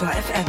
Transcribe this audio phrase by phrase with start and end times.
[0.00, 0.44] Detektor FM.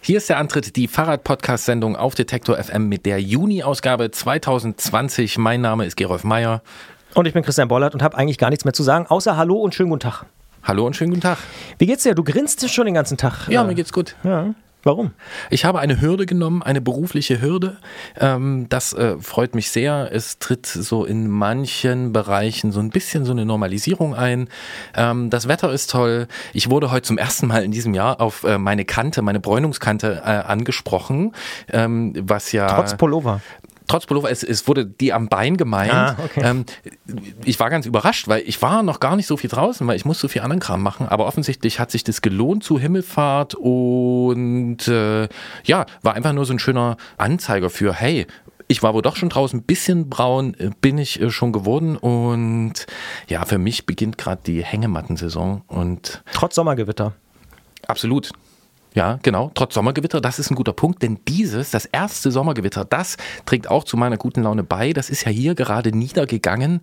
[0.00, 5.38] Hier ist der Antritt, die Fahrrad-Podcast-Sendung auf Detektor FM mit der Juni-Ausgabe 2020.
[5.38, 6.62] Mein Name ist Gerolf Meyer.
[7.14, 9.58] Und ich bin Christian Bollert und habe eigentlich gar nichts mehr zu sagen, außer Hallo
[9.58, 10.24] und schönen guten Tag.
[10.64, 11.38] Hallo und schönen guten Tag.
[11.78, 12.16] Wie geht's dir?
[12.16, 13.46] Du grinst schon den ganzen Tag.
[13.48, 14.16] Ja, mir geht's gut.
[14.24, 14.52] Ja.
[14.88, 15.10] Warum?
[15.50, 17.76] Ich habe eine Hürde genommen, eine berufliche Hürde.
[18.18, 20.08] Ähm, das äh, freut mich sehr.
[20.12, 24.48] Es tritt so in manchen Bereichen so ein bisschen so eine Normalisierung ein.
[24.96, 26.26] Ähm, das Wetter ist toll.
[26.54, 30.22] Ich wurde heute zum ersten Mal in diesem Jahr auf äh, meine Kante, meine Bräunungskante
[30.24, 31.34] äh, angesprochen,
[31.70, 33.42] ähm, was ja Trotz Pullover
[33.88, 35.92] trotz Pullover, es, es wurde die am Bein gemeint.
[35.92, 36.42] Ah, okay.
[36.44, 36.64] ähm,
[37.44, 40.04] ich war ganz überrascht, weil ich war noch gar nicht so viel draußen, weil ich
[40.04, 41.08] muss so viel anderen Kram machen.
[41.08, 45.28] Aber offensichtlich hat sich das gelohnt zu Himmelfahrt und äh,
[45.64, 48.26] ja, war einfach nur so ein schöner Anzeiger für, hey,
[48.68, 51.96] ich war wohl doch schon draußen, ein bisschen braun äh, bin ich äh, schon geworden
[51.96, 52.86] und
[53.26, 57.14] ja, für mich beginnt gerade die Hängematten-Saison und trotz Sommergewitter.
[57.86, 58.30] Absolut.
[58.98, 63.16] Ja, genau, trotz Sommergewitter, das ist ein guter Punkt, denn dieses, das erste Sommergewitter, das
[63.46, 64.92] trägt auch zu meiner guten Laune bei.
[64.92, 66.80] Das ist ja hier gerade niedergegangen.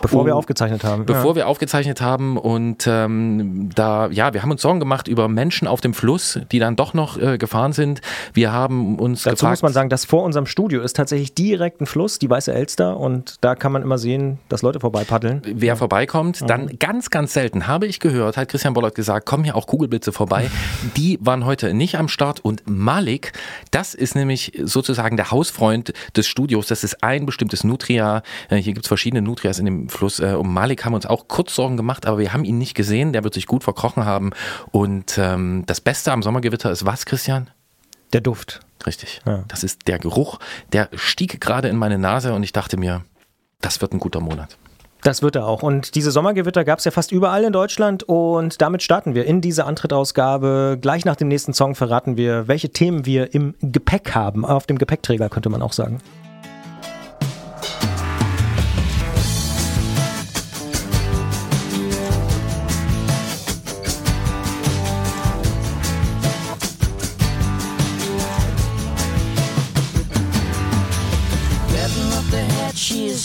[0.00, 1.04] Bevor wir aufgezeichnet haben.
[1.04, 1.36] Bevor ja.
[1.36, 5.82] wir aufgezeichnet haben und ähm, da, ja, wir haben uns Sorgen gemacht über Menschen auf
[5.82, 8.00] dem Fluss, die dann doch noch äh, gefahren sind.
[8.32, 11.82] Wir haben uns Dazu gefragt, muss man sagen, dass vor unserem Studio ist tatsächlich direkt
[11.82, 15.42] ein Fluss, die Weiße Elster und da kann man immer sehen, dass Leute vorbeipaddeln.
[15.44, 16.48] wer vorbeikommt.
[16.48, 20.12] Dann ganz, ganz selten habe ich gehört, hat Christian Bollert gesagt, kommen hier auch Kugelblitze
[20.12, 20.50] vorbei.
[20.96, 23.32] Die waren heute nicht am Start und Malik,
[23.70, 26.66] das ist nämlich sozusagen der Hausfreund des Studios.
[26.66, 28.22] Das ist ein bestimmtes Nutria.
[28.48, 30.20] Äh, Hier gibt es verschiedene Nutrias in dem Fluss.
[30.20, 32.74] Äh, Um Malik haben wir uns auch kurz Sorgen gemacht, aber wir haben ihn nicht
[32.74, 33.12] gesehen.
[33.12, 34.30] Der wird sich gut verkrochen haben.
[34.70, 37.50] Und ähm, das Beste am Sommergewitter ist was, Christian?
[38.12, 38.60] Der Duft.
[38.86, 39.20] Richtig.
[39.26, 39.44] Ja.
[39.48, 40.38] Das ist der Geruch.
[40.72, 43.04] Der stieg gerade in meine Nase und ich dachte mir,
[43.60, 44.56] das wird ein guter Monat.
[45.08, 45.62] Das wird er auch.
[45.62, 48.02] Und diese Sommergewitter gab es ja fast überall in Deutschland.
[48.02, 50.76] Und damit starten wir in diese Antrittausgabe.
[50.78, 54.44] Gleich nach dem nächsten Song verraten wir, welche Themen wir im Gepäck haben.
[54.44, 56.02] Auf dem Gepäckträger könnte man auch sagen.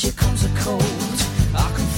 [0.01, 1.02] Here comes a cold.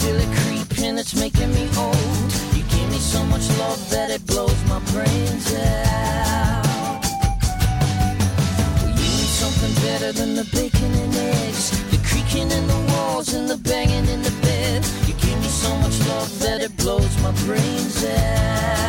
[0.06, 2.32] Feel it creeping, it's making me old.
[2.54, 7.02] You give me so much love that it blows my brains out.
[8.78, 13.34] Well, you need something better than the bacon and eggs, the creaking in the walls
[13.34, 14.86] and the banging in the bed.
[15.08, 18.85] You give me so much love that it blows my brains out.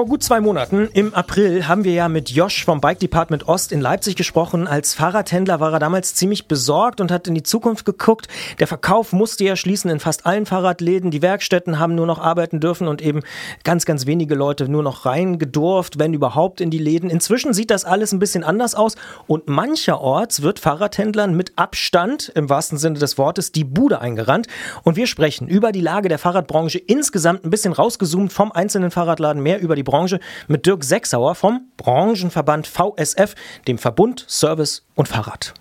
[0.00, 3.70] Vor gut zwei Monaten, im April, haben wir ja mit Josh vom Bike Department Ost
[3.70, 4.66] in Leipzig gesprochen.
[4.66, 8.26] Als Fahrradhändler war er damals ziemlich besorgt und hat in die Zukunft geguckt.
[8.60, 11.10] Der Verkauf musste ja schließen in fast allen Fahrradläden.
[11.10, 13.20] Die Werkstätten haben nur noch arbeiten dürfen und eben
[13.62, 17.10] ganz, ganz wenige Leute nur noch reingedurft, wenn überhaupt in die Läden.
[17.10, 18.94] Inzwischen sieht das alles ein bisschen anders aus
[19.26, 24.46] und mancherorts wird Fahrradhändlern mit Abstand, im wahrsten Sinne des Wortes, die Bude eingerannt.
[24.82, 29.42] Und wir sprechen über die Lage der Fahrradbranche insgesamt ein bisschen rausgezoomt vom einzelnen Fahrradladen,
[29.42, 33.34] mehr über die Branche mit Dirk Sechsauer vom Branchenverband VSF,
[33.66, 35.52] dem Verbund Service und Fahrrad.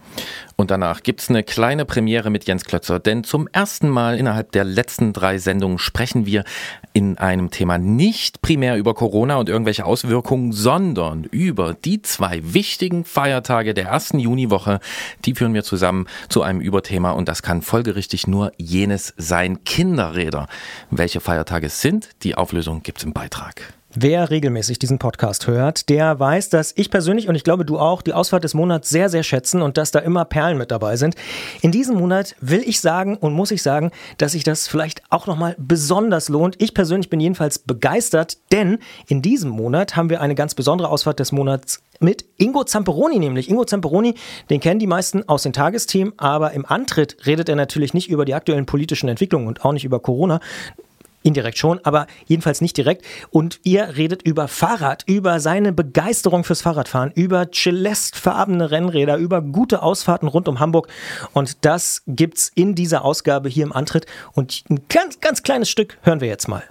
[0.55, 4.65] Und danach gibt's eine kleine Premiere mit Jens Klötzer, denn zum ersten Mal innerhalb der
[4.65, 6.43] letzten drei Sendungen sprechen wir
[6.91, 13.05] in einem Thema nicht primär über Corona und irgendwelche Auswirkungen, sondern über die zwei wichtigen
[13.05, 14.81] Feiertage der ersten Juniwoche.
[15.23, 20.47] Die führen wir zusammen zu einem Überthema und das kann folgerichtig nur jenes sein Kinderräder.
[20.91, 23.78] Welche Feiertage es sind, die Auflösung gibt's im Beitrag.
[23.95, 28.03] Wer regelmäßig diesen Podcast hört, der weiß, dass ich persönlich und ich glaube du auch
[28.03, 31.15] die Ausfahrt des Monats sehr, sehr schätzen und dass da immer Perlen mit dabei sind.
[31.61, 33.89] In diesem Monat will ich sagen und muss ich sagen,
[34.19, 36.61] dass sich das vielleicht auch nochmal besonders lohnt.
[36.61, 38.77] Ich persönlich bin jedenfalls begeistert, denn
[39.07, 43.49] in diesem Monat haben wir eine ganz besondere Ausfahrt des Monats mit Ingo Zamperoni nämlich.
[43.49, 44.13] Ingo Zamperoni,
[44.51, 48.25] den kennen die meisten aus den Tagesthemen, aber im Antritt redet er natürlich nicht über
[48.25, 50.39] die aktuellen politischen Entwicklungen und auch nicht über Corona,
[51.23, 53.05] Indirekt schon, aber jedenfalls nicht direkt.
[53.29, 59.81] Und ihr redet über Fahrrad, über seine Begeisterung fürs Fahrradfahren, über celestfarbene Rennräder, über gute
[59.81, 60.87] Ausfahrten rund um Hamburg.
[61.33, 64.05] Und das gibt's in dieser Ausgabe hier im Antritt.
[64.33, 66.63] Und ein ganz, ganz kleines Stück hören wir jetzt mal.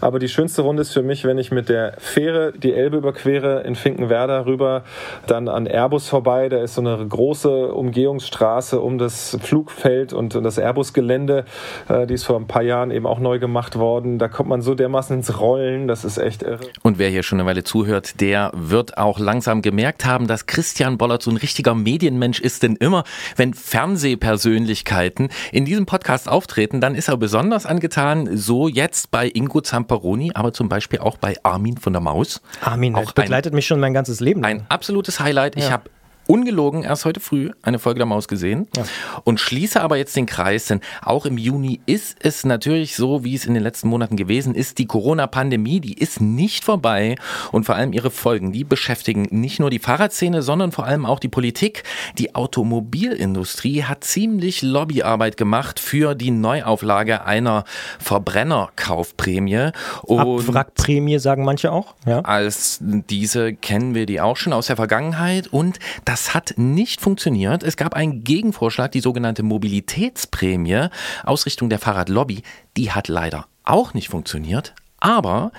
[0.00, 3.62] Aber die schönste Runde ist für mich, wenn ich mit der Fähre die Elbe überquere,
[3.62, 4.82] in Finkenwerder rüber,
[5.26, 6.48] dann an Airbus vorbei.
[6.48, 11.44] Da ist so eine große Umgehungsstraße um das Flugfeld und das Airbus-Gelände.
[11.88, 14.18] Äh, die ist vor ein paar Jahren eben auch neu gemacht worden.
[14.18, 15.88] Da kommt man so dermaßen ins Rollen.
[15.88, 16.60] Das ist echt irre.
[16.82, 20.98] Und wer hier schon eine Weile zuhört, der wird auch langsam gemerkt haben, dass Christian
[20.98, 22.62] Bollert so ein richtiger Medienmensch ist.
[22.62, 23.04] Denn immer,
[23.36, 28.36] wenn Fernsehpersönlichkeiten in diesem Podcast auftreten, dann ist er besonders angetan.
[28.36, 32.40] So jetzt bei Ingo Zamperoni, aber zum Beispiel auch bei Armin von der Maus.
[32.60, 34.44] Armin auch begleitet ein, mich schon mein ganzes Leben.
[34.44, 35.56] Ein absolutes Highlight.
[35.56, 35.64] Ja.
[35.64, 35.90] Ich habe
[36.26, 38.84] ungelogen erst heute früh eine Folge der Maus gesehen ja.
[39.24, 43.34] und schließe aber jetzt den Kreis, denn auch im Juni ist es natürlich so, wie
[43.34, 47.16] es in den letzten Monaten gewesen ist, die Corona-Pandemie, die ist nicht vorbei
[47.50, 51.18] und vor allem ihre Folgen, die beschäftigen nicht nur die Fahrradszene, sondern vor allem auch
[51.18, 51.82] die Politik.
[52.18, 57.64] Die Automobilindustrie hat ziemlich Lobbyarbeit gemacht für die Neuauflage einer
[57.98, 59.72] Verbrennerkaufprämie.
[60.08, 61.94] Abwrackprämie sagen manche auch.
[62.06, 62.20] Ja.
[62.20, 67.62] Als diese kennen wir die auch schon aus der Vergangenheit und das hat nicht funktioniert.
[67.62, 70.88] Es gab einen Gegenvorschlag, die sogenannte Mobilitätsprämie,
[71.24, 72.42] Ausrichtung der Fahrradlobby.
[72.76, 74.74] Die hat leider auch nicht funktioniert.
[75.00, 75.52] Aber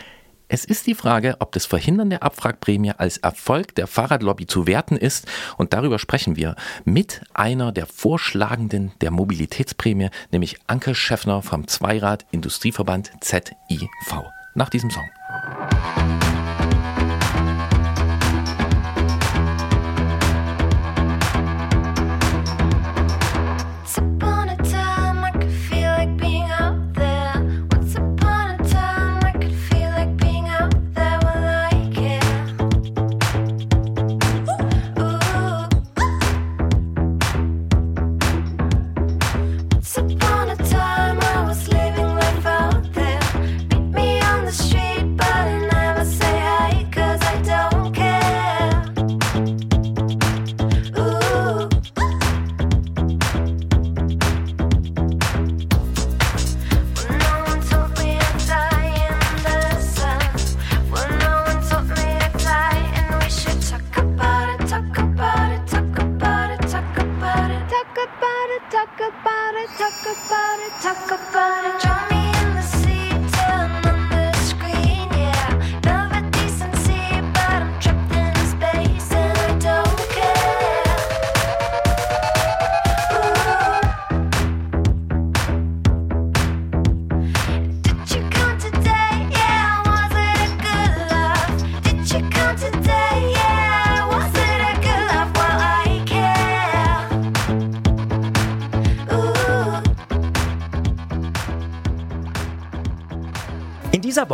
[0.48, 4.98] es ist die Frage, ob das Verhindern der Abwrackprämie als Erfolg der Fahrradlobby zu werten
[4.98, 5.28] ist.
[5.58, 12.26] Und darüber sprechen wir mit einer der Vorschlagenden der Mobilitätsprämie, nämlich Anke Schäffner vom Zweirad
[12.32, 13.50] Industrieverband ZIV.
[14.54, 15.10] Nach diesem Song.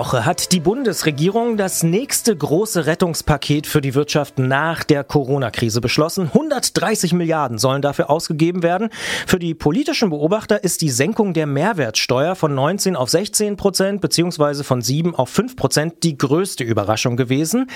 [0.10, 6.32] Woche hat die Bundesregierung das nächste große Rettungspaket für die Wirtschaft nach der Corona-Krise beschlossen.
[6.52, 8.90] 130 Milliarden sollen dafür ausgegeben werden.
[9.28, 14.64] Für die politischen Beobachter ist die Senkung der Mehrwertsteuer von 19 auf 16 Prozent beziehungsweise
[14.64, 17.70] von 7 auf 5 Prozent die größte Überraschung gewesen.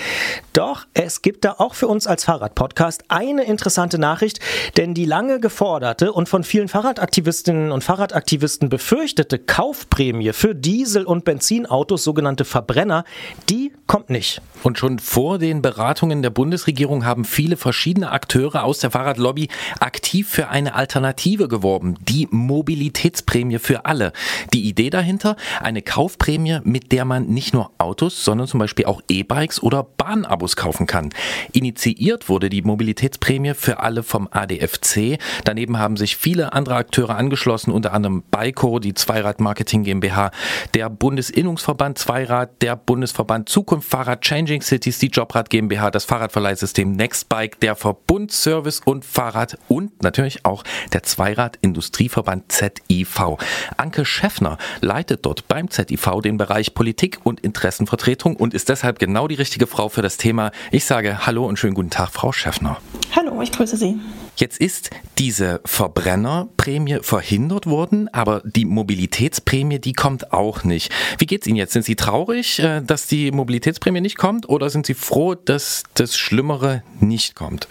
[0.54, 4.40] Doch es gibt da auch für uns als Fahrradpodcast eine interessante Nachricht,
[4.78, 11.26] denn die lange geforderte und von vielen Fahrradaktivistinnen und Fahrradaktivisten befürchtete Kaufprämie für Diesel- und
[11.26, 13.04] Benzinautos Autos, sogenannte Verbrenner,
[13.50, 14.42] die kommt nicht.
[14.64, 20.30] Und schon vor den Beratungen der Bundesregierung haben viele verschiedene Akteure aus der Fahrradlobby aktiv
[20.30, 24.14] für eine Alternative geworben, die Mobilitätsprämie für alle.
[24.54, 29.02] Die Idee dahinter, eine Kaufprämie, mit der man nicht nur Autos, sondern zum Beispiel auch
[29.10, 31.10] E-Bikes oder Bahnabos kaufen kann.
[31.52, 35.20] Initiiert wurde die Mobilitätsprämie für alle vom ADFC.
[35.44, 40.32] Daneben haben sich viele andere Akteure angeschlossen, unter anderem Baiko, die Zweirad Marketing GmbH,
[40.74, 47.60] der Bundesinnungsverband Zweirad, der Bundesverband Zukunft Fahrrad Changing Cities, die Jobrad GmbH, das Fahrradverleihsystem Nextbike,
[47.60, 53.38] der Verbund Service und Fahrrad und natürlich auch der Zweirad Industrieverband ZIV.
[53.78, 59.28] Anke Schäffner leitet dort beim ZIV den Bereich Politik und Interessenvertretung und ist deshalb genau
[59.28, 60.52] die richtige Frau für das Thema.
[60.72, 62.78] Ich sage Hallo und schönen guten Tag, Frau Schäffner.
[63.16, 64.00] Hallo, ich grüße Sie.
[64.36, 70.92] Jetzt ist diese Verbrennerprämie verhindert worden, aber die Mobilitätsprämie, die kommt auch nicht.
[71.20, 71.74] Wie geht's Ihnen jetzt?
[71.74, 76.18] Sind Sie traurig, äh, dass die Mobilitätsprämie nicht kommt oder sind Sie froh, dass das
[76.18, 77.68] Schlimmere nicht kommt?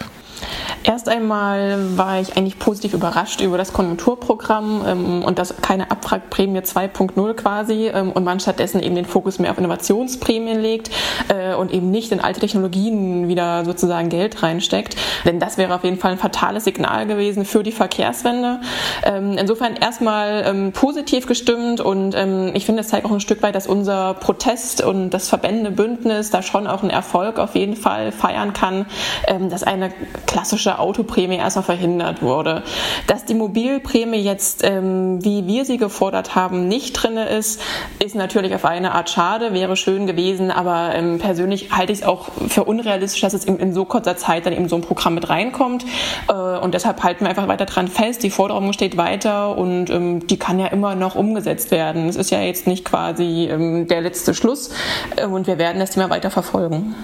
[0.84, 6.58] Erst einmal war ich eigentlich positiv überrascht über das Konjunkturprogramm ähm, und das keine Abwrackprämie
[6.61, 10.90] 2.0 quasi ähm, und man stattdessen eben den Fokus mehr auf Innovationsprämien legt
[11.28, 14.96] äh, und eben nicht in alte Technologien wieder sozusagen Geld reinsteckt.
[15.25, 18.61] Denn das wäre auf jeden Fall ein fatales Signal gewesen für die Verkehrswende.
[19.04, 23.42] Ähm, insofern erstmal ähm, positiv gestimmt und ähm, ich finde, es zeigt auch ein Stück
[23.42, 27.76] weit, dass unser Protest und das verbändende Bündnis da schon auch einen Erfolg auf jeden
[27.76, 28.87] Fall feiern kann,
[29.26, 29.92] ähm, dass eine
[30.32, 32.62] klassische Autoprämie erstmal verhindert wurde.
[33.06, 37.60] Dass die Mobilprämie jetzt, ähm, wie wir sie gefordert haben, nicht drin ist,
[37.98, 42.04] ist natürlich auf eine Art schade, wäre schön gewesen, aber ähm, persönlich halte ich es
[42.04, 45.14] auch für unrealistisch, dass es in, in, so kurzer Zeit dann eben so ein Programm
[45.14, 45.84] mit reinkommt.
[46.28, 48.22] Äh, und deshalb halten wir einfach weiter dran fest.
[48.22, 52.08] Die Forderung steht weiter und ähm, die kann ja immer noch umgesetzt werden.
[52.08, 54.70] Es ist ja jetzt nicht quasi ähm, der letzte Schluss
[55.16, 56.94] äh, und wir werden das Thema weiter verfolgen.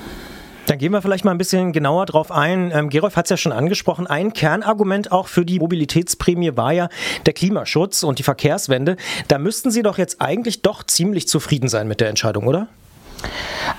[0.68, 2.70] Dann gehen wir vielleicht mal ein bisschen genauer drauf ein.
[2.74, 4.06] Ähm, Gerolf hat es ja schon angesprochen.
[4.06, 6.90] Ein Kernargument auch für die Mobilitätsprämie war ja
[7.24, 8.98] der Klimaschutz und die Verkehrswende.
[9.28, 12.68] Da müssten Sie doch jetzt eigentlich doch ziemlich zufrieden sein mit der Entscheidung, oder?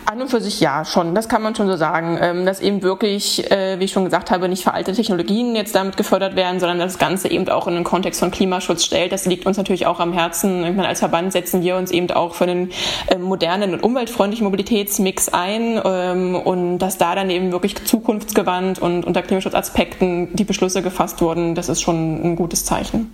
[0.05, 1.15] An und für sich ja, schon.
[1.15, 2.17] Das kann man schon so sagen.
[2.21, 5.97] Ähm, dass eben wirklich, äh, wie ich schon gesagt habe, nicht veraltete Technologien jetzt damit
[5.97, 9.11] gefördert werden, sondern das Ganze eben auch in den Kontext von Klimaschutz stellt.
[9.11, 10.63] Das liegt uns natürlich auch am Herzen.
[10.63, 12.71] Ich meine, als Verband setzen wir uns eben auch für einen
[13.09, 19.05] ähm, modernen und umweltfreundlichen Mobilitätsmix ein ähm, und dass da dann eben wirklich zukunftsgewandt und
[19.05, 23.13] unter Klimaschutzaspekten die Beschlüsse gefasst wurden, das ist schon ein gutes Zeichen.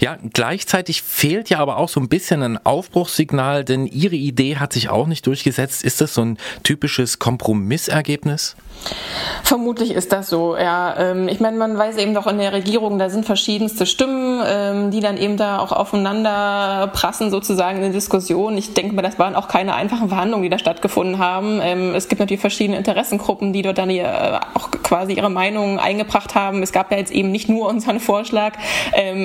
[0.00, 4.72] Ja, gleichzeitig fehlt ja aber auch so ein bisschen ein Aufbruchssignal, denn Ihre Idee hat
[4.72, 5.84] sich auch nicht durchgesetzt.
[5.84, 8.56] Ist das so ein typisches Kompromissergebnis?
[9.42, 10.94] Vermutlich ist das so, ja.
[10.98, 14.90] Ähm, ich meine, man weiß eben doch in der Regierung, da sind verschiedenste Stimmen, ähm,
[14.90, 18.58] die dann eben da auch aufeinander prassen, sozusagen in der Diskussion.
[18.58, 21.60] Ich denke mal, das waren auch keine einfachen Verhandlungen, die da stattgefunden haben.
[21.62, 24.04] Ähm, es gibt natürlich verschiedene Interessengruppen, die dort dann äh,
[24.54, 26.62] auch quasi ihre Meinungen eingebracht haben.
[26.62, 28.52] Es gab ja jetzt eben nicht nur unseren Vorschlag,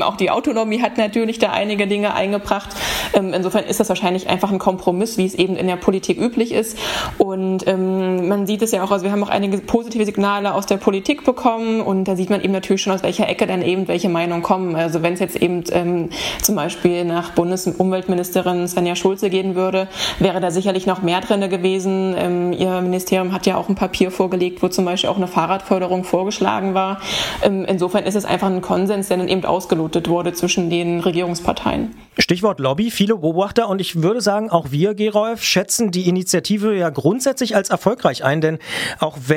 [0.01, 2.69] auch die Autonomie hat natürlich da einige Dinge eingebracht.
[3.13, 6.77] Insofern ist das wahrscheinlich einfach ein Kompromiss, wie es eben in der Politik üblich ist.
[7.17, 10.65] Und man sieht es ja auch, also wir haben auch eine einige positive Signale aus
[10.67, 13.89] der Politik bekommen und da sieht man eben natürlich schon, aus welcher Ecke dann eben
[13.89, 14.75] welche Meinungen kommen.
[14.75, 16.09] Also wenn es jetzt eben ähm,
[16.41, 22.15] zum Beispiel nach Bundesumweltministerin Svenja Schulze gehen würde, wäre da sicherlich noch mehr drin gewesen.
[22.17, 26.05] Ähm, ihr Ministerium hat ja auch ein Papier vorgelegt, wo zum Beispiel auch eine Fahrradförderung
[26.05, 27.01] vorgeschlagen war.
[27.43, 31.93] Ähm, insofern ist es einfach ein Konsens, der dann eben ausgelotet wurde zwischen den Regierungsparteien.
[32.17, 36.91] Stichwort Lobby, viele Beobachter und ich würde sagen, auch wir, Gerolf, schätzen die Initiative ja
[36.91, 38.59] grundsätzlich als erfolgreich ein, denn
[38.99, 39.32] auch wenn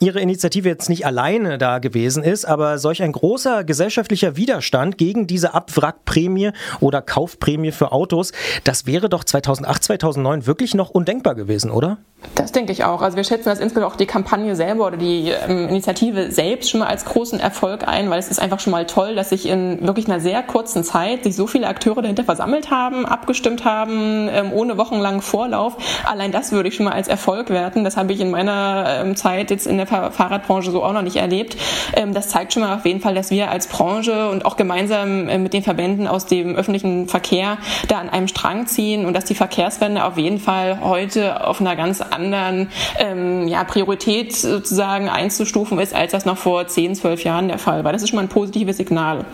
[0.00, 5.26] Ihre Initiative jetzt nicht alleine da gewesen ist, aber solch ein großer gesellschaftlicher Widerstand gegen
[5.26, 6.50] diese Abwrackprämie
[6.80, 8.32] oder Kaufprämie für Autos,
[8.64, 11.96] das wäre doch 2008, 2009 wirklich noch undenkbar gewesen, oder?
[12.34, 13.02] Das denke ich auch.
[13.02, 16.80] Also wir schätzen das insbesondere auch die Kampagne selber oder die ähm, Initiative selbst schon
[16.80, 19.86] mal als großen Erfolg ein, weil es ist einfach schon mal toll, dass sich in
[19.86, 24.52] wirklich einer sehr kurzen Zeit sich so viele Akteure dahinter versammelt haben, abgestimmt haben, ähm,
[24.52, 25.76] ohne wochenlangen Vorlauf.
[26.04, 27.84] Allein das würde ich schon mal als Erfolg werten.
[27.84, 31.16] Das habe ich in meiner ähm, Zeit jetzt in der Fahrradbranche so auch noch nicht
[31.16, 31.56] erlebt.
[31.94, 35.28] Ähm, das zeigt schon mal auf jeden Fall, dass wir als Branche und auch gemeinsam
[35.28, 37.58] äh, mit den Verbänden aus dem öffentlichen Verkehr
[37.88, 41.76] da an einem Strang ziehen und dass die Verkehrswende auf jeden Fall heute auf einer
[41.76, 47.48] ganz anderen ähm, ja, Priorität sozusagen einzustufen ist, als das noch vor 10, 12 Jahren
[47.48, 47.92] der Fall war.
[47.92, 49.24] Das ist schon mal ein positives Signal.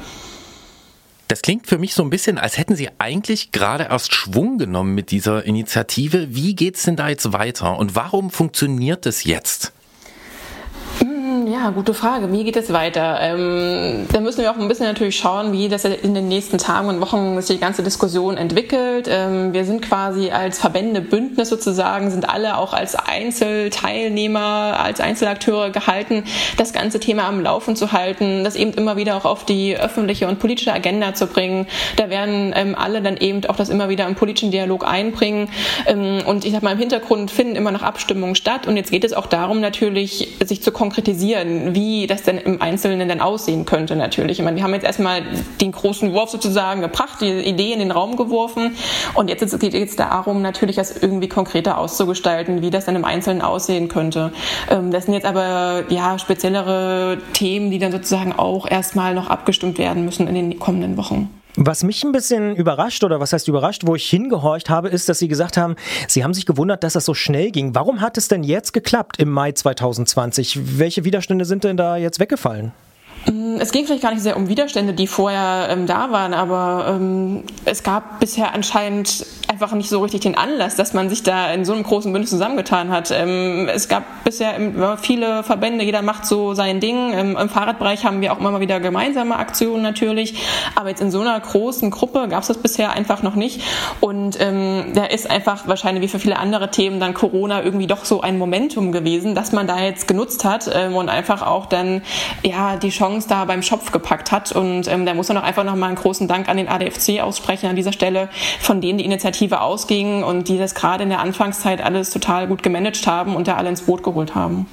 [1.29, 4.95] Das klingt für mich so ein bisschen, als hätten Sie eigentlich gerade erst Schwung genommen
[4.95, 6.35] mit dieser Initiative.
[6.35, 9.74] Wie geht es denn da jetzt weiter und warum funktioniert es jetzt?
[11.47, 12.31] Ja, gute Frage.
[12.33, 13.19] Wie geht es weiter?
[13.21, 16.89] Ähm, da müssen wir auch ein bisschen natürlich schauen, wie das in den nächsten Tagen
[16.89, 19.09] und Wochen sich die ganze Diskussion entwickelt.
[19.11, 25.71] Ähm, wir sind quasi als Verbände Bündnis sozusagen, sind alle auch als Einzelteilnehmer, als Einzelakteure
[25.71, 26.23] gehalten,
[26.57, 30.29] das ganze Thema am Laufen zu halten, das eben immer wieder auch auf die öffentliche
[30.29, 31.67] und politische Agenda zu bringen.
[31.97, 35.49] Da werden ähm, alle dann eben auch das immer wieder im politischen Dialog einbringen.
[35.87, 38.69] Ähm, und ich sag mal, im Hintergrund finden immer noch Abstimmungen statt.
[38.69, 42.61] Und jetzt geht es auch darum, natürlich, sich zu konkretisieren, skizzieren, wie das denn im
[42.61, 44.39] Einzelnen dann aussehen könnte natürlich.
[44.39, 45.23] Ich meine, wir haben jetzt erstmal
[45.61, 48.77] den großen Wurf sozusagen gebracht, die Idee in den Raum geworfen
[49.15, 53.43] und jetzt geht es darum, natürlich das irgendwie konkreter auszugestalten, wie das dann im Einzelnen
[53.43, 54.33] aussehen könnte.
[54.71, 59.79] Ähm, das sind jetzt aber ja speziellere Themen, die dann sozusagen auch erstmal noch abgestimmt
[59.79, 61.31] werden müssen in den kommenden Wochen.
[61.57, 65.21] Was mich ein bisschen überrascht oder was heißt überrascht, wo ich hingehorcht habe, ist, dass
[65.21, 65.77] Sie gesagt haben,
[66.09, 67.77] Sie haben sich gewundert, dass das so schnell ging.
[67.77, 70.79] Warum hat es denn jetzt geklappt im Mai 2020?
[70.79, 72.73] Welche Widerstände sind denn da jetzt weggefallen?
[73.31, 76.87] Mm, es ging vielleicht gar nicht sehr um Widerstände, die vorher ähm, da waren, aber
[76.89, 81.53] ähm, es gab bisher anscheinend einfach nicht so richtig den Anlass, dass man sich da
[81.53, 83.11] in so einem großen Bündnis zusammengetan hat.
[83.13, 84.55] Ähm, es gab bisher
[85.01, 87.13] viele Verbände, jeder macht so sein Ding.
[87.15, 90.35] Ähm, Im Fahrradbereich haben wir auch immer mal wieder gemeinsame Aktionen natürlich,
[90.75, 93.63] aber jetzt in so einer großen Gruppe gab es das bisher einfach noch nicht.
[94.01, 98.05] Und ähm, da ist einfach wahrscheinlich wie für viele andere Themen dann Corona irgendwie doch
[98.05, 102.03] so ein Momentum gewesen, dass man da jetzt genutzt hat ähm, und einfach auch dann
[102.43, 104.53] ja die Chance Songs da beim Schopf gepackt hat.
[104.53, 107.69] Und ähm, da muss man auch einfach nochmal einen großen Dank an den ADFC aussprechen
[107.69, 108.29] an dieser Stelle,
[108.61, 112.63] von denen die Initiative ausging und die das gerade in der Anfangszeit alles total gut
[112.63, 114.67] gemanagt haben und da alle ins Boot geholt haben.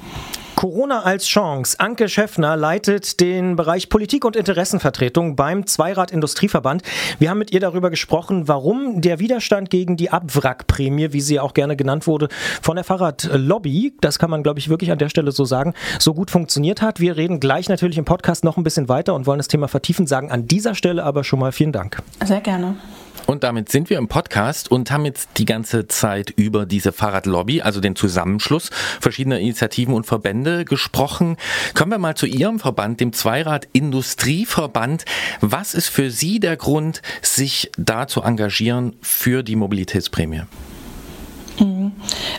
[0.62, 1.80] Corona als Chance.
[1.80, 6.84] Anke Schäffner leitet den Bereich Politik und Interessenvertretung beim Zweirad Industrieverband.
[7.18, 11.54] Wir haben mit ihr darüber gesprochen, warum der Widerstand gegen die Abwrackprämie, wie sie auch
[11.54, 12.28] gerne genannt wurde,
[12.62, 16.14] von der Fahrradlobby, das kann man glaube ich wirklich an der Stelle so sagen, so
[16.14, 17.00] gut funktioniert hat.
[17.00, 20.06] Wir reden gleich natürlich im Podcast noch ein bisschen weiter und wollen das Thema vertiefen,
[20.06, 22.00] sagen an dieser Stelle aber schon mal vielen Dank.
[22.24, 22.76] Sehr gerne.
[23.26, 27.62] Und damit sind wir im Podcast und haben jetzt die ganze Zeit über diese Fahrradlobby,
[27.62, 31.36] also den Zusammenschluss verschiedener Initiativen und Verbände gesprochen.
[31.74, 35.04] Kommen wir mal zu Ihrem Verband, dem Zweirad Industrieverband.
[35.40, 40.42] Was ist für Sie der Grund, sich da zu engagieren für die Mobilitätsprämie?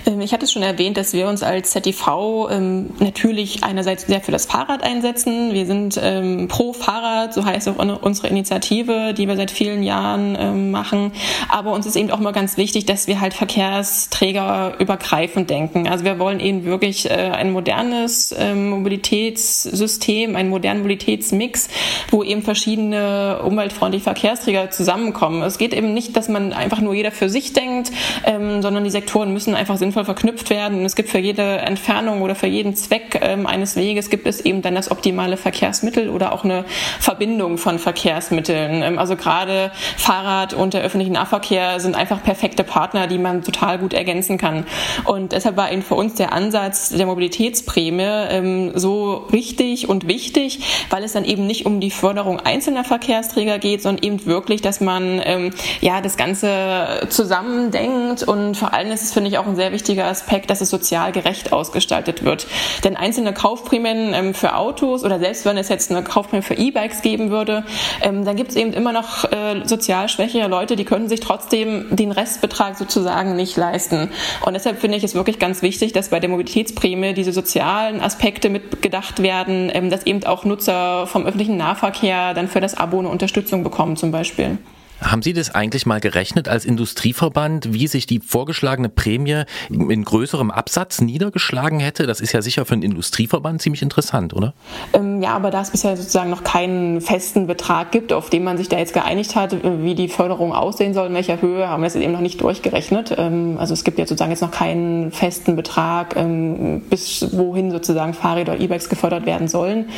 [0.05, 4.21] Ähm, ich hatte es schon erwähnt, dass wir uns als ZTV ähm, natürlich einerseits sehr
[4.21, 5.53] für das Fahrrad einsetzen.
[5.53, 10.71] Wir sind ähm, pro Fahrrad, so heißt auch unsere Initiative, die wir seit vielen Jahren
[10.71, 11.11] machen.
[11.49, 15.87] Aber uns ist eben auch immer ganz wichtig, dass wir halt Verkehrsträger übergreifend denken.
[15.87, 21.69] Also wir wollen eben wirklich äh, ein modernes Mobilitätssystem, einen modernen Mobilitätsmix,
[22.09, 25.41] wo eben verschiedene umweltfreundliche Verkehrsträger zusammenkommen.
[25.43, 27.91] Es geht eben nicht, dass man einfach nur jeder für sich denkt,
[28.25, 30.85] sondern die Sektoren müssen einfach sinnvoll verknüpft werden.
[30.85, 34.61] Es gibt für jede Entfernung oder für jeden Zweck ähm, eines Weges gibt es eben
[34.61, 36.63] dann das optimale Verkehrsmittel oder auch eine
[37.01, 38.81] Verbindung von Verkehrsmitteln.
[38.81, 43.79] Ähm, also gerade Fahrrad und der öffentliche Nahverkehr sind einfach perfekte Partner, die man total
[43.79, 44.65] gut ergänzen kann.
[45.03, 50.59] Und deshalb war eben für uns der Ansatz der Mobilitätsprämie ähm, so richtig und wichtig,
[50.89, 54.79] weil es dann eben nicht um die Förderung einzelner Verkehrsträger geht, sondern eben wirklich, dass
[54.79, 59.55] man ähm, ja das Ganze zusammendenkt und vor allem ist es, finde ich, auch ein
[59.55, 62.47] sehr wichtiger Aspekt, dass es sozial gerecht ausgestaltet wird.
[62.83, 67.01] Denn einzelne Kaufprämien ähm, für Autos oder selbst wenn es jetzt eine Kaufprämie für E-Bikes
[67.01, 67.63] geben würde,
[68.01, 71.95] ähm, dann gibt es eben immer noch äh, sozial schwächere Leute, die können sich trotzdem
[71.95, 74.09] den Restbetrag sozusagen nicht leisten.
[74.45, 78.49] Und deshalb finde ich es wirklich ganz wichtig, dass bei der Mobilitätsprämie diese sozialen Aspekte
[78.49, 83.09] mitgedacht werden, ähm, dass eben auch Nutzer vom öffentlichen Nahverkehr dann für das Abo eine
[83.09, 84.57] Unterstützung bekommen zum Beispiel.
[85.03, 90.49] Haben Sie das eigentlich mal gerechnet als Industrieverband, wie sich die vorgeschlagene Prämie in größerem
[90.49, 92.07] Absatz niedergeschlagen hätte?
[92.07, 94.53] Das ist ja sicher für einen Industrieverband ziemlich interessant, oder?
[94.93, 98.57] Ähm, ja, aber da es bisher sozusagen noch keinen festen Betrag gibt, auf den man
[98.57, 101.87] sich da jetzt geeinigt hat, wie die Förderung aussehen soll, in welcher Höhe, haben wir
[101.87, 103.13] es eben noch nicht durchgerechnet.
[103.17, 108.13] Ähm, also es gibt jetzt sozusagen jetzt noch keinen festen Betrag, ähm, bis wohin sozusagen
[108.13, 109.89] Fahrräder oder E-Bikes gefördert werden sollen.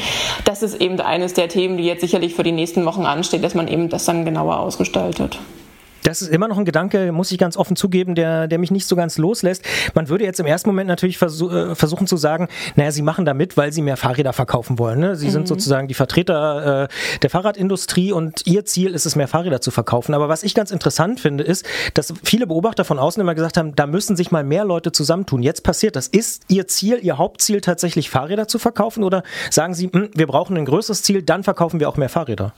[0.45, 3.53] Das ist eben eines der Themen, die jetzt sicherlich für die nächsten Wochen ansteht, dass
[3.53, 5.39] man eben das dann genauer ausgestaltet gestaltet.
[6.05, 8.87] Das ist immer noch ein Gedanke, muss ich ganz offen zugeben, der, der mich nicht
[8.87, 9.63] so ganz loslässt.
[9.95, 13.25] Man würde jetzt im ersten Moment natürlich versuch, äh, versuchen zu sagen, naja, sie machen
[13.25, 14.99] da mit, weil sie mehr Fahrräder verkaufen wollen.
[14.99, 15.15] Ne?
[15.15, 15.31] Sie mhm.
[15.31, 16.87] sind sozusagen die Vertreter äh,
[17.23, 20.13] der Fahrradindustrie und ihr Ziel ist es, mehr Fahrräder zu verkaufen.
[20.13, 21.65] Aber was ich ganz interessant finde, ist,
[21.95, 25.41] dass viele Beobachter von außen immer gesagt haben, da müssen sich mal mehr Leute zusammentun.
[25.41, 26.07] Jetzt passiert das.
[26.07, 30.27] Ist ihr Ziel, ihr Hauptziel tatsächlich Fahrräder zu verkaufen oder sagen sie, mh, hm, wir
[30.27, 32.53] brauchen ein größeres Ziel, dann verkaufen wir auch mehr Fahrräder?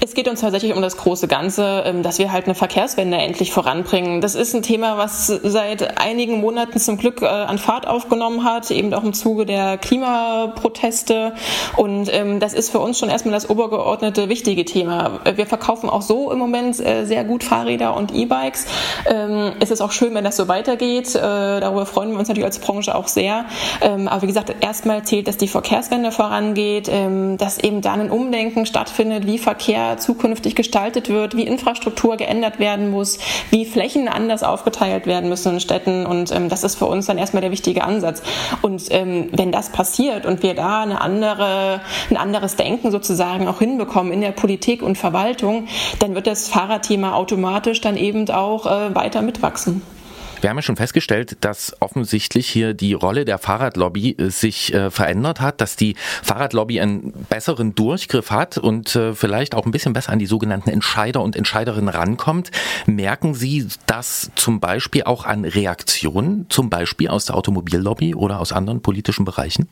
[0.00, 3.16] Es geht uns tatsächlich um das große Ganze, ähm, dass wir halt eine Verkehrs Verkehrswende
[3.16, 4.20] endlich voranbringen.
[4.20, 8.70] Das ist ein Thema, was seit einigen Monaten zum Glück äh, an Fahrt aufgenommen hat,
[8.70, 11.32] eben auch im Zuge der Klimaproteste.
[11.76, 15.20] Und ähm, das ist für uns schon erstmal das obergeordnete wichtige Thema.
[15.34, 18.66] Wir verkaufen auch so im Moment äh, sehr gut Fahrräder und E-Bikes.
[19.06, 21.14] Ähm, es ist auch schön, wenn das so weitergeht.
[21.14, 23.46] Äh, darüber freuen wir uns natürlich als Branche auch sehr.
[23.80, 28.10] Ähm, aber wie gesagt, erstmal zählt, dass die Verkehrswende vorangeht, ähm, dass eben dann ein
[28.10, 33.18] Umdenken stattfindet, wie Verkehr zukünftig gestaltet wird, wie Infrastruktur geändert werden werden muss,
[33.50, 37.18] wie Flächen anders aufgeteilt werden müssen in Städten und ähm, das ist für uns dann
[37.18, 38.22] erstmal der wichtige Ansatz.
[38.62, 43.60] Und ähm, wenn das passiert und wir da eine andere, ein anderes Denken sozusagen auch
[43.60, 45.68] hinbekommen in der Politik und Verwaltung,
[46.00, 49.82] dann wird das Fahrradthema automatisch dann eben auch äh, weiter mitwachsen.
[50.44, 54.90] Wir haben ja schon festgestellt, dass offensichtlich hier die Rolle der Fahrradlobby äh, sich äh,
[54.90, 59.94] verändert hat, dass die Fahrradlobby einen besseren Durchgriff hat und äh, vielleicht auch ein bisschen
[59.94, 62.50] besser an die sogenannten Entscheider und Entscheiderinnen rankommt.
[62.84, 68.52] Merken Sie das zum Beispiel auch an Reaktionen, zum Beispiel aus der Automobillobby oder aus
[68.52, 69.66] anderen politischen Bereichen?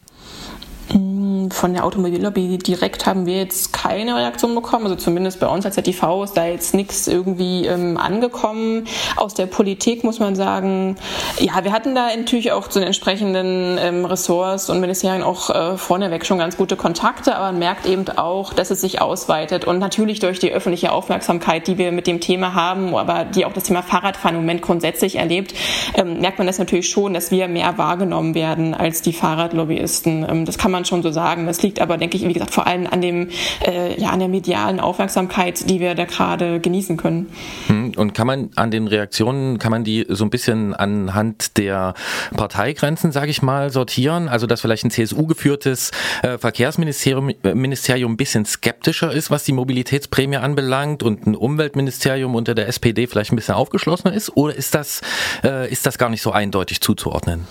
[1.51, 4.85] Von der Automobillobby direkt haben wir jetzt keine Reaktion bekommen.
[4.85, 8.87] Also zumindest bei uns als ZTV ist da jetzt nichts irgendwie ähm, angekommen.
[9.17, 10.97] Aus der Politik muss man sagen,
[11.39, 15.77] ja, wir hatten da natürlich auch zu den entsprechenden ähm, Ressorts und Ministerien auch äh,
[15.77, 19.79] vorneweg schon ganz gute Kontakte, aber man merkt eben auch, dass es sich ausweitet und
[19.79, 23.65] natürlich durch die öffentliche Aufmerksamkeit, die wir mit dem Thema haben, aber die auch das
[23.65, 25.55] Thema Fahrradfahren im Moment grundsätzlich erlebt,
[25.95, 30.27] ähm, merkt man das natürlich schon, dass wir mehr wahrgenommen werden als die Fahrradlobbyisten.
[30.29, 31.32] Ähm, das kann man schon so sagen.
[31.47, 33.29] Das liegt aber, denke ich, wie gesagt, vor allem an dem,
[33.67, 37.31] äh, ja, an der medialen Aufmerksamkeit, die wir da gerade genießen können.
[37.67, 41.95] Hm, und kann man an den Reaktionen, kann man die so ein bisschen anhand der
[42.37, 44.29] Parteigrenzen, sage ich mal, sortieren?
[44.29, 45.91] Also, dass vielleicht ein CSU-geführtes
[46.23, 52.35] äh, Verkehrsministerium äh, Ministerium ein bisschen skeptischer ist, was die Mobilitätsprämie anbelangt und ein Umweltministerium
[52.35, 54.37] unter der SPD vielleicht ein bisschen aufgeschlossener ist?
[54.37, 55.01] Oder ist das,
[55.45, 57.47] äh, ist das gar nicht so eindeutig zuzuordnen?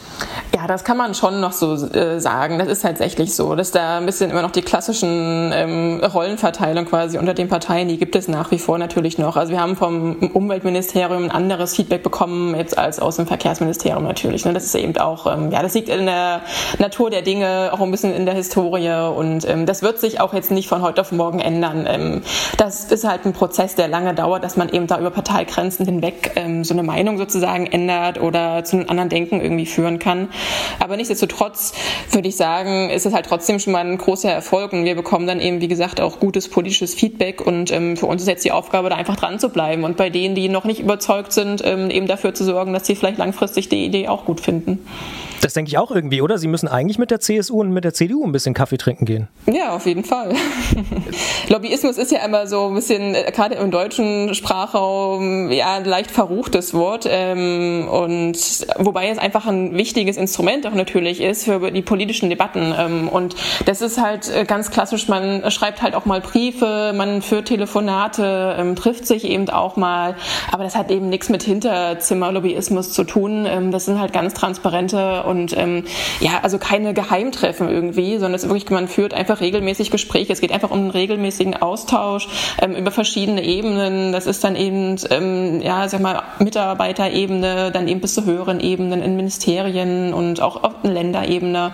[0.55, 2.59] Ja, das kann man schon noch so äh, sagen.
[2.59, 7.33] Das ist tatsächlich so, da ein bisschen immer noch die klassischen ähm, Rollenverteilung quasi unter
[7.33, 9.37] den Parteien, die gibt es nach wie vor natürlich noch.
[9.37, 14.45] Also wir haben vom Umweltministerium ein anderes Feedback bekommen jetzt als aus dem Verkehrsministerium natürlich.
[14.45, 14.53] Ne?
[14.53, 16.41] Das ist eben auch, ähm, ja, das liegt in der
[16.79, 20.33] Natur der Dinge, auch ein bisschen in der Historie und ähm, das wird sich auch
[20.33, 21.85] jetzt nicht von heute auf morgen ändern.
[21.87, 22.21] Ähm,
[22.57, 26.31] das ist halt ein Prozess, der lange dauert, dass man eben da über Parteigrenzen hinweg
[26.35, 30.29] ähm, so eine Meinung sozusagen ändert oder zu einem anderen Denken irgendwie führen kann.
[30.79, 31.73] Aber nichtsdestotrotz
[32.11, 35.27] würde ich sagen, ist es halt trotzdem schon mal ein großer Erfolg und wir bekommen
[35.27, 38.51] dann eben, wie gesagt, auch gutes politisches Feedback und ähm, für uns ist jetzt die
[38.51, 41.89] Aufgabe, da einfach dran zu bleiben und bei denen, die noch nicht überzeugt sind, ähm,
[41.89, 44.79] eben dafür zu sorgen, dass sie vielleicht langfristig die Idee auch gut finden.
[45.41, 46.37] Das denke ich auch irgendwie, oder?
[46.37, 49.27] Sie müssen eigentlich mit der CSU und mit der CDU ein bisschen Kaffee trinken gehen.
[49.51, 50.33] Ja, auf jeden Fall.
[51.49, 56.11] Lobbyismus ist ja immer so ein bisschen, äh, gerade im deutschen Sprachraum, ja, ein leicht
[56.11, 57.07] verruchtes Wort.
[57.09, 58.37] Ähm, und
[58.77, 62.73] wobei es einfach ein wichtiges Instrument auch natürlich ist für die politischen Debatten.
[62.77, 67.21] Ähm, und das ist halt äh, ganz klassisch, man schreibt halt auch mal Briefe, man
[67.21, 70.15] führt Telefonate, ähm, trifft sich eben auch mal.
[70.51, 73.45] Aber das hat eben nichts mit Hinterzimmerlobbyismus zu tun.
[73.45, 75.83] Ähm, das sind halt ganz transparente und ähm,
[76.19, 80.33] ja, also keine Geheimtreffen irgendwie, sondern es wirklich, man führt einfach regelmäßig Gespräche.
[80.33, 82.27] Es geht einfach um einen regelmäßigen Austausch
[82.61, 84.11] ähm, über verschiedene Ebenen.
[84.11, 89.01] Das ist dann eben, ähm, ja, sag mal, Mitarbeiterebene, dann eben bis zu höheren Ebenen
[89.01, 91.73] in Ministerien und auch auf Länderebene.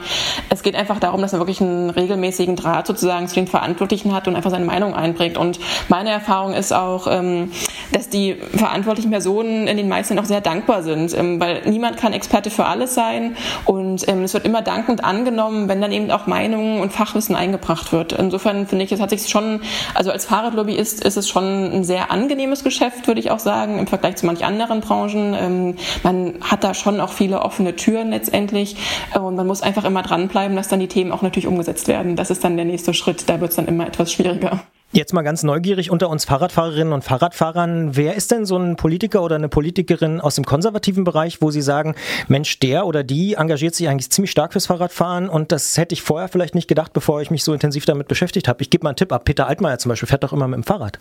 [0.49, 4.27] Es geht einfach darum, dass man wirklich einen regelmäßigen Draht sozusagen zu den Verantwortlichen hat
[4.27, 5.37] und einfach seine Meinung einbringt.
[5.37, 7.51] Und meine Erfahrung ist auch, ähm,
[7.91, 12.13] dass die verantwortlichen Personen in den meisten auch sehr dankbar sind, ähm, weil niemand kann
[12.13, 16.27] Experte für alles sein und ähm, es wird immer dankend angenommen, wenn dann eben auch
[16.27, 18.13] Meinungen und Fachwissen eingebracht wird.
[18.13, 19.61] Insofern finde ich, es hat sich schon,
[19.93, 23.87] also als Fahrradlobbyist ist es schon ein sehr angenehmes Geschäft, würde ich auch sagen, im
[23.87, 25.75] Vergleich zu manch anderen Branchen.
[26.03, 28.75] Man hat da schon auch viele offene Türen letztendlich
[29.13, 31.56] und man muss einfach immer dranbleiben, dass dann die Themen auch natürlich umgesetzt
[31.87, 32.15] werden.
[32.15, 34.63] Das ist dann der nächste Schritt, da wird es dann immer etwas schwieriger.
[34.93, 37.97] Jetzt mal ganz neugierig unter uns Fahrradfahrerinnen und Fahrradfahrern.
[37.97, 41.61] Wer ist denn so ein Politiker oder eine Politikerin aus dem konservativen Bereich, wo Sie
[41.61, 41.93] sagen,
[42.29, 46.01] Mensch, der oder die engagiert sich eigentlich ziemlich stark fürs Fahrradfahren und das hätte ich
[46.01, 48.61] vorher vielleicht nicht gedacht, bevor ich mich so intensiv damit beschäftigt habe.
[48.61, 49.25] Ich gebe mal einen Tipp ab.
[49.25, 50.97] Peter Altmaier zum Beispiel fährt doch immer mit dem Fahrrad.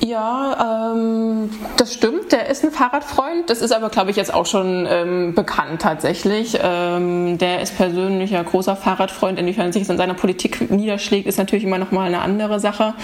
[0.00, 2.32] Ja, ähm, das stimmt.
[2.32, 3.48] Der ist ein Fahrradfreund.
[3.48, 6.58] Das ist aber, glaube ich, jetzt auch schon ähm, bekannt tatsächlich.
[6.60, 9.38] Ähm, der ist persönlich ein großer Fahrradfreund.
[9.38, 12.94] Inwiefern sich das in seiner Politik niederschlägt, ist natürlich immer noch mal eine andere Sache.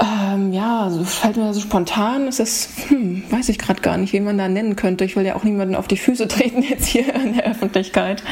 [0.00, 2.28] Ähm, ja, so fällt mir so spontan.
[2.28, 5.04] Ist das, hm, weiß ich gerade gar nicht, wen man da nennen könnte.
[5.04, 8.22] Ich will ja auch niemanden auf die Füße treten jetzt hier in der Öffentlichkeit.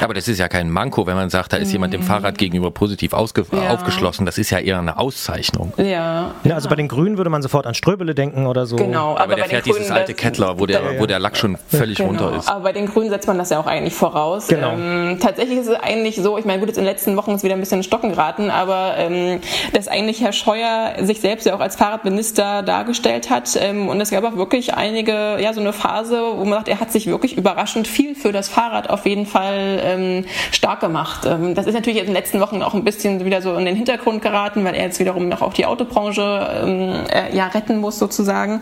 [0.00, 2.70] Aber das ist ja kein Manko, wenn man sagt, da ist jemand dem Fahrrad gegenüber
[2.70, 3.18] positiv Ja.
[3.18, 4.26] aufgeschlossen.
[4.26, 5.72] Das ist ja eher eine Auszeichnung.
[5.78, 6.34] Ja.
[6.44, 8.76] Ja, also bei den Grünen würde man sofort an Ströbele denken oder so.
[8.76, 11.00] Genau, Aber, der bei den fährt dieses Grünen, alte Kettler, wo der, Ja, ja.
[11.00, 12.08] wo der Lack schon völlig Genau.
[12.10, 12.48] runter ist.
[12.48, 14.48] Aber bei den Grünen setzt man das ja auch eigentlich voraus.
[14.48, 14.72] Genau.
[14.72, 17.44] Ähm, tatsächlich ist es eigentlich so, ich meine, gut, jetzt in den letzten Wochen ist
[17.44, 19.40] wieder ein bisschen in Stocken geraten, aber ähm,
[19.72, 23.56] dass eigentlich Herr Scheuer sich selbst ja auch als Fahrradminister dargestellt hat.
[23.60, 26.80] Ähm, und es gab auch wirklich einige, ja, so eine Phase, wo man sagt, er
[26.80, 31.26] hat sich wirklich überraschend viel für das Fahrrad auf jeden Fall ähm, stark gemacht.
[31.26, 33.64] Ähm, das ist natürlich jetzt in den letzten Wochen auch ein bisschen wieder so in
[33.64, 37.78] den Hintergrund geraten, weil er jetzt wiederum noch auch die Autobranche ähm, äh, ja retten
[37.78, 38.60] muss sozusagen.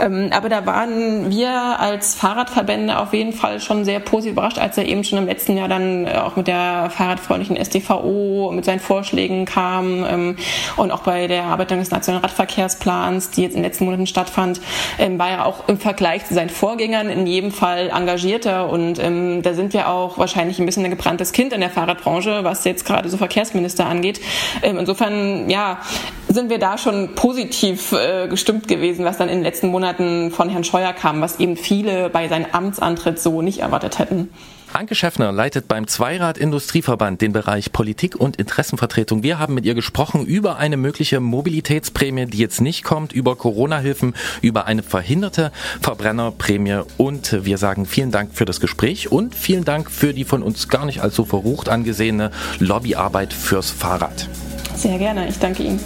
[0.00, 4.78] Ähm, aber da waren wir als Fahrradverbände auf jeden Fall schon sehr positiv überrascht, als
[4.78, 8.80] er eben schon im letzten Jahr dann äh, auch mit der fahrradfreundlichen SDVO mit seinen
[8.80, 10.36] Vorschlägen kam ähm,
[10.76, 14.60] und auch bei der Erarbeitung des Nationalen Radverkehrsplans, die jetzt in den letzten Monaten stattfand,
[14.98, 19.42] ähm, war er auch im Vergleich zu seinen Vorgängern in jedem Fall engagierter und ähm,
[19.42, 22.84] da sind wir auch wahrscheinlich ein bisschen ein gebranntes Kind in der Fahrradbranche, was jetzt
[22.84, 24.20] gerade so Verkehrsminister angeht.
[24.62, 25.78] Ähm, insofern, ja,
[26.28, 30.48] sind wir da schon positiv äh, gestimmt gewesen, was dann in den letzten Monaten von
[30.48, 34.30] Herrn Scheuer kam, was eben viele bei seinem Amtsantritt so nicht erwartet hätten.
[34.72, 39.22] Anke Schäffner leitet beim Zweirad Industrieverband den Bereich Politik und Interessenvertretung.
[39.22, 44.14] Wir haben mit ihr gesprochen über eine mögliche Mobilitätsprämie, die jetzt nicht kommt, über Corona-Hilfen,
[44.40, 45.52] über eine verhinderte
[45.82, 50.42] Verbrennerprämie und wir sagen vielen Dank für das Gespräch und vielen Dank für die von
[50.42, 52.30] uns gar nicht allzu verrucht angesehene
[52.60, 54.26] Lobbyarbeit fürs Fahrrad.
[54.74, 55.80] Sehr gerne, ich danke Ihnen.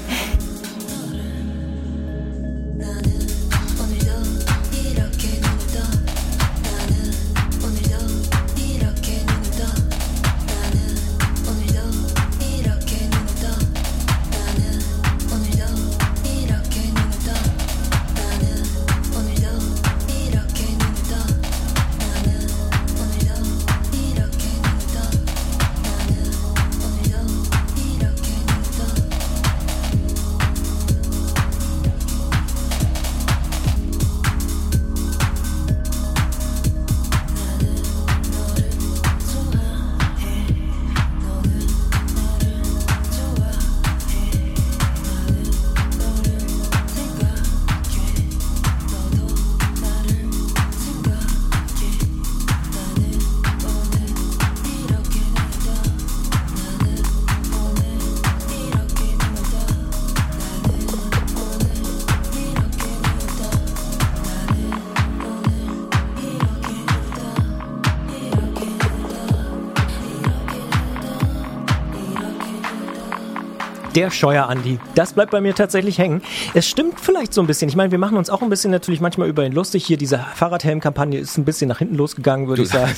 [74.05, 74.79] Der Scheuer-Andi.
[74.95, 76.21] Das bleibt bei mir tatsächlich hängen.
[76.53, 77.71] Es stimmt vielleicht so ein bisschen.
[77.71, 79.87] Ich meine, wir machen uns auch ein bisschen natürlich manchmal über ihn lustig.
[79.87, 82.93] Hier, diese Fahrradhelm-Kampagne ist ein bisschen nach hinten losgegangen, würde ich sagen.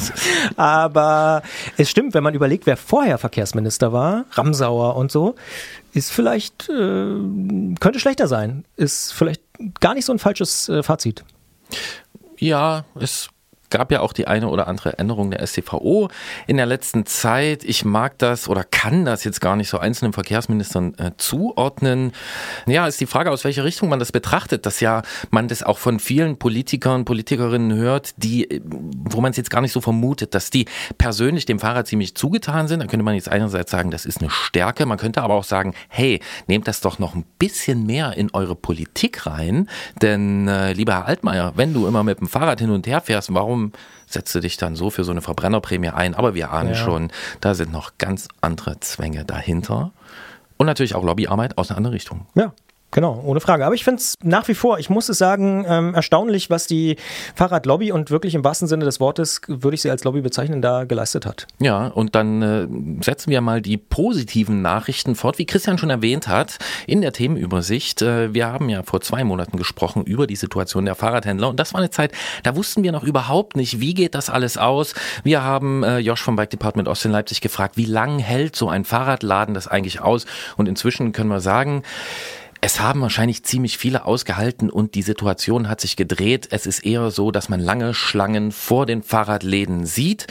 [0.56, 1.42] Aber
[1.76, 5.36] es stimmt, wenn man überlegt, wer vorher Verkehrsminister war, Ramsauer und so,
[5.92, 6.72] ist vielleicht, äh,
[7.78, 8.64] könnte schlechter sein.
[8.74, 9.42] Ist vielleicht
[9.78, 11.22] gar nicht so ein falsches äh, Fazit.
[12.36, 13.28] Ja, es
[13.76, 16.08] gab ja auch die eine oder andere Änderung der STVO
[16.46, 17.62] in der letzten Zeit.
[17.62, 22.12] Ich mag das oder kann das jetzt gar nicht so einzelnen Verkehrsministern äh, zuordnen.
[22.66, 25.76] Ja, ist die Frage, aus welcher Richtung man das betrachtet, dass ja man das auch
[25.76, 30.34] von vielen Politikern, Politikerinnen hört, die, äh, wo man es jetzt gar nicht so vermutet,
[30.34, 30.64] dass die
[30.96, 32.80] persönlich dem Fahrrad ziemlich zugetan sind.
[32.80, 34.86] Da könnte man jetzt einerseits sagen, das ist eine Stärke.
[34.86, 38.56] Man könnte aber auch sagen, hey, nehmt das doch noch ein bisschen mehr in eure
[38.56, 39.68] Politik rein.
[40.00, 43.34] Denn, äh, lieber Herr Altmaier, wenn du immer mit dem Fahrrad hin und her fährst,
[43.34, 43.65] warum
[44.06, 46.14] setzt du dich dann so für so eine Verbrennerprämie ein?
[46.14, 46.74] Aber wir ahnen Ja.
[46.74, 49.92] schon, da sind noch ganz andere Zwänge dahinter.
[50.58, 52.26] Und natürlich auch Lobbyarbeit aus einer anderen Richtung.
[52.34, 52.52] Ja.
[52.96, 53.66] Genau, ohne Frage.
[53.66, 56.96] Aber ich finde es nach wie vor, ich muss es sagen, ähm, erstaunlich, was die
[57.34, 60.84] Fahrradlobby und wirklich im wahrsten Sinne des Wortes, würde ich sie als Lobby bezeichnen, da
[60.84, 61.46] geleistet hat.
[61.58, 65.36] Ja, und dann äh, setzen wir mal die positiven Nachrichten fort.
[65.36, 66.56] Wie Christian schon erwähnt hat,
[66.86, 70.94] in der Themenübersicht, äh, wir haben ja vor zwei Monaten gesprochen über die Situation der
[70.94, 72.12] Fahrradhändler und das war eine Zeit,
[72.44, 74.94] da wussten wir noch überhaupt nicht, wie geht das alles aus.
[75.22, 78.70] Wir haben äh, Josh vom Bike Department Ost in Leipzig gefragt, wie lang hält so
[78.70, 80.24] ein Fahrradladen das eigentlich aus?
[80.56, 81.82] Und inzwischen können wir sagen,
[82.66, 86.48] es haben wahrscheinlich ziemlich viele ausgehalten und die Situation hat sich gedreht.
[86.50, 90.26] Es ist eher so, dass man lange Schlangen vor den Fahrradläden sieht.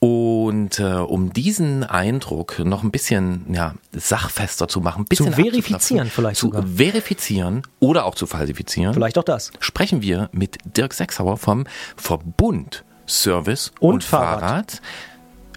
[0.00, 5.74] Und äh, um diesen Eindruck noch ein bisschen ja, sachfester zu machen, ein bisschen verifizieren
[6.08, 6.64] abzuklopfen, vielleicht zu sogar.
[6.66, 9.52] verifizieren oder auch zu falsifizieren, Vielleicht auch das.
[9.60, 14.40] sprechen wir mit Dirk Sechsauer vom Verbund Service Und und, Fahrrad.
[14.40, 14.82] Fahrrad.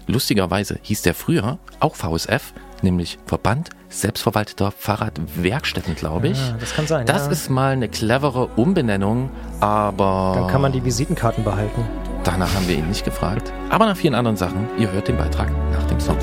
[0.06, 6.38] Lustigerweise hieß der früher auch VSF, nämlich Verband selbstverwalteter Fahrradwerkstätten, glaube ich.
[6.38, 7.32] Ah, das kann sein, Das ja.
[7.32, 11.82] ist mal eine clevere Umbenennung, aber Dann kann man die Visitenkarten behalten.
[12.24, 13.52] danach haben wir ihn nicht gefragt.
[13.68, 14.68] Aber nach vielen anderen Sachen.
[14.78, 16.16] Ihr hört den Beitrag nach dem Song.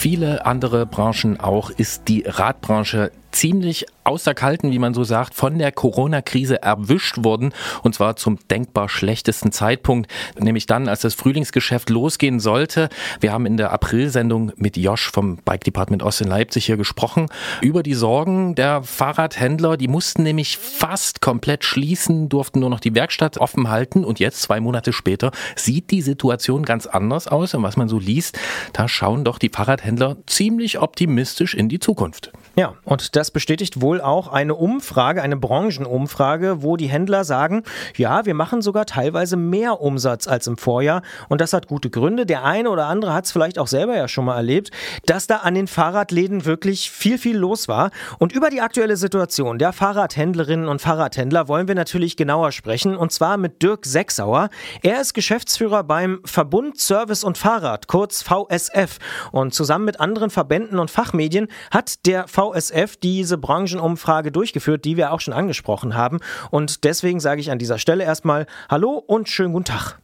[0.00, 5.58] Viele andere Branchen auch ist die Radbranche ziemlich außer Kalten, wie man so sagt, von
[5.58, 7.54] der Corona-Krise erwischt worden.
[7.82, 12.90] Und zwar zum denkbar schlechtesten Zeitpunkt, nämlich dann, als das Frühlingsgeschäft losgehen sollte.
[13.20, 17.28] Wir haben in der April-Sendung mit Josh vom Bike Department Ost in Leipzig hier gesprochen
[17.62, 19.78] über die Sorgen der Fahrradhändler.
[19.78, 24.04] Die mussten nämlich fast komplett schließen, durften nur noch die Werkstatt offen halten.
[24.04, 27.54] Und jetzt, zwei Monate später, sieht die Situation ganz anders aus.
[27.54, 28.38] Und was man so liest,
[28.74, 32.32] da schauen doch die Fahrradhändler ziemlich optimistisch in die Zukunft.
[32.56, 37.62] Ja, und das bestätigt wohl auch eine Umfrage, eine Branchenumfrage, wo die Händler sagen,
[37.96, 41.02] ja, wir machen sogar teilweise mehr Umsatz als im Vorjahr.
[41.28, 42.26] Und das hat gute Gründe.
[42.26, 44.70] Der eine oder andere hat es vielleicht auch selber ja schon mal erlebt,
[45.06, 47.92] dass da an den Fahrradläden wirklich viel, viel los war.
[48.18, 52.96] Und über die aktuelle Situation der Fahrradhändlerinnen und Fahrradhändler wollen wir natürlich genauer sprechen.
[52.96, 54.48] Und zwar mit Dirk Sechsauer.
[54.82, 58.98] Er ist Geschäftsführer beim Verbund Service und Fahrrad, kurz VSF.
[59.30, 65.12] Und zusammen mit anderen Verbänden und Fachmedien hat der VSF diese Branchenumfrage durchgeführt, die wir
[65.12, 66.20] auch schon angesprochen haben.
[66.50, 69.98] Und deswegen sage ich an dieser Stelle erstmal Hallo und schönen guten Tag.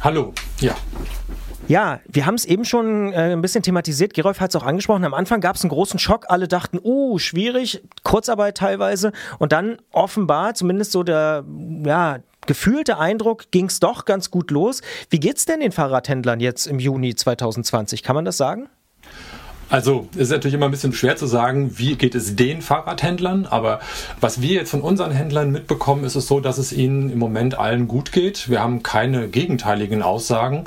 [0.00, 0.74] Hallo, ja.
[1.68, 4.14] Ja, wir haben es eben schon äh, ein bisschen thematisiert.
[4.14, 5.04] Gerolf hat es auch angesprochen.
[5.04, 6.26] Am Anfang gab es einen großen Schock.
[6.28, 9.12] Alle dachten, uh, schwierig, Kurzarbeit teilweise.
[9.38, 11.44] Und dann offenbar, zumindest so der,
[11.84, 14.80] ja, gefühlte Eindruck, ging es doch ganz gut los.
[15.10, 18.04] Wie geht's denn den Fahrradhändlern jetzt im Juni 2020?
[18.04, 18.68] Kann man das sagen?
[19.68, 23.46] Also es ist natürlich immer ein bisschen schwer zu sagen, wie geht es den Fahrradhändlern,
[23.46, 23.80] aber
[24.20, 27.58] was wir jetzt von unseren Händlern mitbekommen, ist es so, dass es ihnen im Moment
[27.58, 28.48] allen gut geht.
[28.48, 30.64] Wir haben keine gegenteiligen Aussagen,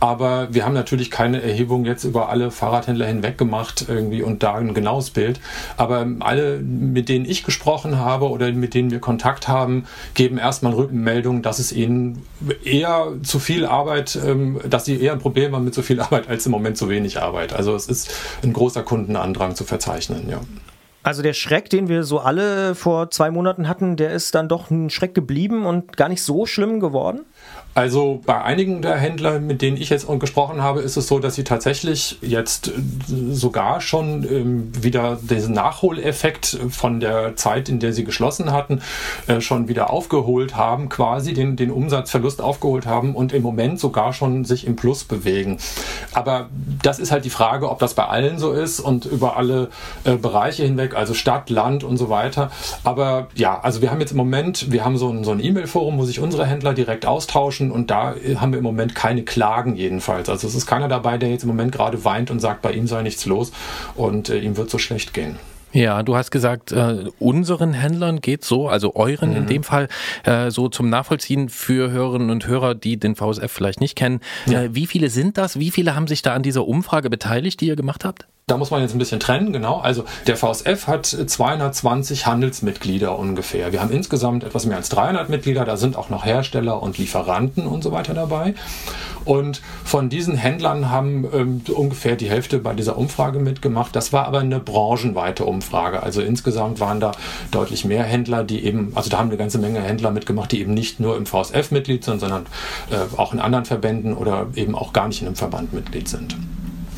[0.00, 4.56] aber wir haben natürlich keine Erhebung jetzt über alle Fahrradhändler hinweg gemacht irgendwie und da
[4.56, 5.40] ein genaues Bild.
[5.76, 9.84] Aber alle, mit denen ich gesprochen habe oder mit denen wir Kontakt haben,
[10.14, 12.22] geben erstmal Rückmeldung, dass es ihnen
[12.64, 16.28] eher zu viel Arbeit, ähm, dass sie eher ein Problem haben mit zu viel Arbeit
[16.28, 17.52] als im Moment zu wenig Arbeit.
[17.52, 20.40] Also es ist ein großer Kundenandrang zu verzeichnen, ja.
[21.04, 24.70] Also der Schreck, den wir so alle vor zwei Monaten hatten, der ist dann doch
[24.70, 27.26] ein Schreck geblieben und gar nicht so schlimm geworden?
[27.74, 31.34] Also bei einigen der Händler, mit denen ich jetzt gesprochen habe, ist es so, dass
[31.36, 32.72] sie tatsächlich jetzt äh,
[33.08, 38.82] sogar schon ähm, wieder diesen Nachholeffekt von der Zeit, in der sie geschlossen hatten,
[39.26, 44.12] äh, schon wieder aufgeholt haben, quasi den, den Umsatzverlust aufgeholt haben und im Moment sogar
[44.12, 45.56] schon sich im Plus bewegen.
[46.12, 46.50] Aber
[46.82, 49.68] das ist halt die Frage, ob das bei allen so ist und über alle
[50.04, 52.50] äh, Bereiche hinweg, also Stadt, Land und so weiter.
[52.84, 55.98] Aber ja, also wir haben jetzt im Moment, wir haben so ein, so ein E-Mail-Forum,
[55.98, 60.28] wo sich unsere Händler direkt austauschen und da haben wir im Moment keine Klagen jedenfalls.
[60.28, 62.86] Also es ist keiner dabei, der jetzt im Moment gerade weint und sagt, bei ihm
[62.86, 63.52] sei nichts los
[63.94, 65.36] und äh, ihm wird so schlecht gehen.
[65.74, 69.36] Ja, du hast gesagt, äh, unseren Händlern geht so, also euren Mhm.
[69.36, 69.88] in dem Fall,
[70.24, 74.20] äh, so zum Nachvollziehen für Hörerinnen und Hörer, die den VSF vielleicht nicht kennen.
[74.44, 74.64] Ja.
[74.64, 75.58] Äh, wie viele sind das?
[75.58, 78.26] Wie viele haben sich da an dieser Umfrage beteiligt, die ihr gemacht habt?
[78.48, 79.78] Da muss man jetzt ein bisschen trennen, genau.
[79.78, 83.72] Also der VSF hat 220 Handelsmitglieder ungefähr.
[83.72, 85.64] Wir haben insgesamt etwas mehr als 300 Mitglieder.
[85.64, 88.54] Da sind auch noch Hersteller und Lieferanten und so weiter dabei.
[89.24, 93.94] Und von diesen Händlern haben ähm, ungefähr die Hälfte bei dieser Umfrage mitgemacht.
[93.94, 96.02] Das war aber eine branchenweite Umfrage.
[96.02, 97.12] Also insgesamt waren da
[97.52, 100.74] deutlich mehr Händler, die eben, also da haben eine ganze Menge Händler mitgemacht, die eben
[100.74, 102.46] nicht nur im VSF Mitglied sind, sondern
[102.90, 106.36] äh, auch in anderen Verbänden oder eben auch gar nicht in einem Verband Mitglied sind.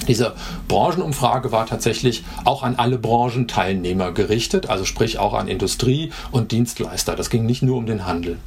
[0.06, 0.34] Diese
[0.68, 7.16] Branchenumfrage war tatsächlich auch an alle Branchenteilnehmer gerichtet, also sprich auch an Industrie und Dienstleister.
[7.16, 8.38] Das ging nicht nur um den Handel.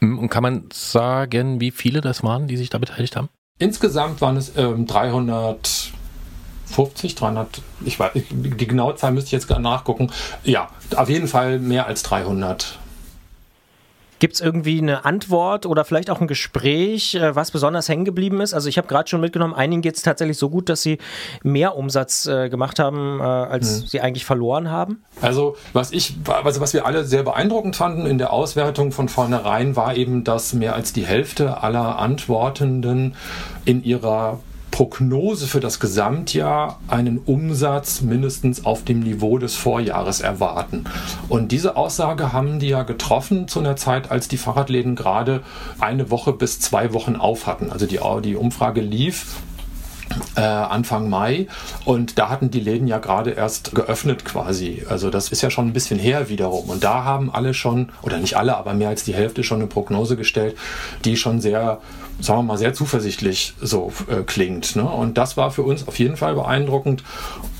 [0.00, 3.28] Hm, Und kann man sagen, wie viele das waren, die sich da beteiligt haben?
[3.58, 9.62] Insgesamt waren es ähm, 350, 300, ich weiß, die genaue Zahl müsste ich jetzt gerade
[9.62, 10.10] nachgucken.
[10.42, 12.78] Ja, auf jeden Fall mehr als 300
[14.22, 18.40] Gibt es irgendwie eine Antwort oder vielleicht auch ein Gespräch, äh, was besonders hängen geblieben
[18.40, 18.54] ist?
[18.54, 20.98] Also ich habe gerade schon mitgenommen, einigen geht es tatsächlich so gut, dass sie
[21.42, 25.02] mehr Umsatz äh, gemacht haben, äh, als sie eigentlich verloren haben.
[25.20, 29.74] Also was ich, also was wir alle sehr beeindruckend fanden in der Auswertung von vornherein,
[29.74, 33.16] war eben, dass mehr als die Hälfte aller Antwortenden
[33.64, 34.38] in ihrer
[34.72, 40.86] Prognose für das Gesamtjahr einen Umsatz mindestens auf dem Niveau des Vorjahres erwarten.
[41.28, 45.42] Und diese Aussage haben die ja getroffen zu einer Zeit, als die Fahrradläden gerade
[45.78, 47.70] eine Woche bis zwei Wochen auf hatten.
[47.70, 49.36] Also die, die Umfrage lief
[50.36, 51.46] äh, Anfang Mai
[51.84, 54.84] und da hatten die Läden ja gerade erst geöffnet quasi.
[54.88, 56.70] Also das ist ja schon ein bisschen her wiederum.
[56.70, 59.66] Und da haben alle schon, oder nicht alle, aber mehr als die Hälfte schon eine
[59.66, 60.56] Prognose gestellt,
[61.04, 61.80] die schon sehr,
[62.22, 64.76] sagen wir mal, sehr zuversichtlich so äh, klingt.
[64.76, 64.84] Ne?
[64.84, 67.02] Und das war für uns auf jeden Fall beeindruckend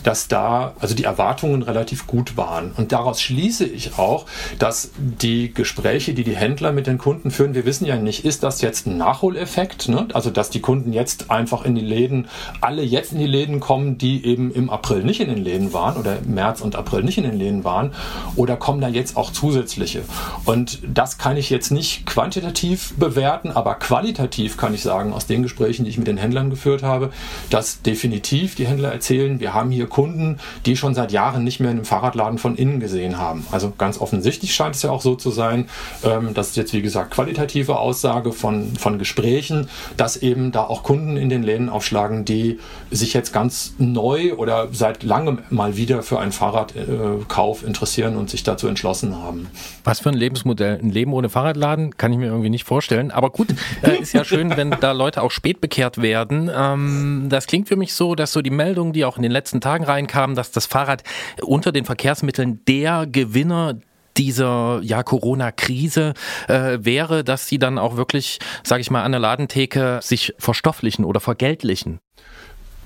[0.03, 2.73] dass da also die Erwartungen relativ gut waren.
[2.77, 4.27] Und daraus schließe ich auch,
[4.59, 8.43] dass die Gespräche, die die Händler mit den Kunden führen, wir wissen ja nicht, ist
[8.43, 9.89] das jetzt ein Nachholeffekt?
[9.89, 10.09] Ne?
[10.13, 12.29] Also dass die Kunden jetzt einfach in die Läden,
[12.61, 15.97] alle jetzt in die Läden kommen, die eben im April nicht in den Läden waren
[15.97, 17.93] oder im März und April nicht in den Läden waren,
[18.37, 20.03] oder kommen da jetzt auch zusätzliche?
[20.45, 25.43] Und das kann ich jetzt nicht quantitativ bewerten, aber qualitativ kann ich sagen, aus den
[25.43, 27.11] Gesprächen, die ich mit den Händlern geführt habe,
[27.51, 31.71] dass definitiv die Händler erzählen, wir haben hier Kunden, die schon seit Jahren nicht mehr
[31.71, 33.47] in einem Fahrradladen von innen gesehen haben.
[33.51, 35.69] Also ganz offensichtlich scheint es ja auch so zu sein,
[36.05, 40.83] ähm, das ist jetzt wie gesagt qualitative Aussage von, von Gesprächen, dass eben da auch
[40.83, 42.59] Kunden in den Läden aufschlagen, die
[42.91, 48.43] sich jetzt ganz neu oder seit langem mal wieder für einen Fahrradkauf interessieren und sich
[48.43, 49.49] dazu entschlossen haben.
[49.85, 50.79] Was für ein Lebensmodell.
[50.83, 53.11] Ein Leben ohne Fahrradladen kann ich mir irgendwie nicht vorstellen.
[53.11, 53.49] Aber gut,
[53.83, 56.51] äh, ist ja schön, wenn da Leute auch spät bekehrt werden.
[56.55, 59.61] Ähm, das klingt für mich so, dass so die Meldungen, die auch in den letzten
[59.61, 61.03] Tagen reinkamen, dass das Fahrrad
[61.43, 63.79] unter den Verkehrsmitteln der Gewinner
[64.17, 66.15] dieser ja, Corona-Krise
[66.49, 71.05] äh, wäre, dass sie dann auch wirklich, sage ich mal, an der Ladentheke sich verstofflichen
[71.05, 72.01] oder vergeltlichen.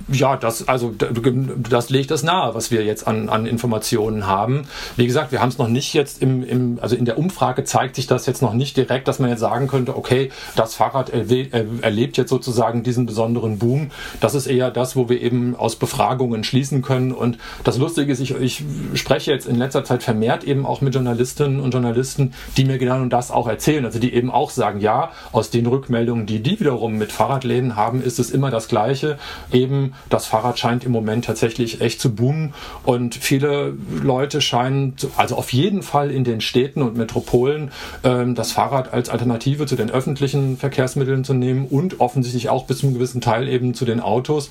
[0.08, 4.62] Ja, das, also, das legt das nahe, was wir jetzt an, an Informationen haben.
[4.94, 7.96] Wie gesagt, wir haben es noch nicht jetzt im, im, also in der Umfrage zeigt
[7.96, 11.48] sich das jetzt noch nicht direkt, dass man jetzt sagen könnte, okay, das Fahrrad äh,
[11.82, 13.90] erlebt jetzt sozusagen diesen besonderen Boom.
[14.20, 17.10] Das ist eher das, wo wir eben aus Befragungen schließen können.
[17.10, 18.62] Und das Lustige ist, ich, ich
[18.94, 23.04] spreche jetzt in letzter Zeit vermehrt eben auch mit Journalistinnen und Journalisten, die mir genau
[23.06, 23.84] das auch erzählen.
[23.84, 28.02] Also die eben auch sagen, ja, aus den Rückmeldungen, die die wiederum mit Fahrradläden haben,
[28.02, 29.18] ist es immer das Gleiche.
[29.50, 32.54] Eben das Fahrrad scheint im Moment tatsächlich echt zu boomen.
[32.84, 37.70] Und viele Leute scheinen, also auf jeden Fall in den Städten und Metropolen,
[38.04, 42.78] ähm, das Fahrrad als Alternative zu den öffentlichen Verkehrsmitteln zu nehmen und offensichtlich auch bis
[42.78, 44.50] zu einem gewissen Teil eben zu den Autos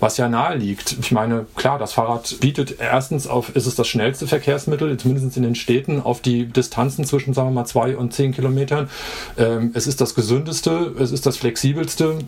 [0.00, 0.96] was ja nahe liegt.
[1.00, 5.42] Ich meine, klar, das Fahrrad bietet erstens auf, ist es das schnellste Verkehrsmittel, zumindest in
[5.42, 8.88] den Städten, auf die Distanzen zwischen, sagen wir mal, zwei und zehn Kilometern.
[9.36, 12.18] Ähm, es ist das gesündeste, es ist das flexibelste.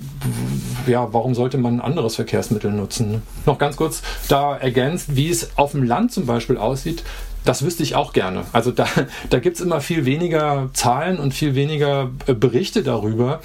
[0.86, 3.22] Ja, warum sollte man ein anderes Verkehrsmittel nutzen?
[3.46, 7.02] Noch ganz kurz da ergänzt, wie es auf dem Land zum Beispiel aussieht.
[7.44, 8.44] Das wüsste ich auch gerne.
[8.52, 8.86] Also da,
[9.30, 13.40] da gibt es immer viel weniger Zahlen und viel weniger äh, Berichte darüber.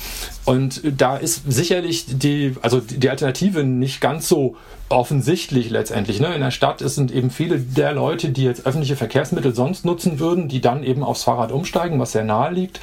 [0.46, 4.56] Und da ist sicherlich die, also die Alternative nicht ganz so
[4.90, 6.20] offensichtlich letztendlich.
[6.20, 6.34] Ne?
[6.34, 10.48] In der Stadt sind eben viele der Leute, die jetzt öffentliche Verkehrsmittel sonst nutzen würden,
[10.48, 12.80] die dann eben aufs Fahrrad umsteigen, was sehr nahe liegt.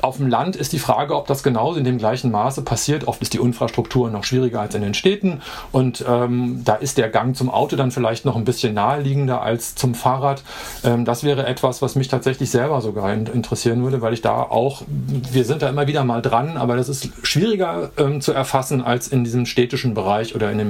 [0.00, 3.06] Auf dem Land ist die Frage, ob das genauso in dem gleichen Maße passiert.
[3.06, 7.08] Oft ist die Infrastruktur noch schwieriger als in den Städten und ähm, da ist der
[7.08, 10.42] Gang zum Auto dann vielleicht noch ein bisschen naheliegender als zum Fahrrad.
[10.82, 14.42] Ähm, das wäre etwas, was mich tatsächlich selber sogar in, interessieren würde, weil ich da
[14.42, 18.82] auch, wir sind da immer wieder mal dran, aber das ist schwieriger ähm, zu erfassen
[18.82, 20.68] als in diesem städtischen Bereich oder in den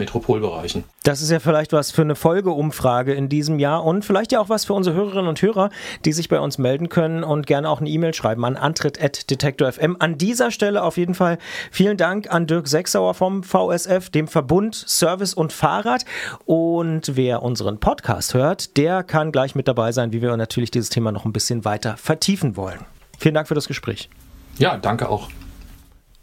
[0.75, 0.85] Metropolbereichen.
[1.03, 4.49] Das ist ja vielleicht was für eine Folgeumfrage in diesem Jahr und vielleicht ja auch
[4.49, 5.71] was für unsere Hörerinnen und Hörer,
[6.05, 9.97] die sich bei uns melden können und gerne auch eine E-Mail schreiben an antritt.detektor.fm.
[9.99, 11.39] An dieser Stelle auf jeden Fall
[11.71, 16.05] vielen Dank an Dirk Sechsauer vom VSF, dem Verbund Service und Fahrrad.
[16.47, 20.91] Und wer unseren Podcast hört, der kann gleich mit dabei sein, wie wir natürlich dieses
[20.91, 22.81] Thema noch ein bisschen weiter vertiefen wollen.
[23.19, 24.09] Vielen Dank für das Gespräch.
[24.59, 25.29] Ja, danke auch.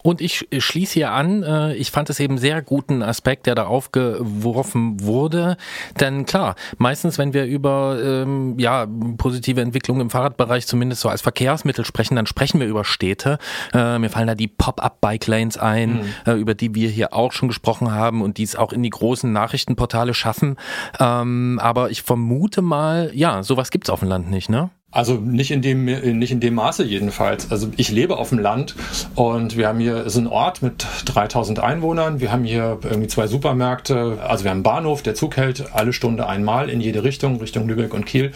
[0.04, 3.66] Und ich schließe hier an, äh, ich fand es eben sehr guten Aspekt, der da
[3.66, 5.58] aufgeworfen wurde.
[6.00, 8.88] Denn klar, meistens, wenn wir über ähm, ja,
[9.18, 13.38] positive Entwicklungen im Fahrradbereich zumindest so als Verkehrsmittel sprechen, dann sprechen wir über Städte.
[13.74, 16.02] Äh, mir fallen da die Pop-up-Bike-Lanes ein, Mhm.
[16.26, 18.90] äh, über die wir hier auch schon gesprochen haben und die es auch in die
[18.90, 20.56] großen Nachrichtenportale schaffen.
[21.00, 24.70] Ähm, aber ich vermute mal, ja, sowas gibt's auf dem Land nicht, ne?
[24.92, 27.50] Also nicht in dem nicht in dem Maße jedenfalls.
[27.50, 28.76] Also ich lebe auf dem Land
[29.16, 32.20] und wir haben hier ist ein Ort mit 3000 Einwohnern.
[32.20, 34.18] Wir haben hier irgendwie zwei Supermärkte.
[34.22, 37.70] Also wir haben einen Bahnhof, der Zug hält alle Stunde einmal in jede Richtung, Richtung
[37.70, 38.34] Lübeck und Kiel.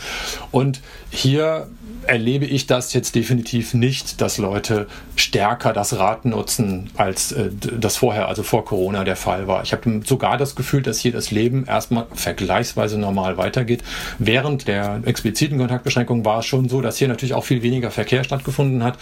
[0.52, 0.80] Und
[1.10, 1.68] hier
[2.08, 7.50] erlebe ich das jetzt definitiv nicht, dass Leute stärker das Rad nutzen, als äh,
[7.80, 9.64] das vorher, also vor Corona der Fall war.
[9.64, 13.84] Ich habe sogar das Gefühl, dass hier das Leben erstmal vergleichsweise normal weitergeht.
[14.20, 18.24] Während der expliziten Kontaktbeschränkung war es schon so, dass hier natürlich auch viel weniger Verkehr
[18.24, 18.98] stattgefunden hat.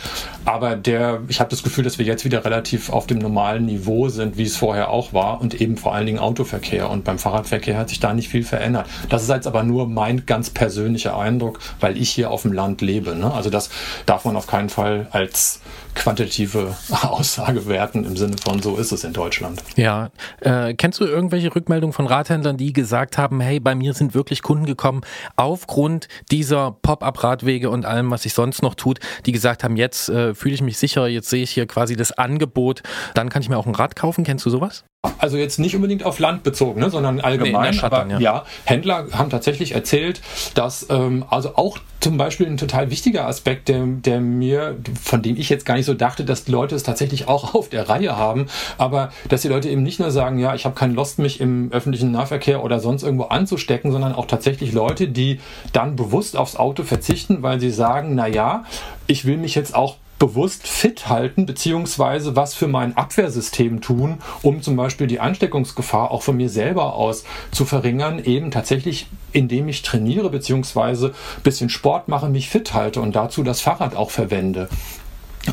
[0.46, 4.10] Aber der, ich habe das Gefühl, dass wir jetzt wieder relativ auf dem normalen Niveau
[4.10, 6.90] sind, wie es vorher auch war und eben vor allen Dingen Autoverkehr.
[6.90, 8.88] Und beim Fahrradverkehr hat sich da nicht viel verändert.
[9.10, 12.82] Das ist jetzt aber nur mein ganz persönlicher Eindruck, weil ich hier auf dem Land
[12.82, 12.93] lebe.
[13.02, 13.32] Ne?
[13.32, 13.70] Also das
[14.06, 15.62] darf man auf keinen Fall als
[15.96, 19.64] quantitative Aussage werten im Sinne von so ist es in Deutschland.
[19.76, 20.10] Ja,
[20.42, 24.42] äh, kennst du irgendwelche Rückmeldungen von Radhändlern, die gesagt haben, hey, bei mir sind wirklich
[24.42, 25.02] Kunden gekommen
[25.36, 30.34] aufgrund dieser Pop-up-Radwege und allem, was sich sonst noch tut, die gesagt haben, jetzt äh,
[30.34, 32.84] fühle ich mich sicher, jetzt sehe ich hier quasi das Angebot,
[33.14, 34.24] dann kann ich mir auch ein Rad kaufen.
[34.24, 34.84] Kennst du sowas?
[35.24, 37.72] Also jetzt nicht unbedingt auf Land bezogen, ne, sondern allgemein.
[37.72, 38.20] Nee, Stadt aber ja.
[38.20, 38.46] ja.
[38.64, 40.22] Händler haben tatsächlich erzählt,
[40.54, 45.38] dass ähm, also auch zum Beispiel ein total wichtiger Aspekt, der, der mir, von dem
[45.38, 48.18] ich jetzt gar nicht so dachte, dass die Leute es tatsächlich auch auf der Reihe
[48.18, 48.48] haben,
[48.78, 51.72] aber dass die Leute eben nicht nur sagen, ja, ich habe keine Lust, mich im
[51.72, 55.40] öffentlichen Nahverkehr oder sonst irgendwo anzustecken, sondern auch tatsächlich Leute, die
[55.72, 58.66] dann bewusst aufs Auto verzichten, weil sie sagen, na ja,
[59.08, 64.62] ich will mich jetzt auch bewusst fit halten, beziehungsweise was für mein Abwehrsystem tun, um
[64.62, 69.82] zum Beispiel die Ansteckungsgefahr auch von mir selber aus zu verringern, eben tatsächlich, indem ich
[69.82, 74.70] trainiere, beziehungsweise ein bisschen Sport mache, mich fit halte und dazu das Fahrrad auch verwende.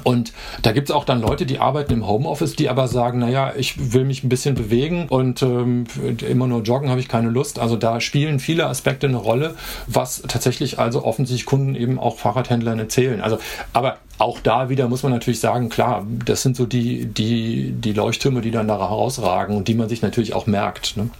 [0.04, 0.32] Und
[0.62, 3.92] da gibt es auch dann Leute, die arbeiten im Homeoffice, die aber sagen, naja, ich
[3.92, 5.84] will mich ein bisschen bewegen und ähm,
[6.28, 7.58] immer nur joggen habe ich keine Lust.
[7.58, 12.78] Also da spielen viele Aspekte eine Rolle, was tatsächlich also offensichtlich Kunden eben auch Fahrradhändlern
[12.78, 13.20] erzählen.
[13.20, 13.38] Also,
[13.72, 17.92] aber auch da wieder muss man natürlich sagen, klar, das sind so die, die, die
[17.92, 20.96] Leuchttürme, die dann da herausragen und die man sich natürlich auch merkt.
[20.96, 21.10] Ne?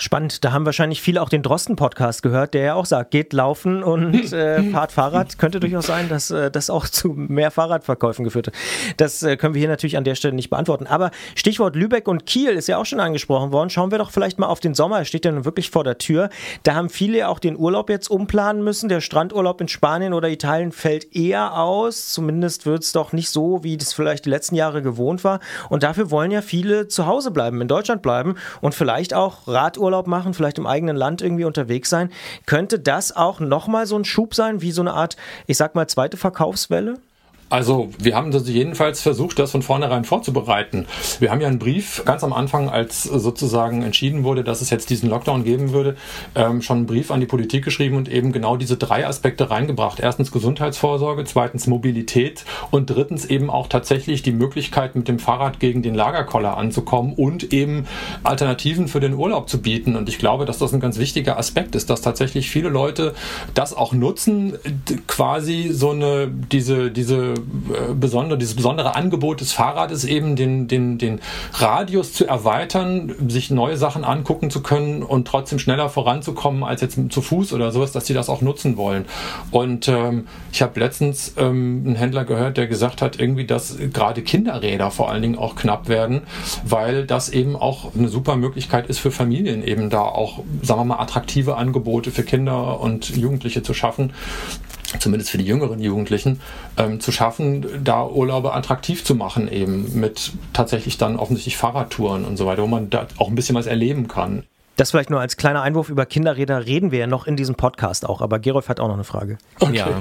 [0.00, 3.82] Spannend, da haben wahrscheinlich viele auch den Drosten-Podcast gehört, der ja auch sagt, geht laufen
[3.82, 5.36] und äh, fahrt Fahrrad.
[5.36, 8.54] Könnte durchaus sein, dass äh, das auch zu mehr Fahrradverkäufen geführt hat.
[8.96, 10.86] Das äh, können wir hier natürlich an der Stelle nicht beantworten.
[10.86, 13.68] Aber Stichwort Lübeck und Kiel ist ja auch schon angesprochen worden.
[13.68, 15.00] Schauen wir doch vielleicht mal auf den Sommer.
[15.00, 16.30] Er steht ja nun wirklich vor der Tür.
[16.62, 18.88] Da haben viele ja auch den Urlaub jetzt umplanen müssen.
[18.88, 22.08] Der Strandurlaub in Spanien oder Italien fällt eher aus.
[22.08, 25.40] Zumindest wird es doch nicht so, wie das vielleicht die letzten Jahre gewohnt war.
[25.68, 29.89] Und dafür wollen ja viele zu Hause bleiben, in Deutschland bleiben und vielleicht auch Radurlaub
[30.06, 32.10] machen, vielleicht im eigenen Land irgendwie unterwegs sein.
[32.46, 35.16] Könnte das auch nochmal so ein Schub sein, wie so eine Art,
[35.46, 36.98] ich sag mal, zweite Verkaufswelle?
[37.50, 40.86] Also wir haben das jedenfalls versucht, das von vornherein vorzubereiten.
[41.18, 44.88] Wir haben ja einen Brief ganz am Anfang, als sozusagen entschieden wurde, dass es jetzt
[44.88, 45.96] diesen Lockdown geben würde,
[46.36, 49.98] ähm, schon einen Brief an die Politik geschrieben und eben genau diese drei Aspekte reingebracht.
[49.98, 55.82] Erstens Gesundheitsvorsorge, zweitens Mobilität und drittens eben auch tatsächlich die Möglichkeit, mit dem Fahrrad gegen
[55.82, 57.86] den Lagerkoller anzukommen und eben
[58.22, 59.96] Alternativen für den Urlaub zu bieten.
[59.96, 63.12] Und ich glaube, dass das ein ganz wichtiger Aspekt ist, dass tatsächlich viele Leute
[63.54, 64.54] das auch nutzen,
[65.08, 67.39] quasi so eine, diese, diese
[67.94, 71.20] besondere, dieses besondere Angebot des Fahrrades eben den, den, den
[71.52, 76.98] Radius zu erweitern, sich neue Sachen angucken zu können und trotzdem schneller voranzukommen als jetzt
[77.10, 79.04] zu Fuß oder sowas, dass sie das auch nutzen wollen.
[79.50, 84.22] Und ähm, ich habe letztens ähm, einen Händler gehört, der gesagt hat, irgendwie, dass gerade
[84.22, 86.22] Kinderräder vor allen Dingen auch knapp werden,
[86.64, 90.84] weil das eben auch eine super Möglichkeit ist für Familien eben da auch, sagen wir
[90.84, 94.12] mal, attraktive Angebote für Kinder und Jugendliche zu schaffen
[94.98, 96.40] zumindest für die jüngeren Jugendlichen,
[96.76, 102.36] ähm, zu schaffen, da Urlaube attraktiv zu machen, eben mit tatsächlich dann offensichtlich Fahrradtouren und
[102.36, 104.44] so weiter, wo man da auch ein bisschen was erleben kann.
[104.80, 108.08] Das vielleicht nur als kleiner Einwurf über Kinderräder reden wir ja noch in diesem Podcast
[108.08, 109.36] auch, aber Gerolf hat auch noch eine Frage.
[109.72, 110.00] Ja.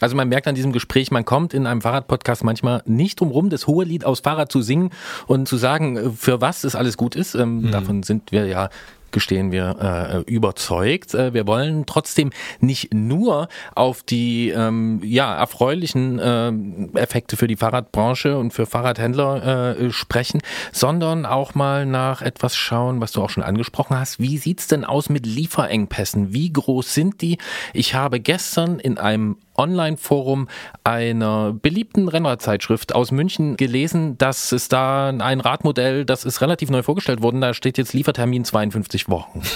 [0.00, 3.48] Also man merkt an diesem Gespräch, man kommt in einem Fahrradpodcast manchmal nicht drum rum,
[3.48, 4.90] das hohe Lied aus Fahrrad zu singen
[5.26, 7.36] und zu sagen, äh, für was es alles gut ist.
[7.36, 8.68] Ähm, Davon sind wir ja
[9.12, 11.14] gestehen wir äh, überzeugt.
[11.14, 12.30] Äh, wir wollen trotzdem
[12.60, 19.76] nicht nur auf die ähm, ja erfreulichen äh, Effekte für die Fahrradbranche und für Fahrradhändler
[19.78, 20.40] äh, sprechen,
[20.72, 24.20] sondern auch mal nach etwas schauen, was du auch schon angesprochen hast.
[24.20, 26.32] Wie sieht's denn aus mit Lieferengpässen?
[26.32, 27.38] Wie groß sind die?
[27.72, 30.48] Ich habe gestern in einem Online-Forum
[30.84, 36.82] einer beliebten Rennradzeitschrift aus München gelesen, dass es da ein Radmodell, das ist relativ neu
[36.82, 39.42] vorgestellt worden, da steht jetzt Liefertermin 52 Wochen.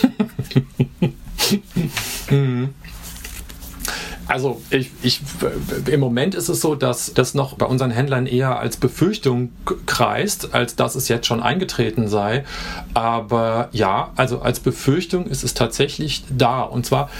[4.28, 5.20] Also ich, ich,
[5.90, 9.50] im Moment ist es so, dass das noch bei unseren Händlern eher als Befürchtung
[9.84, 12.44] kreist, als dass es jetzt schon eingetreten sei.
[12.94, 16.62] Aber ja, also als Befürchtung ist es tatsächlich da.
[16.62, 17.10] Und zwar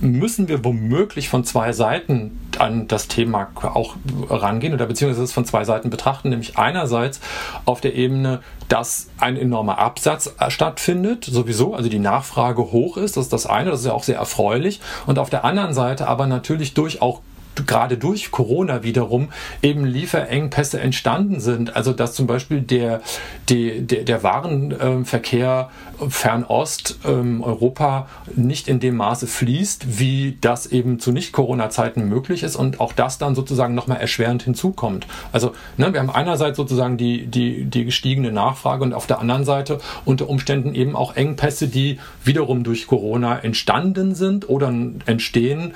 [0.00, 3.96] müssen wir womöglich von zwei Seiten an das Thema auch
[4.28, 7.20] rangehen oder beziehungsweise es von zwei Seiten betrachten, nämlich einerseits
[7.64, 13.24] auf der Ebene, dass ein enormer Absatz stattfindet, sowieso, also die Nachfrage hoch ist, das
[13.24, 16.26] ist das eine, das ist ja auch sehr erfreulich und auf der anderen Seite aber
[16.26, 17.20] natürlich durch auch
[17.66, 19.28] gerade durch Corona wiederum
[19.62, 21.76] eben Lieferengpässe entstanden sind.
[21.76, 23.00] Also dass zum Beispiel der,
[23.48, 25.70] der, der Warenverkehr
[26.08, 32.56] Fernost, ähm, Europa nicht in dem Maße fließt, wie das eben zu Nicht-Corona-Zeiten möglich ist
[32.56, 35.06] und auch das dann sozusagen nochmal erschwerend hinzukommt.
[35.32, 39.44] Also ne, wir haben einerseits sozusagen die, die, die gestiegene Nachfrage und auf der anderen
[39.44, 44.72] Seite unter Umständen eben auch Engpässe, die wiederum durch Corona entstanden sind oder
[45.06, 45.74] entstehen,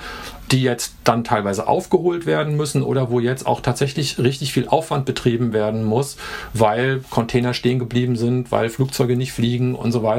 [0.51, 5.05] die jetzt dann teilweise aufgeholt werden müssen oder wo jetzt auch tatsächlich richtig viel Aufwand
[5.05, 6.17] betrieben werden muss,
[6.53, 10.14] weil Container stehen geblieben sind, weil Flugzeuge nicht fliegen und so weiter.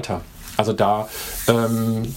[0.56, 1.08] Also da
[1.48, 2.14] ähm,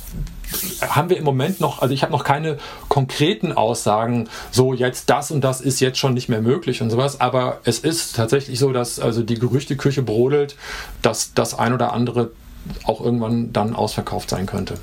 [0.82, 2.58] haben wir im Moment noch, also ich habe noch keine
[2.88, 7.20] konkreten Aussagen, so jetzt das und das ist jetzt schon nicht mehr möglich und sowas,
[7.22, 10.56] aber es ist tatsächlich so, dass also die Gerüchteküche brodelt,
[11.02, 12.32] dass das ein oder andere
[12.84, 14.76] auch irgendwann dann ausverkauft sein könnte.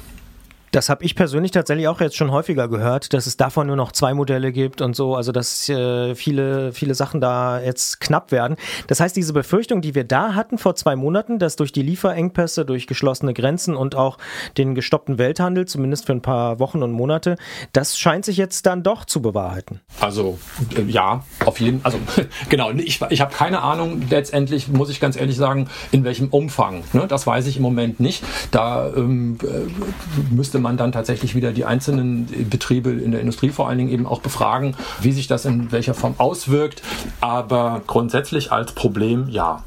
[0.77, 3.93] Das habe ich persönlich tatsächlich auch jetzt schon häufiger gehört, dass es davon nur noch
[3.93, 8.57] zwei Modelle gibt und so, also dass äh, viele, viele Sachen da jetzt knapp werden.
[8.87, 12.67] Das heißt, diese Befürchtung, die wir da hatten vor zwei Monaten, dass durch die Lieferengpässe,
[12.67, 14.19] durch geschlossene Grenzen und auch
[14.59, 17.37] den gestoppten Welthandel, zumindest für ein paar Wochen und Monate,
[17.73, 19.81] das scheint sich jetzt dann doch zu bewahrheiten.
[20.03, 20.39] Also
[20.77, 21.99] äh, ja, auf jeden also
[22.51, 26.85] genau, ich, ich habe keine Ahnung, letztendlich muss ich ganz ehrlich sagen, in welchem Umfang.
[26.93, 27.07] Ne?
[27.09, 28.23] Das weiß ich im Moment nicht.
[28.51, 33.69] Da ähm, äh, müsste man dann tatsächlich wieder die einzelnen Betriebe in der Industrie vor
[33.69, 36.83] allen Dingen eben auch befragen, wie sich das in welcher Form auswirkt.
[37.21, 39.63] Aber grundsätzlich als Problem ja.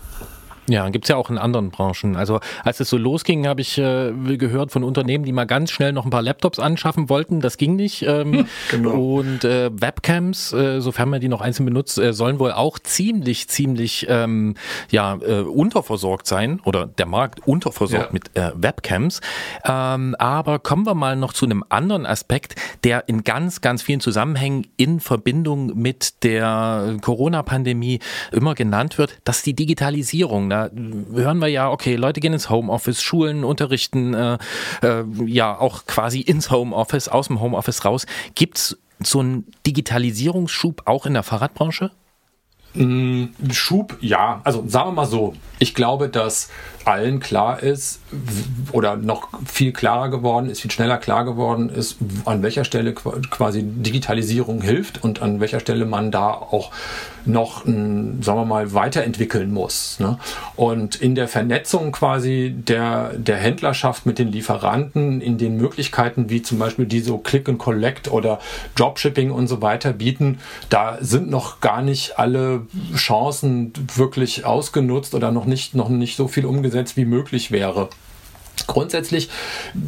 [0.70, 2.16] Ja, gibt's ja auch in anderen Branchen.
[2.16, 5.92] Also als es so losging, habe ich äh, gehört von Unternehmen, die mal ganz schnell
[5.94, 7.42] noch ein paar Laptops anschaffen wollten.
[7.42, 8.04] Das ging nicht.
[8.04, 8.92] Ähm, genau.
[8.92, 13.48] Und äh, Webcams, äh, sofern man die noch einzeln benutzt, äh, sollen wohl auch ziemlich,
[13.50, 14.56] ziemlich ähm,
[14.92, 18.14] ja, äh, unterversorgt sein oder der Markt unterversorgt Ja.
[18.14, 19.22] mit äh, Webcams.
[19.66, 24.02] Ähm, aber kommen wir mal noch zu einem anderen Aspekt, der in ganz, ganz vielen
[24.02, 28.00] Zusammenhängen in Verbindung mit der Corona-Pandemie
[28.32, 30.50] immer genannt wird, das ist die Digitalisierung.
[30.60, 30.70] Da
[31.14, 34.38] hören wir ja, okay, Leute gehen ins Homeoffice, Schulen unterrichten, äh,
[34.82, 38.06] äh, ja auch quasi ins Homeoffice, aus dem Homeoffice raus.
[38.36, 41.92] Gibt's so einen Digitalisierungsschub auch in der Fahrradbranche?
[42.74, 44.42] Mm, Schub, ja.
[44.44, 45.34] Also sagen wir mal so.
[45.60, 46.50] Ich glaube, dass
[46.90, 48.00] allen klar ist
[48.72, 53.28] oder noch viel klarer geworden ist, viel schneller klar geworden ist, an welcher Stelle qu-
[53.30, 56.72] quasi Digitalisierung hilft und an welcher Stelle man da auch
[57.26, 60.00] noch, sagen wir mal, weiterentwickeln muss.
[60.00, 60.18] Ne?
[60.56, 66.42] Und in der Vernetzung quasi der, der Händlerschaft mit den Lieferanten, in den Möglichkeiten, wie
[66.42, 68.40] zum Beispiel die so Click and Collect oder
[68.76, 72.66] Dropshipping und so weiter bieten, da sind noch gar nicht alle
[72.96, 77.90] Chancen wirklich ausgenutzt oder noch nicht, noch nicht so viel umgesetzt, wie möglich wäre.
[78.68, 79.30] Grundsätzlich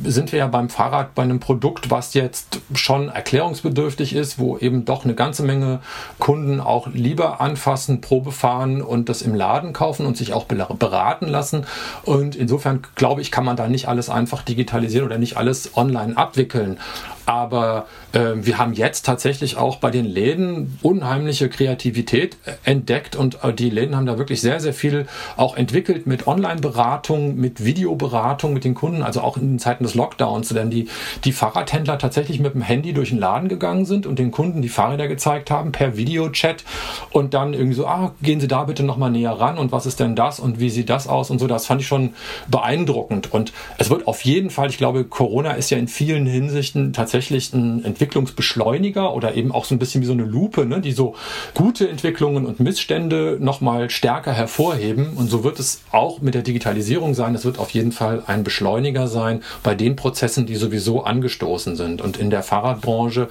[0.03, 4.85] sind wir ja beim Fahrrad bei einem Produkt, was jetzt schon erklärungsbedürftig ist, wo eben
[4.85, 5.79] doch eine ganze Menge
[6.19, 11.27] Kunden auch lieber anfassen, Probe fahren und das im Laden kaufen und sich auch beraten
[11.27, 11.65] lassen.
[12.03, 16.17] Und insofern glaube ich, kann man da nicht alles einfach digitalisieren oder nicht alles online
[16.17, 16.79] abwickeln.
[17.25, 23.43] Aber äh, wir haben jetzt tatsächlich auch bei den Läden unheimliche Kreativität äh, entdeckt und
[23.43, 25.05] äh, die Läden haben da wirklich sehr, sehr viel
[25.37, 29.95] auch entwickelt mit Online-Beratung, mit Videoberatung mit den Kunden, also auch in den Zeiten des
[29.95, 30.87] Lockdowns, denn die,
[31.23, 34.69] die Fahrradhändler tatsächlich mit dem Handy durch den Laden gegangen sind und den Kunden die
[34.69, 36.63] Fahrräder gezeigt haben per Videochat
[37.11, 39.99] und dann irgendwie so, ah, gehen Sie da bitte nochmal näher ran und was ist
[39.99, 42.13] denn das und wie sieht das aus und so, das fand ich schon
[42.49, 43.31] beeindruckend.
[43.31, 47.10] Und es wird auf jeden Fall, ich glaube, Corona ist ja in vielen Hinsichten tatsächlich
[47.53, 51.15] ein Entwicklungsbeschleuniger oder eben auch so ein bisschen wie so eine Lupe, ne, die so
[51.53, 55.13] gute Entwicklungen und Missstände nochmal stärker hervorheben.
[55.15, 57.35] Und so wird es auch mit der Digitalisierung sein.
[57.35, 62.01] Es wird auf jeden Fall ein Beschleuniger sein bei den Prozessen, die sowieso angestoßen sind.
[62.01, 63.27] Und in der Fahrradbranche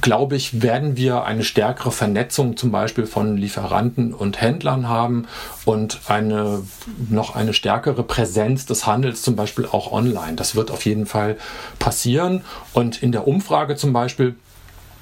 [0.00, 5.26] glaube ich, werden wir eine stärkere Vernetzung zum Beispiel von Lieferanten und Händlern haben
[5.64, 6.62] und eine,
[7.08, 10.34] noch eine stärkere Präsenz des Handels zum Beispiel auch online.
[10.34, 11.36] Das wird auf jeden Fall
[11.78, 12.42] passieren.
[12.72, 14.34] Und in der Umfrage zum Beispiel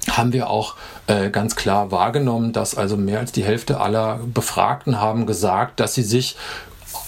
[0.09, 0.75] haben wir auch
[1.07, 5.93] äh, ganz klar wahrgenommen, dass also mehr als die Hälfte aller Befragten haben gesagt, dass
[5.93, 6.35] sie sich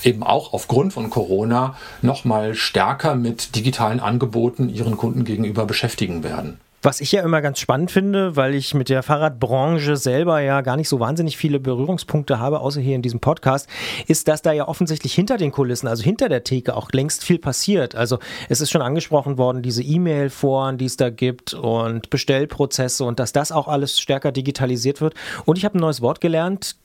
[0.04, 6.24] eben auch aufgrund von Corona noch mal stärker mit digitalen Angeboten ihren Kunden gegenüber beschäftigen
[6.24, 6.60] werden.
[6.86, 10.76] Was ich ja immer ganz spannend finde, weil ich mit der Fahrradbranche selber ja gar
[10.76, 13.70] nicht so wahnsinnig viele Berührungspunkte habe, außer hier in diesem Podcast,
[14.08, 17.40] ist, dass da ja offensichtlich hinter den Kulissen, also hinter der Theke auch längst viel
[17.40, 17.96] passiert.
[17.96, 18.20] Also
[18.50, 23.32] es ist schon angesprochen worden, diese E-Mail-Foren, die es da gibt und Bestellprozesse und dass
[23.32, 25.14] das auch alles stärker digitalisiert wird.
[25.46, 26.76] Und ich habe ein neues Wort gelernt,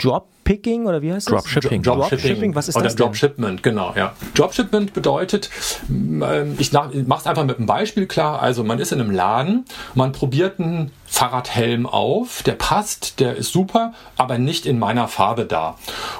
[0.48, 1.44] Droppicking oder wie heißt das?
[1.44, 1.82] Dropshipping.
[1.82, 3.06] Dropshipping, was ist Oder das denn?
[3.06, 4.14] Dropshipment, genau, ja.
[4.34, 5.50] Dropshipment bedeutet,
[5.90, 9.64] ähm, ich mache es einfach mit einem Beispiel klar, also man ist in einem Laden,
[9.94, 15.46] man probiert ein Fahrradhelm auf, der passt, der ist super, aber nicht in meiner Farbe
[15.46, 15.76] da.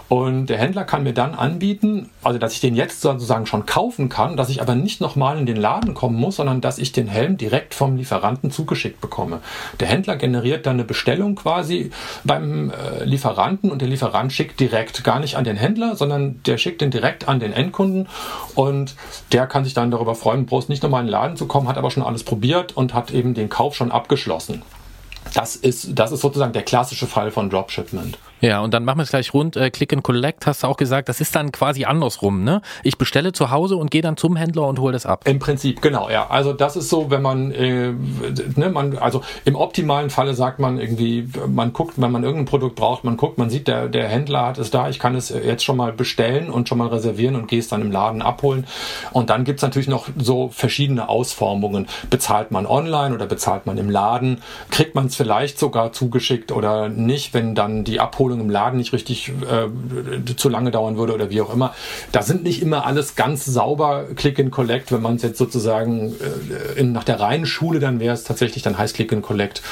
[0.09, 4.09] Und der Händler kann mir dann anbieten, also dass ich den jetzt sozusagen schon kaufen
[4.09, 7.07] kann, dass ich aber nicht nochmal in den Laden kommen muss, sondern dass ich den
[7.07, 9.41] Helm direkt vom Lieferanten zugeschickt bekomme.
[9.79, 11.91] Der Händler generiert dann eine Bestellung quasi
[12.25, 16.57] beim äh, Lieferanten und der Lieferant schickt direkt, gar nicht an den Händler, sondern der
[16.57, 18.09] schickt den direkt an den Endkunden
[18.55, 18.97] und
[19.33, 21.77] der kann sich dann darüber freuen, bloß nicht nochmal in den Laden zu kommen, hat
[21.77, 24.63] aber schon alles probiert und hat eben den Kauf schon abgeschlossen.
[25.35, 28.19] Das ist, das ist sozusagen der klassische Fall von Dropshipment.
[28.41, 29.57] Ja, und dann machen wir es gleich rund.
[29.57, 32.63] Äh, Click and Collect hast du auch gesagt, das ist dann quasi andersrum, ne?
[32.85, 35.23] Ich bestelle zu Hause und gehe dann zum Händler und hole das ab.
[35.27, 36.29] Im Prinzip, genau, ja.
[36.29, 37.93] Also das ist so, wenn man, äh,
[38.57, 42.77] ne, man, also im optimalen Falle sagt man irgendwie, man guckt, wenn man irgendein Produkt
[42.77, 45.65] braucht, man guckt, man sieht, der, der Händler hat es da, ich kann es jetzt
[45.65, 48.67] schon mal bestellen und schon mal reservieren und gehe es dann im Laden abholen.
[49.13, 51.89] Und dann gibt's natürlich noch so verschiedene Ausformungen.
[52.09, 54.43] Bezahlt man online oder bezahlt man im Laden?
[54.71, 58.93] Kriegt man es vielleicht sogar zugeschickt oder nicht, wenn dann die Abholung im Laden nicht
[58.93, 61.75] richtig äh, zu lange dauern würde oder wie auch immer.
[62.13, 64.93] Da sind nicht immer alles ganz sauber Click and Collect.
[64.93, 68.63] Wenn man es jetzt sozusagen äh, in, nach der reinen Schule, dann wäre es tatsächlich,
[68.63, 69.63] dann heißt Click and Collect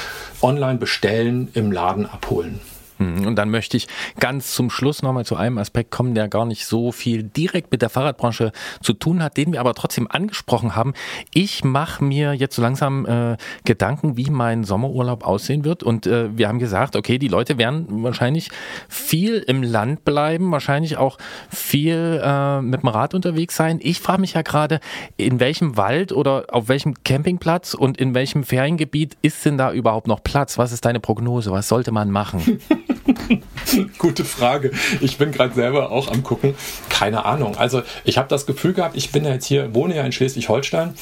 [0.41, 2.59] online bestellen, im Laden abholen.
[2.97, 3.87] Hm, Und dann möchte ich
[4.19, 7.81] ganz zum Schluss nochmal zu einem Aspekt kommen, der gar nicht so viel direkt mit
[7.81, 10.93] der Fahrradbranche zu tun hat, den wir aber trotzdem angesprochen haben.
[11.33, 15.83] Ich mache mir jetzt so langsam äh, Gedanken, wie mein Sommerurlaub aussehen wird.
[15.83, 18.49] Und äh, wir haben gesagt, okay, die Leute werden wahrscheinlich
[18.89, 21.17] viel im Land bleiben, wahrscheinlich auch
[21.49, 23.79] viel äh, mit dem Rad unterwegs sein.
[23.81, 24.79] Ich frage mich ja gerade,
[25.17, 30.07] in welchem Wald oder auf welchem Campingplatz und in welchem Feriengebiet ist denn da überhaupt
[30.07, 30.57] noch Platz?
[30.57, 31.51] Was ist deine Prognose?
[31.51, 32.59] Was sollte man machen?
[33.97, 34.71] Gute Frage.
[35.01, 36.55] Ich bin gerade selber auch am gucken.
[36.89, 37.57] Keine Ahnung.
[37.57, 40.93] Also ich habe das Gefühl gehabt, ich bin ja jetzt hier, wohne ja in Schleswig-Holstein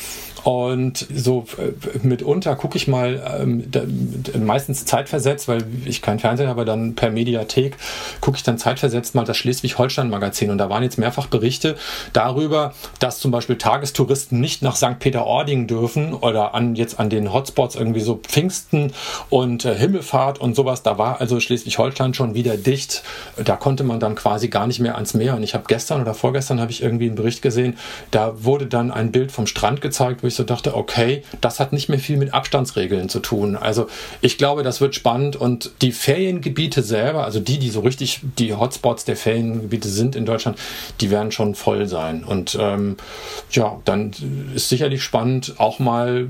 [0.45, 3.63] und so äh, mitunter gucke ich mal, ähm,
[4.45, 7.75] meistens zeitversetzt, weil ich kein Fernsehen habe, dann per Mediathek
[8.21, 11.77] gucke ich dann zeitversetzt mal das Schleswig-Holstein-Magazin und da waren jetzt mehrfach Berichte
[12.13, 14.99] darüber, dass zum Beispiel Tagestouristen nicht nach St.
[14.99, 18.93] Peter-Ording dürfen oder an jetzt an den Hotspots irgendwie so Pfingsten
[19.31, 20.83] und äh, Himmelfahrt und sowas.
[20.83, 23.01] Da war also Schleswig-Holstein schon wieder dicht.
[23.43, 25.37] Da konnte man dann quasi gar nicht mehr ans Meer.
[25.37, 27.79] Und ich habe gestern oder vorgestern habe ich irgendwie einen Bericht gesehen,
[28.11, 31.73] da wurde dann ein Bild vom Strand gezeigt, wo ich so dachte, okay, das hat
[31.73, 33.55] nicht mehr viel mit Abstandsregeln zu tun.
[33.55, 33.87] Also
[34.21, 38.53] ich glaube, das wird spannend und die Feriengebiete selber, also die, die so richtig die
[38.53, 40.57] Hotspots der Feriengebiete sind in Deutschland,
[41.01, 42.23] die werden schon voll sein.
[42.23, 42.97] Und ähm,
[43.51, 44.11] ja, dann
[44.53, 46.27] ist sicherlich spannend, auch mal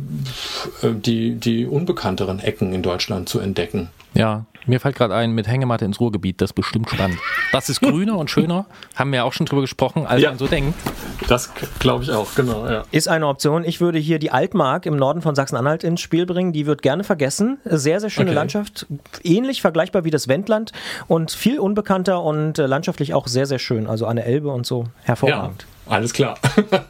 [0.81, 3.89] äh, die, die unbekannteren Ecken in Deutschland zu entdecken.
[4.13, 7.17] Ja, mir fällt gerade ein, mit Hängematte ins Ruhrgebiet, das ist bestimmt spannend.
[7.51, 10.29] Das ist grüner und schöner, haben wir auch schon drüber gesprochen, als Ja.
[10.29, 10.77] man so denkt.
[11.27, 12.83] Das glaube ich auch, genau, ja.
[12.91, 13.63] Ist eine Option.
[13.63, 16.51] Ich würde hier die Altmark im Norden von Sachsen-Anhalt ins Spiel bringen.
[16.53, 17.57] Die wird gerne vergessen.
[17.65, 18.35] Sehr, sehr schöne Okay.
[18.35, 18.85] Landschaft.
[19.23, 20.71] Ähnlich vergleichbar wie das Wendland
[21.07, 23.87] und viel unbekannter und äh, landschaftlich auch sehr, sehr schön.
[23.87, 24.83] Also an der Elbe und so.
[24.83, 25.65] Ja, Hervorragend.
[25.87, 26.37] Alles klar.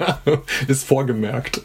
[0.68, 1.62] ist vorgemerkt.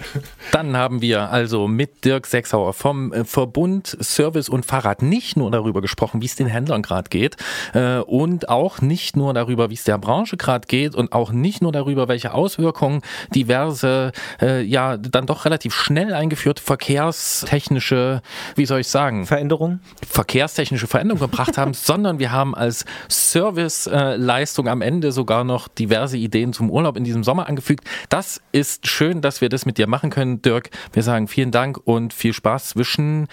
[0.52, 5.50] Dann haben wir also mit Dirk Sechsauer vom äh, Verbund Service und Fahrrad nicht nur
[5.50, 7.36] darüber gesprochen, wie es den Händlern gerade geht
[7.74, 11.62] äh, und auch nicht nur darüber, wie es der Branche gerade geht und auch nicht
[11.62, 13.02] nur darüber, welche Auswirkungen
[13.34, 18.22] diverse, äh, ja, dann doch relativ schnell eingeführte verkehrstechnische,
[18.56, 19.80] wie soll ich sagen, Veränderung?
[20.06, 26.52] verkehrstechnische Veränderung gebracht haben, sondern wir haben als Serviceleistung am Ende sogar noch diverse Ideen
[26.52, 27.84] zum Urlaub in diesem Sommer angefügt.
[28.08, 30.70] Das ist schön, dass wir das mit dir machen können, Dirk.
[30.92, 33.28] Wir sagen vielen Dank und viel Spaß zwischen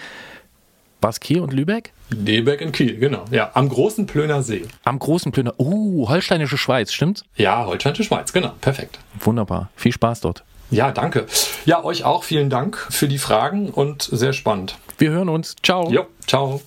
[1.00, 1.92] Baskier und Lübeck?
[2.10, 3.24] Lebeck in Kiel, genau.
[3.30, 4.66] Ja, am großen Plöner See.
[4.84, 5.54] Am großen Plöner.
[5.58, 7.24] Uh, holsteinische Schweiz, stimmt's?
[7.36, 8.52] Ja, Holsteinische Schweiz, genau.
[8.60, 8.98] Perfekt.
[9.20, 9.70] Wunderbar.
[9.76, 10.44] Viel Spaß dort.
[10.70, 11.26] Ja, danke.
[11.64, 14.76] Ja, euch auch vielen Dank für die Fragen und sehr spannend.
[14.98, 15.56] Wir hören uns.
[15.62, 15.90] Ciao.
[15.90, 16.60] Jo, ciao.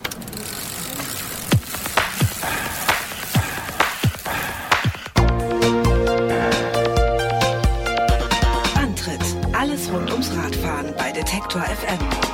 [11.22, 12.31] Detektor FM.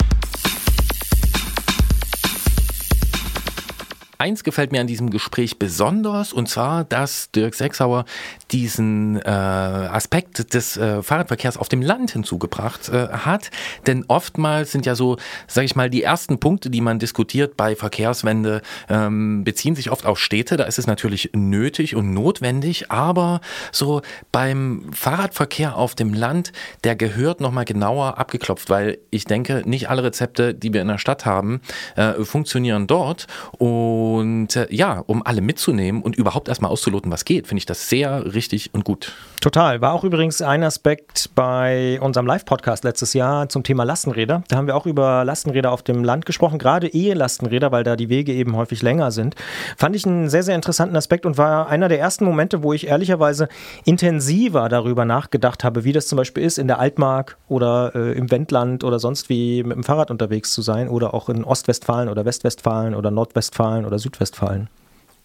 [4.19, 8.05] Eins gefällt mir an diesem Gespräch besonders, und zwar, dass Dirk Sechsauer
[8.49, 13.51] diesen äh, Aspekt des äh, Fahrradverkehrs auf dem Land hinzugebracht äh, hat.
[13.85, 17.75] Denn oftmals sind ja so, sage ich mal, die ersten Punkte, die man diskutiert bei
[17.75, 20.57] Verkehrswende, ähm, beziehen sich oft auf Städte.
[20.57, 23.41] Da ist es natürlich nötig und notwendig, aber
[23.71, 24.01] so
[24.31, 26.53] beim Fahrradverkehr auf dem Land,
[26.83, 30.97] der gehört nochmal genauer abgeklopft, weil ich denke, nicht alle Rezepte, die wir in der
[30.97, 31.61] Stadt haben,
[31.95, 33.27] äh, funktionieren dort.
[33.59, 37.65] Und Und äh, ja, um alle mitzunehmen und überhaupt erstmal auszuloten, was geht, finde ich
[37.65, 39.13] das sehr richtig und gut.
[39.39, 39.81] Total.
[39.81, 44.43] War auch übrigens ein Aspekt bei unserem Live-Podcast letztes Jahr zum Thema Lastenräder.
[44.47, 48.09] Da haben wir auch über Lastenräder auf dem Land gesprochen, gerade Ehelastenräder, weil da die
[48.09, 49.35] Wege eben häufig länger sind.
[49.77, 52.87] Fand ich einen sehr, sehr interessanten Aspekt und war einer der ersten Momente, wo ich
[52.87, 53.47] ehrlicherweise
[53.85, 58.31] intensiver darüber nachgedacht habe, wie das zum Beispiel ist, in der Altmark oder äh, im
[58.31, 62.25] Wendland oder sonst wie mit dem Fahrrad unterwegs zu sein oder auch in Ostwestfalen oder
[62.25, 64.67] Westwestfalen oder Nordwestfalen oder Südwestfalen.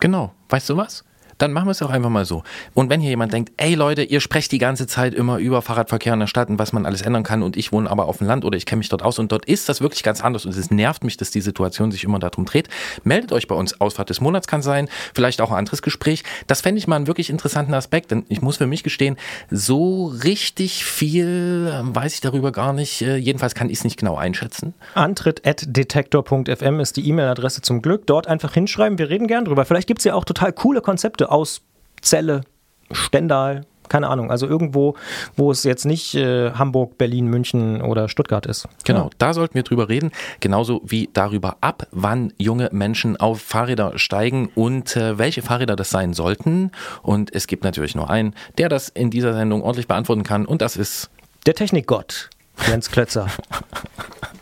[0.00, 0.32] Genau.
[0.50, 1.02] Weißt du was?
[1.43, 2.45] Dann machen wir es auch einfach mal so.
[2.72, 6.14] Und wenn hier jemand denkt, ey Leute, ihr sprecht die ganze Zeit immer über Fahrradverkehr
[6.14, 8.28] in der Stadt und was man alles ändern kann und ich wohne aber auf dem
[8.28, 10.57] Land oder ich kenne mich dort aus und dort ist das wirklich ganz anders und
[10.57, 12.68] es nervt mich, dass die Situation sich immer darum dreht,
[13.03, 13.80] meldet euch bei uns.
[13.80, 16.22] Ausfahrt des Monats kann sein, vielleicht auch ein anderes Gespräch.
[16.47, 19.16] Das fände ich mal einen wirklich interessanten Aspekt, denn ich muss für mich gestehen,
[19.51, 23.03] so richtig viel weiß ich darüber gar nicht.
[23.03, 24.74] Äh, Jedenfalls kann ich es nicht genau einschätzen.
[24.95, 28.07] Antritt.detektor.fm ist die E-Mail-Adresse zum Glück.
[28.07, 29.64] Dort einfach hinschreiben, wir reden gern drüber.
[29.64, 31.62] Vielleicht gibt es ja auch total coole Konzepte aus
[32.02, 32.42] Celle,
[32.90, 34.30] Stendal, keine Ahnung.
[34.30, 34.94] Also irgendwo,
[35.36, 38.66] wo es jetzt nicht äh, Hamburg, Berlin, München oder Stuttgart ist.
[38.84, 40.12] Genau, da sollten wir drüber reden.
[40.40, 45.90] Genauso wie darüber, ab wann junge Menschen auf Fahrräder steigen und äh, welche Fahrräder das
[45.90, 46.70] sein sollten.
[47.02, 50.46] Und es gibt natürlich nur einen, der das in dieser Sendung ordentlich beantworten kann.
[50.46, 51.10] Und das ist
[51.46, 52.30] Der Technikgott,
[52.66, 53.26] Jens Klötzer.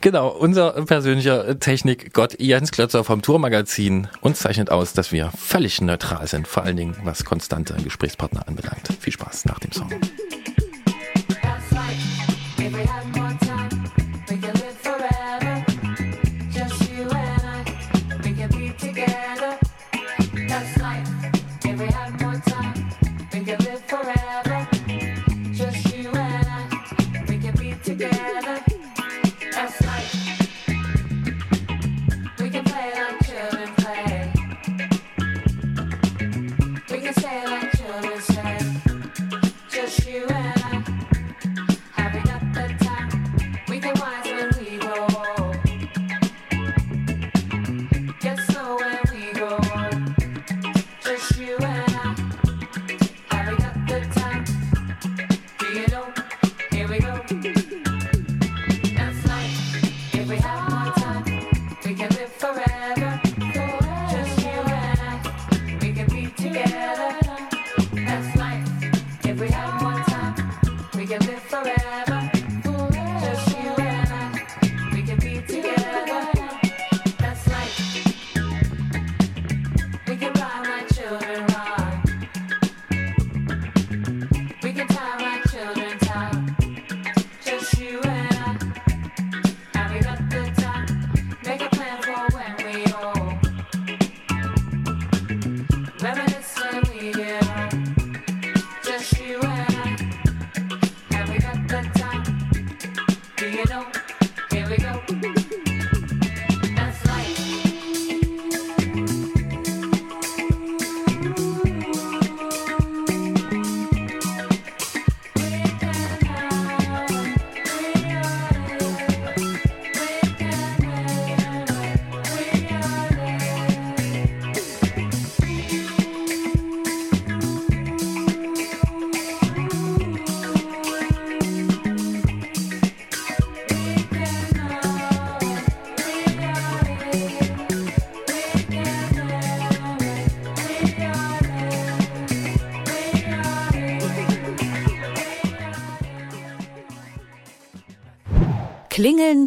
[0.00, 4.08] genau unser persönlicher Technikgott Jens Klötzer vom Tourmagazin.
[4.20, 8.88] Uns zeichnet aus, dass wir völlig neutral sind, vor allen Dingen was konstante Gesprächspartner anbelangt.
[9.00, 9.90] Viel Spaß nach dem Song.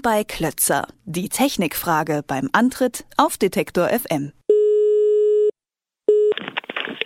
[0.02, 0.88] Bei Klötzer.
[1.06, 4.32] Die Technikfrage beim Antritt auf Detektor FM.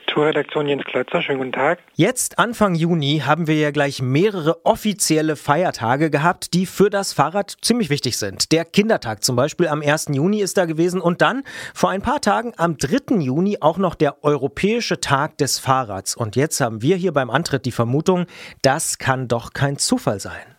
[0.08, 1.80] Tourredaktion Jens Klötzer, schönen guten Tag.
[1.96, 7.58] Jetzt, Anfang Juni, haben wir ja gleich mehrere offizielle Feiertage gehabt, die für das Fahrrad
[7.62, 8.54] ziemlich wichtig sind.
[8.54, 10.08] Der Kindertag zum Beispiel am 1.
[10.14, 11.44] Juni ist da gewesen und dann
[11.74, 13.18] vor ein paar Tagen am 3.
[13.18, 16.16] Juni auch noch der Europäische Tag des Fahrrads.
[16.16, 18.26] Und jetzt haben wir hier beim Antritt die Vermutung,
[18.62, 20.55] das kann doch kein Zufall sein.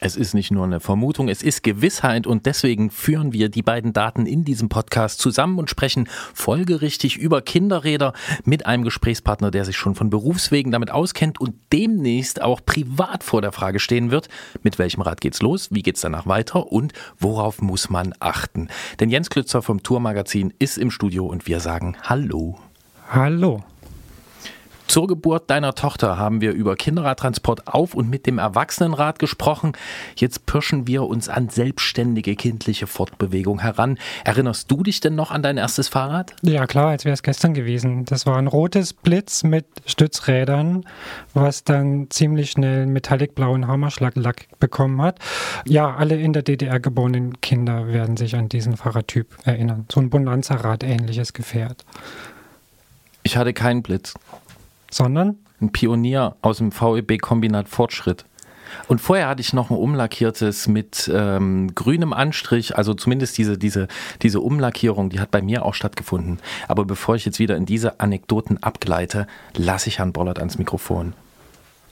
[0.00, 3.92] Es ist nicht nur eine Vermutung, es ist Gewissheit und deswegen führen wir die beiden
[3.92, 8.12] Daten in diesem Podcast zusammen und sprechen folgerichtig über Kinderräder
[8.44, 13.42] mit einem Gesprächspartner, der sich schon von Berufswegen damit auskennt und demnächst auch privat vor
[13.42, 14.28] der Frage stehen wird,
[14.62, 18.68] mit welchem Rad geht's los, wie geht's danach weiter und worauf muss man achten.
[19.00, 22.60] Denn Jens Klützer vom Tourmagazin ist im Studio und wir sagen Hallo.
[23.10, 23.64] Hallo.
[24.88, 29.72] Zur Geburt deiner Tochter haben wir über Kinderradtransport auf und mit dem Erwachsenenrad gesprochen.
[30.16, 33.98] Jetzt pirschen wir uns an selbstständige kindliche Fortbewegung heran.
[34.24, 36.34] Erinnerst du dich denn noch an dein erstes Fahrrad?
[36.40, 38.06] Ja, klar, als wäre es gestern gewesen.
[38.06, 40.86] Das war ein rotes Blitz mit Stützrädern,
[41.34, 45.18] was dann ziemlich schnell metallicblauen Hammerschlaglack bekommen hat.
[45.66, 49.84] Ja, alle in der DDR geborenen Kinder werden sich an diesen Fahrradtyp erinnern.
[49.92, 51.84] So ein Bonanza-Rad ähnliches Gefährt.
[53.22, 54.14] Ich hatte keinen Blitz.
[54.90, 55.38] Sondern?
[55.60, 58.24] Ein Pionier aus dem VEB-Kombinat Fortschritt.
[58.86, 63.88] Und vorher hatte ich noch ein umlackiertes mit ähm, grünem Anstrich, also zumindest diese, diese,
[64.22, 66.38] diese Umlackierung, die hat bei mir auch stattgefunden.
[66.68, 69.26] Aber bevor ich jetzt wieder in diese Anekdoten abgleite,
[69.56, 71.14] lasse ich Herrn Bollert ans Mikrofon.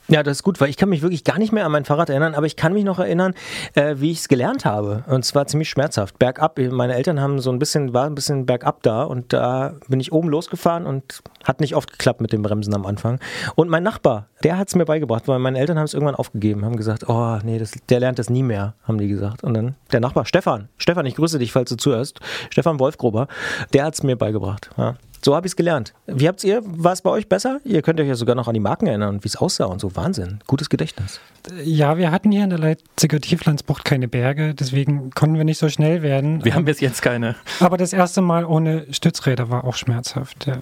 [0.08, 2.10] Ja, das ist gut, weil ich kann mich wirklich gar nicht mehr an mein Fahrrad
[2.10, 3.34] erinnern, aber ich kann mich noch erinnern,
[3.74, 5.02] äh, wie ich es gelernt habe.
[5.08, 6.18] Und zwar ziemlich schmerzhaft.
[6.18, 6.58] Bergab.
[6.58, 10.12] Meine Eltern haben so ein bisschen, war ein bisschen bergab da und da bin ich
[10.12, 13.18] oben losgefahren und hat nicht oft geklappt mit dem Bremsen am Anfang.
[13.56, 16.64] Und mein Nachbar, der hat es mir beigebracht, weil meine Eltern haben es irgendwann aufgegeben,
[16.64, 19.42] haben gesagt, oh nee, das, der lernt das nie mehr, haben die gesagt.
[19.42, 23.26] Und dann der Nachbar, Stefan, Stefan, ich grüße dich, falls du zuhörst, Stefan Wolfgruber,
[23.72, 24.70] der hat es mir beigebracht.
[24.76, 24.94] Ja.
[25.26, 25.92] So habe ich es gelernt.
[26.06, 27.58] Wie habt ihr, war es bei euch besser?
[27.64, 29.96] Ihr könnt euch ja sogar noch an die Marken erinnern, wie es aussah und so.
[29.96, 30.38] Wahnsinn.
[30.46, 31.18] Gutes Gedächtnis.
[31.64, 35.68] Ja, wir hatten hier in der Leipziger Tieflandsbucht keine Berge, deswegen konnten wir nicht so
[35.68, 36.44] schnell werden.
[36.44, 37.34] Wir haben bis jetzt keine.
[37.58, 40.58] Aber das erste Mal ohne Stützräder war auch schmerzhaft, ja.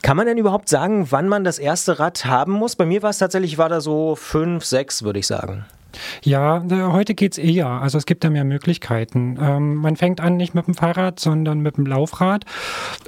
[0.00, 2.76] Kann man denn überhaupt sagen, wann man das erste Rad haben muss?
[2.76, 5.66] Bei mir war es tatsächlich, war da so fünf, sechs, würde ich sagen.
[6.22, 7.66] Ja, heute geht's eher.
[7.66, 9.38] Also es gibt da mehr Möglichkeiten.
[9.40, 12.44] Ähm, man fängt an nicht mit dem Fahrrad, sondern mit dem Laufrad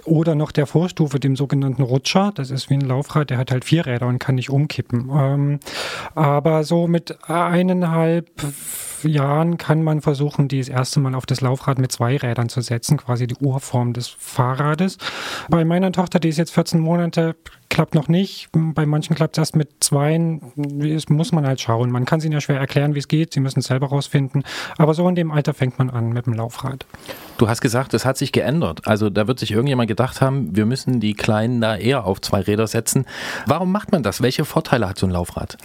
[0.05, 2.33] oder noch der Vorstufe, dem sogenannten Rutscher.
[2.35, 5.11] Das ist wie ein Laufrad, der hat halt vier Räder und kann nicht umkippen.
[5.13, 5.61] Ähm,
[6.15, 8.31] aber so mit eineinhalb
[9.05, 12.61] Jahren kann man versuchen, die das erste Mal auf das Laufrad mit zwei Rädern zu
[12.61, 14.99] setzen, quasi die Urform des Fahrrades.
[15.49, 17.37] Bei meiner Tochter, die ist jetzt 14 Monate,
[17.69, 18.49] klappt noch nicht.
[18.53, 20.41] Bei manchen klappt es erst mit zweien.
[20.57, 21.91] Das muss man halt schauen.
[21.91, 23.33] Man kann es ihnen ja schwer erklären, wie es geht.
[23.33, 24.45] Sie müssen es selber rausfinden.
[24.79, 26.87] Aber so in dem Alter fängt man an mit dem Laufrad.
[27.39, 28.87] Du hast gesagt, es hat sich geändert.
[28.87, 32.41] Also da wird sich irgendjemand gedacht haben, wir müssen die Kleinen da eher auf zwei
[32.41, 33.05] Räder setzen.
[33.47, 34.23] Warum macht man das?
[34.23, 35.59] Welche Vorteile hat so ein Laufrad?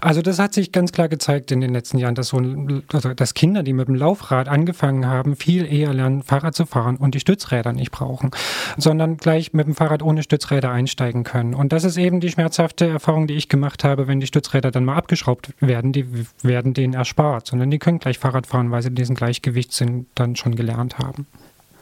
[0.00, 3.14] Also das hat sich ganz klar gezeigt in den letzten Jahren, dass, so ein, also
[3.14, 7.14] dass Kinder, die mit dem Laufrad angefangen haben, viel eher lernen, Fahrrad zu fahren und
[7.14, 8.30] die Stützräder nicht brauchen,
[8.76, 11.54] sondern gleich mit dem Fahrrad ohne Stützräder einsteigen können.
[11.54, 14.84] Und das ist eben die schmerzhafte Erfahrung, die ich gemacht habe, wenn die Stützräder dann
[14.84, 16.06] mal abgeschraubt werden, die
[16.42, 20.54] werden denen erspart, sondern die können gleich Fahrrad fahren, weil sie diesen Gleichgewichtssinn dann schon
[20.54, 21.26] gelernt haben.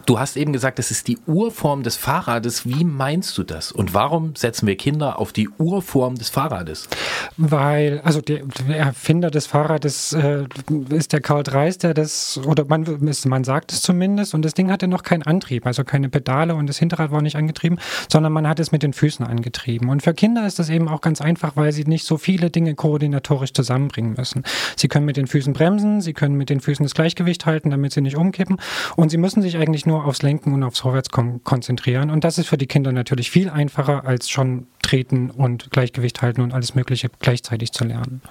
[0.07, 2.65] Du hast eben gesagt, das ist die Urform des Fahrrades.
[2.65, 3.73] Wie meinst du das?
[3.73, 6.89] Und warum setzen wir Kinder auf die Urform des Fahrrades?
[7.37, 10.45] Weil, also der, der Erfinder des Fahrrades äh,
[10.91, 12.87] ist der Karl Dreis, der das, oder man,
[13.25, 16.69] man sagt es zumindest, und das Ding hatte noch keinen Antrieb, also keine Pedale und
[16.69, 19.89] das Hinterrad war nicht angetrieben, sondern man hat es mit den Füßen angetrieben.
[19.89, 22.77] Und für Kinder ist das eben auch ganz einfach, weil sie nicht so viele Dinge
[22.77, 24.45] koordinatorisch zusammenbringen müssen.
[24.77, 27.93] Sie können mit den Füßen bremsen, sie können mit den Füßen das Gleichgewicht halten, damit
[27.93, 28.59] sie nicht umkippen
[28.95, 32.11] und sie müssen sich eigentlich nur aufs Lenken und aufs Vorwärtskommen konzentrieren.
[32.11, 36.41] Und das ist für die Kinder natürlich viel einfacher, als schon treten und Gleichgewicht halten
[36.41, 38.23] und alles Mögliche gleichzeitig zu lernen.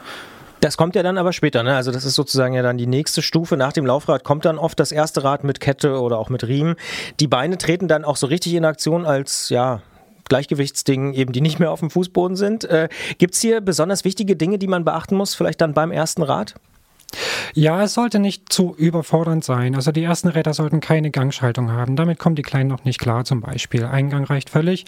[0.61, 1.75] Das kommt ja dann aber später, ne?
[1.75, 3.57] Also das ist sozusagen ja dann die nächste Stufe.
[3.57, 6.75] Nach dem Laufrad kommt dann oft das erste Rad mit Kette oder auch mit Riemen.
[7.19, 9.81] Die Beine treten dann auch so richtig in Aktion als, ja,
[10.27, 12.63] Gleichgewichtsdingen, eben die nicht mehr auf dem Fußboden sind.
[12.65, 12.89] Äh,
[13.19, 16.55] Gibt es hier besonders wichtige Dinge, die man beachten muss, vielleicht dann beim ersten Rad?
[17.53, 19.75] Ja, es sollte nicht zu überfordernd sein.
[19.75, 21.95] Also die ersten Räder sollten keine Gangschaltung haben.
[21.95, 23.85] Damit kommen die Kleinen noch nicht klar zum Beispiel.
[23.85, 24.85] Eingang reicht völlig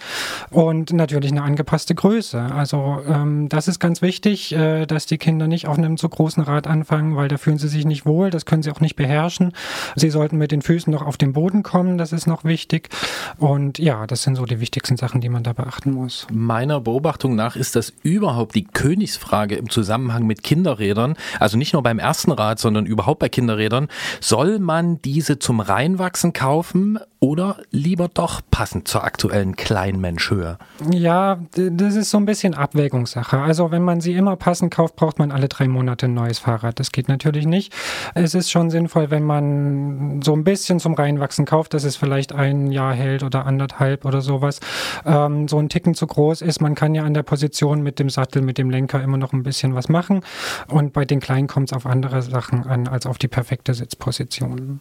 [0.50, 2.38] und natürlich eine angepasste Größe.
[2.38, 6.42] Also ähm, das ist ganz wichtig, äh, dass die Kinder nicht auf einem zu großen
[6.42, 8.28] Rad anfangen, weil da fühlen sie sich nicht wohl.
[8.28, 9.52] Das können sie auch nicht beherrschen.
[9.96, 11.96] Sie sollten mit den Füßen noch auf den Boden kommen.
[11.96, 12.90] Das ist noch wichtig.
[13.38, 16.26] Und ja, das sind so die wichtigsten Sachen, die man da beachten muss.
[16.30, 21.16] Meiner Beobachtung nach ist das überhaupt die Königsfrage im Zusammenhang mit Kinderrädern.
[21.40, 23.88] Also nicht nur beim ersten Rad, sondern überhaupt bei Kinderrädern.
[24.20, 30.58] Soll man diese zum Reinwachsen kaufen oder lieber doch passend zur aktuellen Kleinmenschhöhe?
[30.92, 33.38] Ja, das ist so ein bisschen Abwägungssache.
[33.38, 36.78] Also wenn man sie immer passend kauft, braucht man alle drei Monate ein neues Fahrrad.
[36.78, 37.74] Das geht natürlich nicht.
[38.14, 42.32] Es ist schon sinnvoll, wenn man so ein bisschen zum Reinwachsen kauft, dass es vielleicht
[42.32, 44.60] ein Jahr hält oder anderthalb oder sowas.
[45.04, 46.60] Ähm, so ein Ticken zu groß ist.
[46.60, 49.42] Man kann ja an der Position mit dem Sattel, mit dem Lenker immer noch ein
[49.42, 50.20] bisschen was machen.
[50.68, 54.80] Und bei den Kleinen kommt es auf andere Sachen an als auf die perfekte Sitzposition.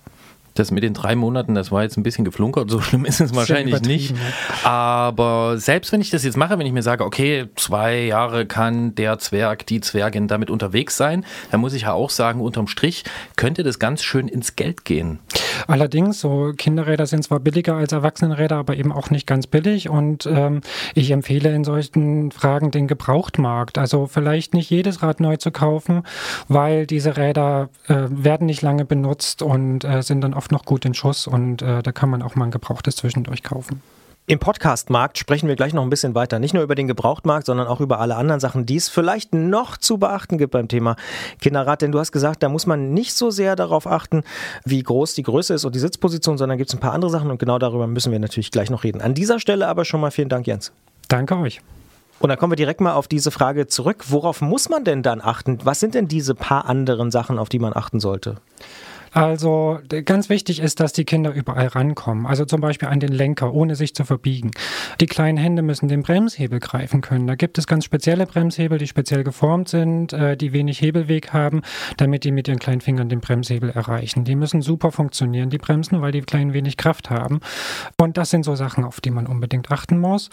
[0.58, 3.36] Das mit den drei Monaten, das war jetzt ein bisschen geflunkert, so schlimm ist es
[3.36, 4.16] wahrscheinlich nicht.
[4.64, 8.96] Aber selbst wenn ich das jetzt mache, wenn ich mir sage, okay, zwei Jahre kann
[8.96, 13.04] der Zwerg, die Zwergin damit unterwegs sein, dann muss ich ja auch sagen, unterm Strich
[13.36, 15.20] könnte das ganz schön ins Geld gehen.
[15.68, 19.90] Allerdings, so Kinderräder sind zwar billiger als Erwachsenenräder, aber eben auch nicht ganz billig.
[19.90, 20.62] Und ähm,
[20.96, 23.78] ich empfehle in solchen Fragen den Gebrauchtmarkt.
[23.78, 26.04] Also vielleicht nicht jedes Rad neu zu kaufen,
[26.48, 30.86] weil diese Räder äh, werden nicht lange benutzt und äh, sind dann oft noch gut
[30.86, 31.28] in Schuss.
[31.28, 33.82] Und äh, da kann man auch mal ein gebrauchtes zwischendurch kaufen.
[34.30, 36.40] Im Podcastmarkt sprechen wir gleich noch ein bisschen weiter.
[36.40, 39.78] Nicht nur über den Gebrauchtmarkt, sondern auch über alle anderen Sachen, die es vielleicht noch
[39.78, 40.96] zu beachten gibt beim Thema
[41.42, 41.82] Kinderrad.
[41.82, 44.24] Denn du hast gesagt, da muss man nicht so sehr darauf achten,
[44.66, 47.32] wie groß die Größe ist und die Sitzposition, sondern gibt es ein paar andere Sachen
[47.32, 49.02] und genau darüber müssen wir natürlich gleich noch reden.
[49.02, 50.72] An dieser Stelle aber schon mal vielen Dank, Jens.
[51.08, 51.62] Danke euch.
[52.20, 54.06] Und dann kommen wir direkt mal auf diese Frage zurück.
[54.10, 55.60] Worauf muss man denn dann achten?
[55.64, 58.36] Was sind denn diese paar anderen Sachen, auf die man achten sollte?
[59.12, 62.26] Also d- ganz wichtig ist, dass die Kinder überall rankommen.
[62.26, 64.52] Also zum Beispiel an den Lenker, ohne sich zu verbiegen.
[65.00, 67.28] Die kleinen Hände müssen den Bremshebel greifen können.
[67.28, 71.62] Da gibt es ganz spezielle Bremshebel, die speziell geformt sind, äh, die wenig Hebelweg haben,
[71.98, 74.24] damit die mit ihren kleinen Fingern den Bremshebel erreichen.
[74.24, 77.40] Die müssen super funktionieren, die Bremsen, weil die kleinen wenig Kraft haben.
[78.00, 80.30] Und das sind so Sachen, auf die man unbedingt achten muss.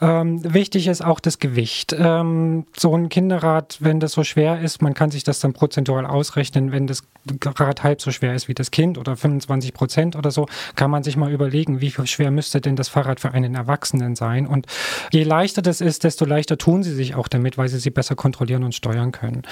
[0.00, 1.94] Ähm, wichtig ist auch das Gewicht.
[1.98, 6.06] Ähm, so ein Kinderrad, wenn das so schwer ist, man kann sich das dann prozentual
[6.06, 7.02] ausrechnen, wenn das
[7.44, 11.02] Rad halb so schwer ist wie das Kind oder 25 Prozent oder so, kann man
[11.02, 14.46] sich mal überlegen, wie schwer müsste denn das Fahrrad für einen Erwachsenen sein.
[14.46, 14.66] Und
[15.12, 18.16] je leichter das ist, desto leichter tun sie sich auch damit, weil sie sie besser
[18.16, 19.42] kontrollieren und steuern können.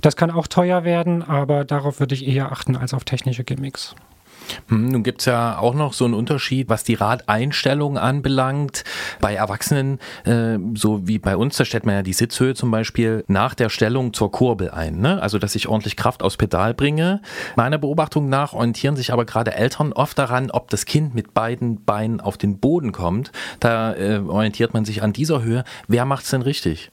[0.00, 3.94] Das kann auch teuer werden, aber darauf würde ich eher achten als auf technische Gimmicks.
[4.68, 8.84] Hm, nun gibt's ja auch noch so einen Unterschied, was die Radeinstellung anbelangt.
[9.20, 13.24] Bei Erwachsenen, äh, so wie bei uns, da stellt man ja die Sitzhöhe zum Beispiel
[13.28, 14.98] nach der Stellung zur Kurbel ein.
[14.98, 15.20] Ne?
[15.22, 17.20] Also, dass ich ordentlich Kraft aufs Pedal bringe.
[17.56, 21.84] Meiner Beobachtung nach orientieren sich aber gerade Eltern oft daran, ob das Kind mit beiden
[21.84, 23.32] Beinen auf den Boden kommt.
[23.60, 25.64] Da äh, orientiert man sich an dieser Höhe.
[25.88, 26.90] Wer macht's denn richtig?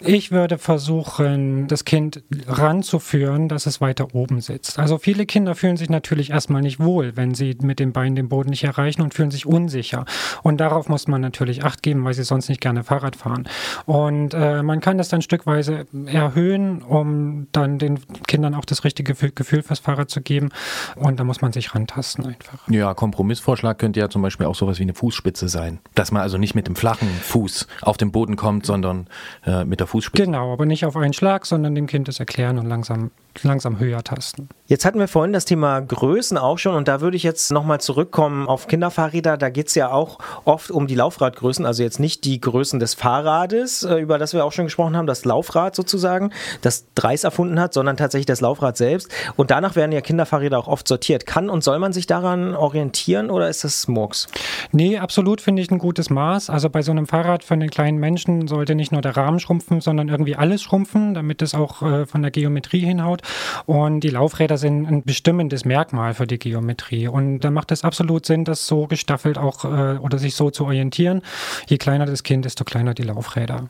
[0.00, 4.78] Ich würde versuchen, das Kind ranzuführen, dass es weiter oben sitzt.
[4.78, 8.28] Also viele Kinder fühlen sich natürlich erstmal nicht wohl, wenn sie mit den Beinen den
[8.28, 10.04] Boden nicht erreichen und fühlen sich unsicher.
[10.42, 13.48] Und darauf muss man natürlich Acht geben, weil sie sonst nicht gerne Fahrrad fahren.
[13.86, 19.14] Und äh, man kann das dann stückweise erhöhen, um dann den Kindern auch das richtige
[19.14, 20.50] Gefühl- fürs Fahrrad zu geben.
[20.96, 22.68] Und da muss man sich rantasten einfach.
[22.68, 25.80] Ja, Kompromissvorschlag könnte ja zum Beispiel auch sowas wie eine Fußspitze sein.
[25.94, 29.08] Dass man also nicht mit dem flachen Fuß auf den Boden kommt, sondern
[29.48, 30.24] äh, mit der Fußspitze.
[30.24, 33.10] Genau, aber nicht auf einen Schlag, sondern dem Kind das erklären und langsam,
[33.44, 34.48] langsam höher tasten.
[34.66, 37.80] Jetzt hatten wir vorhin das Thema Größen auch schon und da würde ich jetzt nochmal
[37.80, 39.38] zurückkommen auf Kinderfahrräder.
[39.38, 42.92] Da geht es ja auch oft um die Laufradgrößen, also jetzt nicht die Größen des
[42.92, 47.58] Fahrrades, äh, über das wir auch schon gesprochen haben, das Laufrad sozusagen, das Dreis erfunden
[47.58, 49.10] hat, sondern tatsächlich das Laufrad selbst.
[49.36, 51.24] Und danach werden ja Kinderfahrräder auch oft sortiert.
[51.24, 54.26] Kann und soll man sich daran orientieren oder ist das Murks?
[54.70, 56.50] Nee, absolut finde ich ein gutes Maß.
[56.50, 59.80] Also bei so einem Fahrrad für den kleinen Menschen sollte nicht nur der Rahmen schrumpfen,
[59.80, 63.22] sondern irgendwie alles schrumpfen, damit es auch äh, von der Geometrie hinhaut.
[63.66, 67.08] Und die Laufräder sind ein bestimmendes Merkmal für die Geometrie.
[67.08, 70.64] Und da macht es absolut Sinn, das so gestaffelt auch äh, oder sich so zu
[70.64, 71.22] orientieren.
[71.66, 73.68] Je kleiner das Kind, desto kleiner die Laufräder.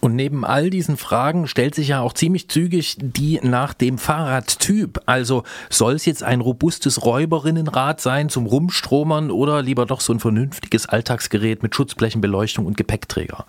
[0.00, 5.02] Und neben all diesen Fragen stellt sich ja auch ziemlich zügig die nach dem Fahrradtyp.
[5.06, 10.20] Also soll es jetzt ein robustes Räuberinnenrad sein zum Rumstromern oder lieber doch so ein
[10.20, 13.44] vernünftiges Alltagsgerät mit Schutzblechenbeleuchtung und Gepäckträger?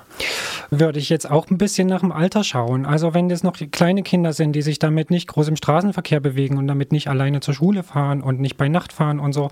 [0.70, 2.86] Würde ich jetzt auch ein bisschen nach dem Alter schauen.
[2.86, 6.58] Also wenn das noch kleine Kinder sind, die sich damit nicht groß im Straßenverkehr bewegen
[6.58, 9.50] und damit nicht alleine zur Schule fahren und nicht bei Nacht fahren und so,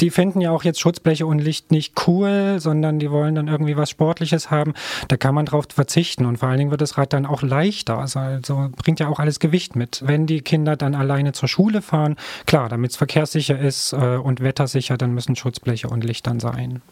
[0.00, 3.76] die finden ja auch jetzt Schutzbleche und Licht nicht cool, sondern die wollen dann irgendwie
[3.76, 4.74] was Sportliches haben.
[5.08, 7.98] Da kann man drauf verzichten und vor allen Dingen wird das Rad dann auch leichter.
[7.98, 10.02] Also, also bringt ja auch alles Gewicht mit.
[10.04, 12.16] Wenn die Kinder dann alleine zur Schule fahren,
[12.46, 16.82] klar, damit es verkehrssicher ist äh, und wettersicher, dann müssen Schutzbleche und Licht dann sein.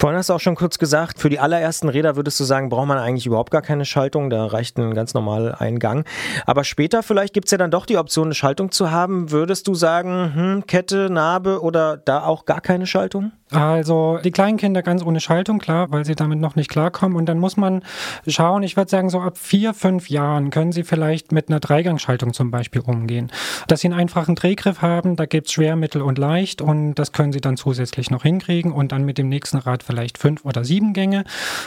[0.00, 2.88] Vorhin hast du auch schon kurz gesagt, für die allerersten Räder würdest du sagen, braucht
[2.88, 6.04] man eigentlich überhaupt gar keine Schaltung, da reicht ein ganz normal Eingang.
[6.44, 9.30] Aber später vielleicht gibt es ja dann doch die Option, eine Schaltung zu haben.
[9.30, 13.30] Würdest du sagen, hm, Kette, Narbe oder da auch gar keine Schaltung?
[13.50, 17.16] Also die kleinen Kinder ganz ohne Schaltung, klar, weil sie damit noch nicht klarkommen.
[17.16, 17.82] Und dann muss man
[18.26, 22.32] schauen, ich würde sagen, so ab vier, fünf Jahren können sie vielleicht mit einer Dreigangschaltung
[22.32, 23.30] zum Beispiel umgehen.
[23.66, 27.32] Dass sie einen einfachen Drehgriff haben, da gibt's schwer, mittel und leicht und das können
[27.32, 30.92] sie dann zusätzlich noch hinkriegen und dann mit dem nächsten Rad vielleicht fünf oder sieben
[30.92, 31.24] Gänge,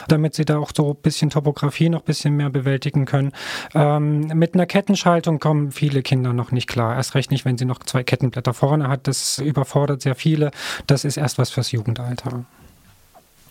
[0.08, 3.32] damit sie da auch so ein bisschen Topografie noch ein bisschen mehr bewältigen können.
[3.74, 6.96] Ähm, mit einer Kettenschaltung kommen viele Kinder noch nicht klar.
[6.96, 9.06] Erst recht nicht, wenn sie noch zwei Kettenblätter vorne hat.
[9.06, 10.50] Das überfordert sehr viele.
[10.86, 12.44] Das ist erst was fürs Jugendalter.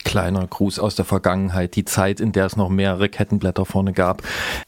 [0.03, 4.21] Kleiner Gruß aus der Vergangenheit, die Zeit, in der es noch mehrere Kettenblätter vorne gab.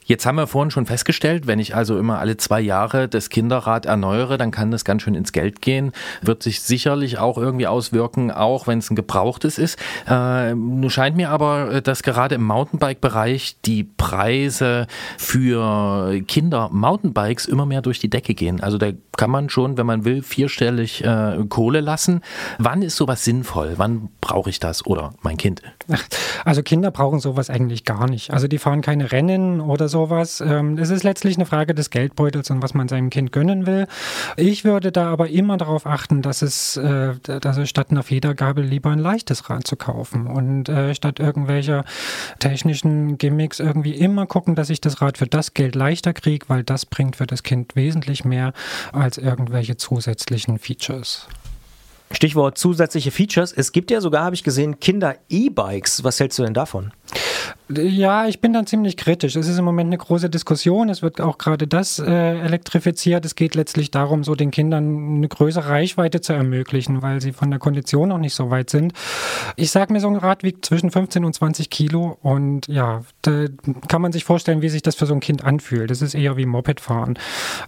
[0.05, 3.86] Jetzt haben wir vorhin schon festgestellt, wenn ich also immer alle zwei Jahre das Kinderrad
[3.86, 5.91] erneuere, dann kann das ganz schön ins Geld gehen.
[6.21, 9.79] Wird sich sicherlich auch irgendwie auswirken, auch wenn es ein gebrauchtes ist.
[10.07, 14.87] Äh, nun scheint mir aber, äh, dass gerade im Mountainbike-Bereich die Preise
[15.17, 18.62] für Kinder-Mountainbikes immer mehr durch die Decke gehen.
[18.62, 22.21] Also da kann man schon, wenn man will, vierstellig äh, Kohle lassen.
[22.57, 23.74] Wann ist sowas sinnvoll?
[23.78, 25.61] Wann brauche ich das oder mein Kind?
[26.45, 28.31] Also Kinder brauchen sowas eigentlich gar nicht.
[28.31, 30.41] Also die fahren keine Rennen oder sowas.
[30.41, 33.87] Ähm, Es ist letztlich eine Frage des Geldbeutels und was man seinem Kind gönnen will.
[34.37, 38.63] Ich würde da aber immer darauf achten, dass es, äh, dass es statt einer Federgabel
[38.63, 41.83] lieber ein leichtes Rad zu kaufen und äh, statt irgendwelcher
[42.39, 46.63] technischen Gimmicks irgendwie immer gucken, dass ich das Rad für das Geld leichter kriege, weil
[46.63, 48.53] das bringt für das Kind wesentlich mehr
[48.93, 51.27] als irgendwelche zusätzlichen Features.
[52.11, 53.51] Stichwort zusätzliche Features.
[53.51, 56.03] Es gibt ja sogar, habe ich gesehen, Kinder-E-Bikes.
[56.03, 56.91] Was hältst du denn davon?
[57.67, 59.36] Ja, ich bin dann ziemlich kritisch.
[59.36, 60.87] Es ist im Moment eine große Diskussion.
[60.87, 63.25] Es wird auch gerade das äh, elektrifiziert.
[63.25, 67.49] Es geht letztlich darum, so den Kindern eine größere Reichweite zu ermöglichen, weil sie von
[67.49, 68.93] der Kondition noch nicht so weit sind.
[69.55, 73.45] Ich sage mir, so ein Rad wiegt zwischen 15 und 20 Kilo und ja, da
[73.87, 75.89] kann man sich vorstellen, wie sich das für so ein Kind anfühlt.
[75.89, 77.17] Das ist eher wie Mopedfahren.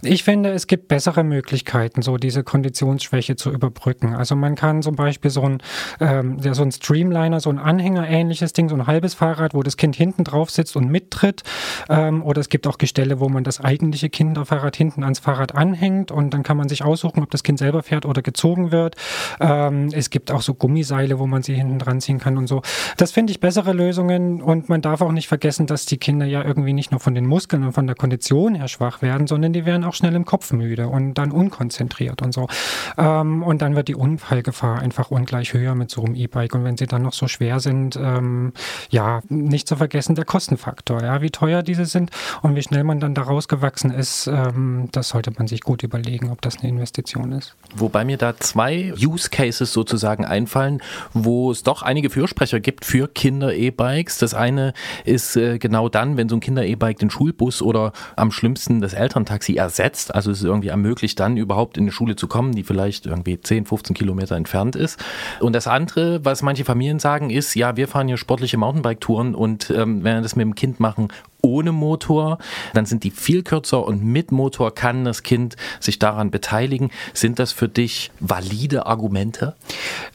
[0.02, 4.14] Ich finde, es gibt bessere Möglichkeiten, so diese Konditionsschwäche zu überbrücken.
[4.14, 5.58] Also man kann zum Beispiel so ein,
[5.98, 9.76] ähm, ja, so ein Streamliner, so ein Anhänger-ähnliches Ding, so ein halbes Fahrrad, wo das
[9.76, 11.42] Kind hinten drauf sitzt und mittritt.
[11.88, 16.10] Ähm, oder es gibt auch Gestelle, wo man das eigentliche Kinderfahrrad hinten ans Fahrrad anhängt
[16.10, 18.96] und dann kann man sich aussuchen, ob das Kind selber fährt oder gezogen wird.
[19.40, 22.62] Ähm, es gibt auch so Gummiseile, wo man sie hinten dran ziehen kann und so.
[22.96, 26.44] Das finde ich bessere Lösungen und man darf auch nicht vergessen, dass die Kinder ja
[26.44, 29.66] irgendwie nicht nur von den Muskeln und von der Kondition her schwach werden, sondern die
[29.66, 32.48] werden auch schnell im Kopf müde und dann unkonzentriert und so.
[32.96, 36.76] Ähm, und dann wird die Unfallgefahr einfach ungleich höher mit so einem E-Bike und wenn
[36.76, 38.52] sie dann noch so schwer sind, ähm,
[38.90, 42.10] ja, nicht zu vergessen der Kostenfaktor, ja, wie teuer diese sind
[42.42, 46.30] und wie schnell man dann daraus gewachsen ist, ähm, das sollte man sich gut überlegen,
[46.30, 47.54] ob das eine Investition ist.
[47.74, 50.82] Wobei mir da zwei Use Cases sozusagen einfallen,
[51.12, 54.18] wo es doch einige Fürsprecher gibt für Kinder-E-Bikes.
[54.18, 54.72] Das eine
[55.04, 59.54] ist äh, genau dann, wenn so ein Kinder-E-Bike den Schulbus oder am schlimmsten das Elterntaxi
[59.54, 60.14] ersetzt.
[60.14, 63.40] Also es ist irgendwie ermöglicht, dann überhaupt in eine Schule zu kommen, die vielleicht irgendwie
[63.40, 64.98] 10, 15 Kilometer entfernt ist.
[65.40, 69.70] Und das andere, was manche Familien sagen, ist, ja, wir fahren hier sportliche Mountainbike-Touren und
[69.70, 71.08] ähm, wenn wir das mit dem Kind machen,
[71.42, 72.38] ohne Motor,
[72.74, 76.90] dann sind die viel kürzer und mit Motor kann das Kind sich daran beteiligen.
[77.14, 79.54] Sind das für dich valide Argumente?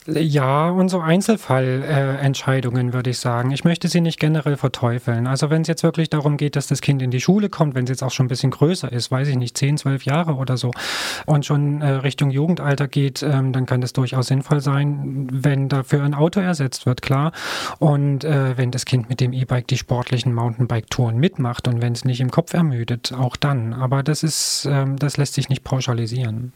[0.06, 3.52] Ja, und so Einzelfallentscheidungen würde ich sagen.
[3.52, 5.28] Ich möchte sie nicht generell verteufeln.
[5.28, 7.86] Also wenn es jetzt wirklich darum geht, dass das Kind in die Schule kommt, wenn
[7.86, 10.58] es jetzt auch schon ein bisschen größer ist, weiß ich nicht, 10, 12 Jahre oder
[10.58, 10.72] so,
[11.26, 16.04] und schon äh, Richtung Jugendalter geht, ähm, dann kann das durchaus sinnvoll sein, wenn dafür
[16.04, 17.32] ein Auto ersetzt wird, klar.
[17.80, 22.06] Und äh, wenn das Kind mit dem E-Bike die sportlichen Mountainbike-Touren mitmacht und wenn es
[22.06, 23.74] nicht im Kopf ermüdet, auch dann.
[23.74, 26.54] Aber das ist, ähm, das lässt sich nicht pauschalisieren.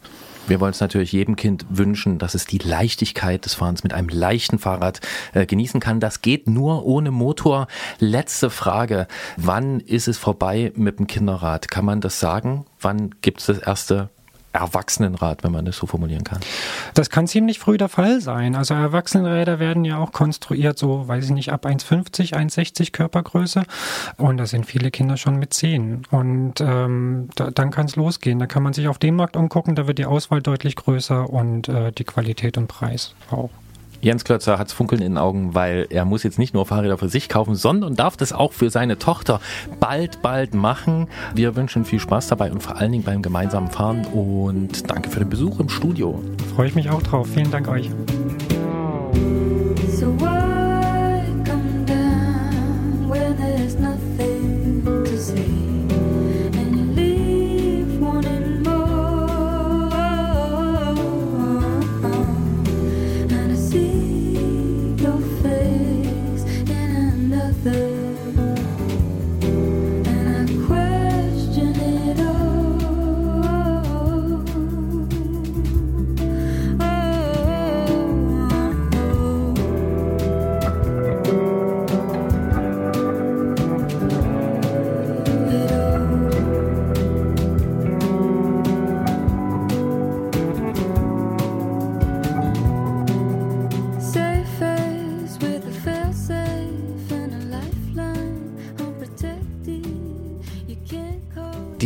[0.48, 4.08] Wir wollen es natürlich jedem Kind wünschen, dass es die Leichtigkeit des Fahrens mit einem
[4.08, 5.02] leichten Fahrrad
[5.34, 6.00] äh, genießen kann.
[6.00, 7.68] Das geht nur ohne Motor.
[8.00, 9.08] Letzte Frage.
[9.36, 11.70] Wann ist es vorbei mit dem Kinderrad?
[11.70, 12.66] Kann man das sagen?
[12.80, 14.10] Wann gibt es das erste
[14.58, 16.40] Erwachsenenrad, wenn man das so formulieren kann?
[16.94, 18.56] Das kann ziemlich früh der Fall sein.
[18.56, 23.64] Also Erwachsenenräder werden ja auch konstruiert, so weiß ich nicht, ab 1,50, 1,60 Körpergröße.
[24.18, 26.04] Und da sind viele Kinder schon mit 10.
[26.12, 28.40] Und ähm, da, dann kann es losgehen.
[28.40, 31.70] Da kann man sich auf dem Markt umgucken, da wird die Auswahl deutlich größer und
[31.70, 33.50] äh, die Qualität und Preis auch.
[34.02, 37.10] Jens Klötzer hat's Funkeln in den Augen, weil er muss jetzt nicht nur Fahrräder für
[37.10, 39.40] sich kaufen, sondern darf das auch für seine Tochter
[39.80, 41.08] bald, bald machen.
[41.34, 45.20] Wir wünschen viel Spaß dabei und vor allen Dingen beim gemeinsamen Fahren und danke für
[45.20, 46.22] den Besuch im Studio.
[46.56, 47.28] Freue ich mich auch drauf.
[47.34, 47.90] Vielen Dank euch.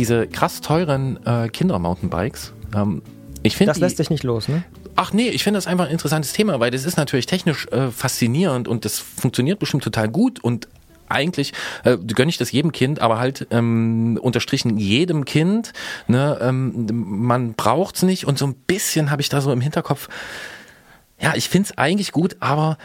[0.02, 3.02] Diese krass teuren äh, Kinder-Mountainbikes, ähm,
[3.44, 4.64] ich finde Das lässt sich nicht los, ne?
[4.96, 7.88] Ach nee, ich finde das einfach ein interessantes Thema, weil das ist natürlich technisch äh,
[7.92, 10.66] faszinierend und das funktioniert bestimmt total gut und
[11.08, 11.52] eigentlich
[11.84, 15.72] äh, gönne ich das jedem Kind, aber halt ähm, unterstrichen jedem Kind.
[16.08, 20.08] Ne, ähm, man braucht's nicht und so ein bisschen habe ich da so im Hinterkopf.
[21.20, 22.76] Ja, ich find's eigentlich gut, aber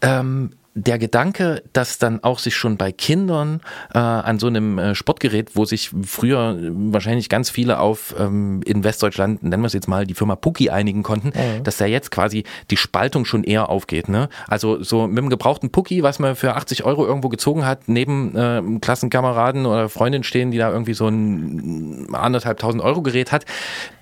[0.00, 3.62] ähm, der Gedanke, dass dann auch sich schon bei Kindern
[3.94, 8.60] äh, an so einem äh, Sportgerät, wo sich früher äh, wahrscheinlich ganz viele auf ähm,
[8.66, 11.32] in Westdeutschland, nennen wir es jetzt mal, die Firma Puki einigen konnten,
[11.64, 14.10] dass da jetzt quasi die Spaltung schon eher aufgeht.
[14.10, 14.28] Ne?
[14.48, 18.36] Also so mit dem gebrauchten Puki, was man für 80 Euro irgendwo gezogen hat, neben
[18.36, 23.46] äh, Klassenkameraden oder Freundin stehen, die da irgendwie so ein anderthalb tausend Euro Gerät hat.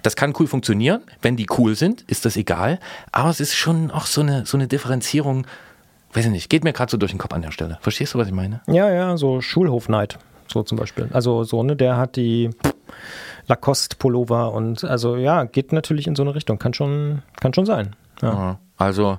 [0.03, 1.03] Das kann cool funktionieren.
[1.23, 2.81] Wenn die cool sind, ist das egal.
[3.13, 5.47] Aber es ist schon auch so eine, so eine Differenzierung
[6.15, 7.79] weiß ich nicht, geht mir gerade so durch den Kopf an der Stelle.
[7.81, 8.61] Verstehst du, was ich meine?
[8.67, 11.09] Ja, ja, so Schulhofneid, so zum Beispiel.
[11.13, 12.51] Also so, ne, der hat die
[13.49, 16.59] Lacoste-Pullover und also ja, geht natürlich in so eine Richtung.
[16.59, 17.97] Kann schon, kann schon sein.
[18.23, 18.59] Ja.
[18.77, 19.19] Also,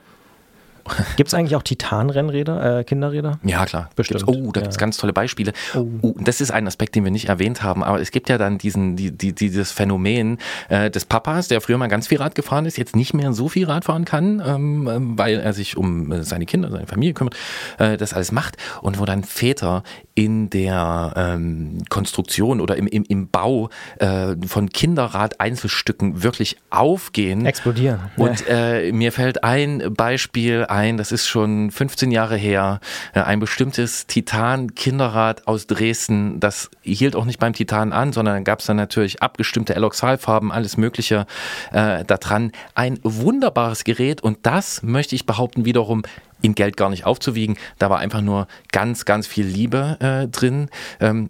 [1.17, 3.39] Gibt es eigentlich auch Titan-Rennräder, äh, Kinderräder?
[3.43, 4.79] ja klar, Bestimmt, Gibt's, oh, da gibt's ja.
[4.79, 5.53] ganz tolle Beispiele.
[5.73, 6.13] Oh.
[6.19, 8.95] das ist ein Aspekt, den wir nicht erwähnt haben, aber es gibt ja dann diesen,
[8.95, 10.37] die, die, dieses Phänomen
[10.69, 13.49] äh, des Papas, der früher mal ganz viel Rad gefahren ist, jetzt nicht mehr so
[13.49, 17.13] viel Rad fahren kann, ähm, ähm, weil er sich um äh, seine Kinder, seine Familie
[17.13, 17.35] kümmert,
[17.79, 19.83] äh, das alles macht und wo dann Väter
[20.15, 23.69] in der ähm, Konstruktion oder im, im, im Bau
[23.99, 27.45] äh, von Kinderrad-Einzelstücken wirklich aufgehen.
[27.45, 27.99] Explodieren.
[28.15, 32.79] Und äh, mir fällt ein Beispiel ein, das ist schon 15 Jahre her,
[33.13, 38.59] äh, ein bestimmtes Titan-Kinderrad aus Dresden, das hielt auch nicht beim Titan an, sondern gab
[38.59, 41.25] es dann natürlich abgestimmte Eloxalfarben, alles Mögliche
[41.73, 42.53] äh, da dran.
[42.73, 46.03] Ein wunderbares Gerät und das möchte ich behaupten wiederum
[46.41, 47.57] in Geld gar nicht aufzuwiegen.
[47.79, 50.69] Da war einfach nur ganz, ganz viel Liebe äh, drin.
[50.99, 51.29] Ähm,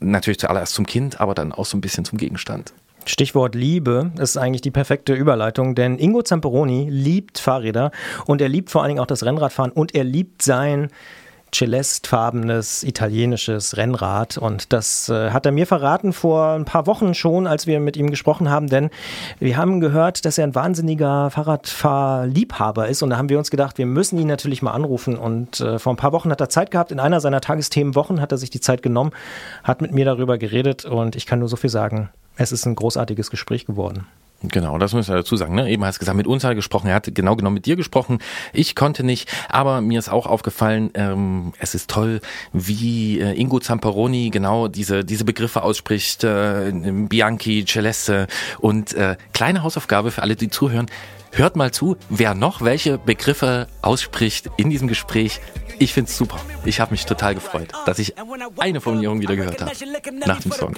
[0.00, 2.72] natürlich zuallererst zum Kind, aber dann auch so ein bisschen zum Gegenstand.
[3.04, 7.90] Stichwort Liebe ist eigentlich die perfekte Überleitung, denn Ingo Zamperoni liebt Fahrräder
[8.26, 10.88] und er liebt vor allen Dingen auch das Rennradfahren und er liebt sein
[11.54, 14.38] celestfarbenes italienisches Rennrad.
[14.38, 17.96] Und das äh, hat er mir verraten vor ein paar Wochen schon, als wir mit
[17.96, 18.90] ihm gesprochen haben, denn
[19.38, 23.02] wir haben gehört, dass er ein wahnsinniger Fahrradfahrliebhaber ist.
[23.02, 25.16] Und da haben wir uns gedacht, wir müssen ihn natürlich mal anrufen.
[25.16, 28.32] Und äh, vor ein paar Wochen hat er Zeit gehabt, in einer seiner Tagesthemenwochen hat
[28.32, 29.12] er sich die Zeit genommen,
[29.62, 30.84] hat mit mir darüber geredet.
[30.84, 34.06] Und ich kann nur so viel sagen, es ist ein großartiges Gespräch geworden.
[34.44, 35.54] Genau, das müssen wir dazu sagen.
[35.54, 35.70] Ne?
[35.70, 36.88] Eben hast du gesagt, mit uns hat er gesprochen.
[36.88, 38.18] Er hat genau genommen mit dir gesprochen.
[38.52, 42.20] Ich konnte nicht, aber mir ist auch aufgefallen, ähm, es ist toll,
[42.52, 46.24] wie äh, Ingo Zamperoni genau diese, diese Begriffe ausspricht.
[46.24, 48.26] Äh, Bianchi, Celeste
[48.58, 50.86] und äh, kleine Hausaufgabe für alle, die zuhören.
[51.34, 55.40] Hört mal zu, wer noch welche Begriffe ausspricht in diesem Gespräch.
[55.78, 56.38] Ich find's super.
[56.66, 58.14] Ich habe mich total gefreut, dass ich
[58.58, 59.72] eine Formulierung wieder gehört habe
[60.26, 60.74] nach dem Song.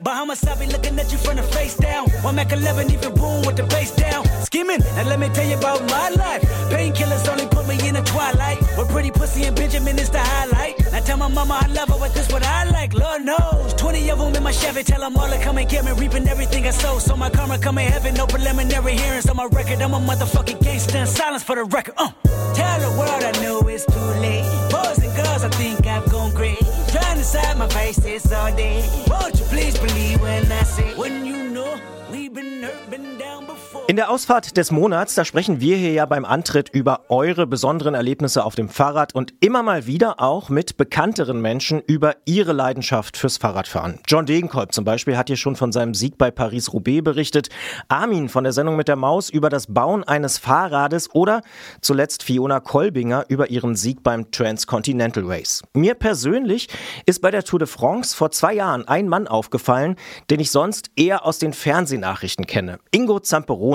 [0.00, 2.10] Bahamas, I be looking at you from the face down.
[2.24, 4.24] One Mac 11, even boom with the bass down.
[4.46, 6.42] Skimming, now let me tell you about my life.
[6.70, 8.58] Painkillers only put me in the twilight.
[8.74, 10.74] But pretty pussy and Benjamin is the highlight.
[10.90, 12.94] Now tell my mama I love her, but this what I like.
[12.94, 13.74] Lord knows.
[13.74, 15.92] 20 of them in my Chevy, tell them all to come and get me.
[15.92, 16.98] Reaping everything I sow.
[16.98, 19.81] So my karma come in heaven, no preliminary hearings on my record.
[19.82, 21.94] I'm a motherfucking gangster in silence for the record.
[21.96, 22.12] Uh.
[22.54, 24.44] Tell the world I know it's too late.
[24.70, 26.64] Boys and girls, I think I've gone crazy.
[26.92, 28.88] Trying to decide my face all day.
[29.08, 31.80] Won't you please believe when I say, when you know
[32.10, 33.51] we've been hurt, been down.
[33.88, 37.94] In der Ausfahrt des Monats, da sprechen wir hier ja beim Antritt über eure besonderen
[37.94, 43.16] Erlebnisse auf dem Fahrrad und immer mal wieder auch mit bekannteren Menschen über ihre Leidenschaft
[43.16, 43.98] fürs Fahrradfahren.
[44.06, 47.48] John Degenkolb zum Beispiel hat hier schon von seinem Sieg bei Paris-Roubaix berichtet,
[47.88, 51.42] Armin von der Sendung mit der Maus über das Bauen eines Fahrrades oder
[51.80, 55.60] zuletzt Fiona Kolbinger über ihren Sieg beim Transcontinental Race.
[55.74, 56.68] Mir persönlich
[57.04, 59.96] ist bei der Tour de France vor zwei Jahren ein Mann aufgefallen,
[60.30, 62.78] den ich sonst eher aus den Fernsehnachrichten kenne.
[62.92, 63.71] Ingo Zamperoni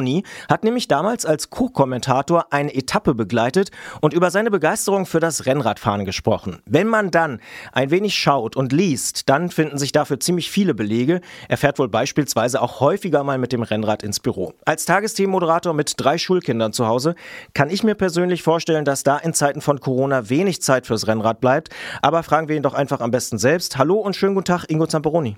[0.49, 3.72] hat nämlich damals als Co-Kommentator eine Etappe begleitet
[4.02, 6.61] und über seine Begeisterung für das Rennradfahren gesprochen.
[6.65, 7.40] Wenn man dann
[7.72, 11.22] ein wenig schaut und liest, dann finden sich dafür ziemlich viele Belege.
[11.49, 14.53] Er fährt wohl beispielsweise auch häufiger mal mit dem Rennrad ins Büro.
[14.65, 17.15] Als Tagesthemenmoderator mit drei Schulkindern zu Hause
[17.53, 21.41] kann ich mir persönlich vorstellen, dass da in Zeiten von Corona wenig Zeit fürs Rennrad
[21.41, 21.69] bleibt.
[22.02, 23.78] Aber fragen wir ihn doch einfach am besten selbst.
[23.78, 25.38] Hallo und schönen guten Tag, Ingo Zamperoni.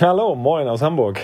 [0.00, 1.20] Hallo, moin aus Hamburg.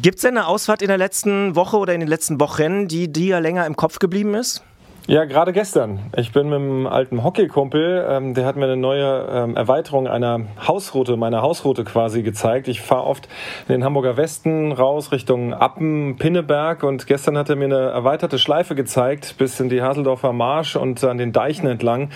[0.00, 3.12] Gibt es denn eine Ausfahrt in der letzten Woche oder in den letzten Wochen, die
[3.12, 4.62] dir länger im Kopf geblieben ist?
[5.06, 5.98] Ja, gerade gestern.
[6.16, 10.46] Ich bin mit einem alten Hockeykumpel, ähm, der hat mir eine neue ähm, Erweiterung einer
[10.66, 12.68] Hausroute, meiner Hausroute quasi gezeigt.
[12.68, 13.28] Ich fahre oft
[13.68, 18.38] in den Hamburger Westen raus Richtung Appen, Pinneberg und gestern hat er mir eine erweiterte
[18.38, 22.08] Schleife gezeigt bis in die Haseldorfer Marsch und an den Deichen entlang.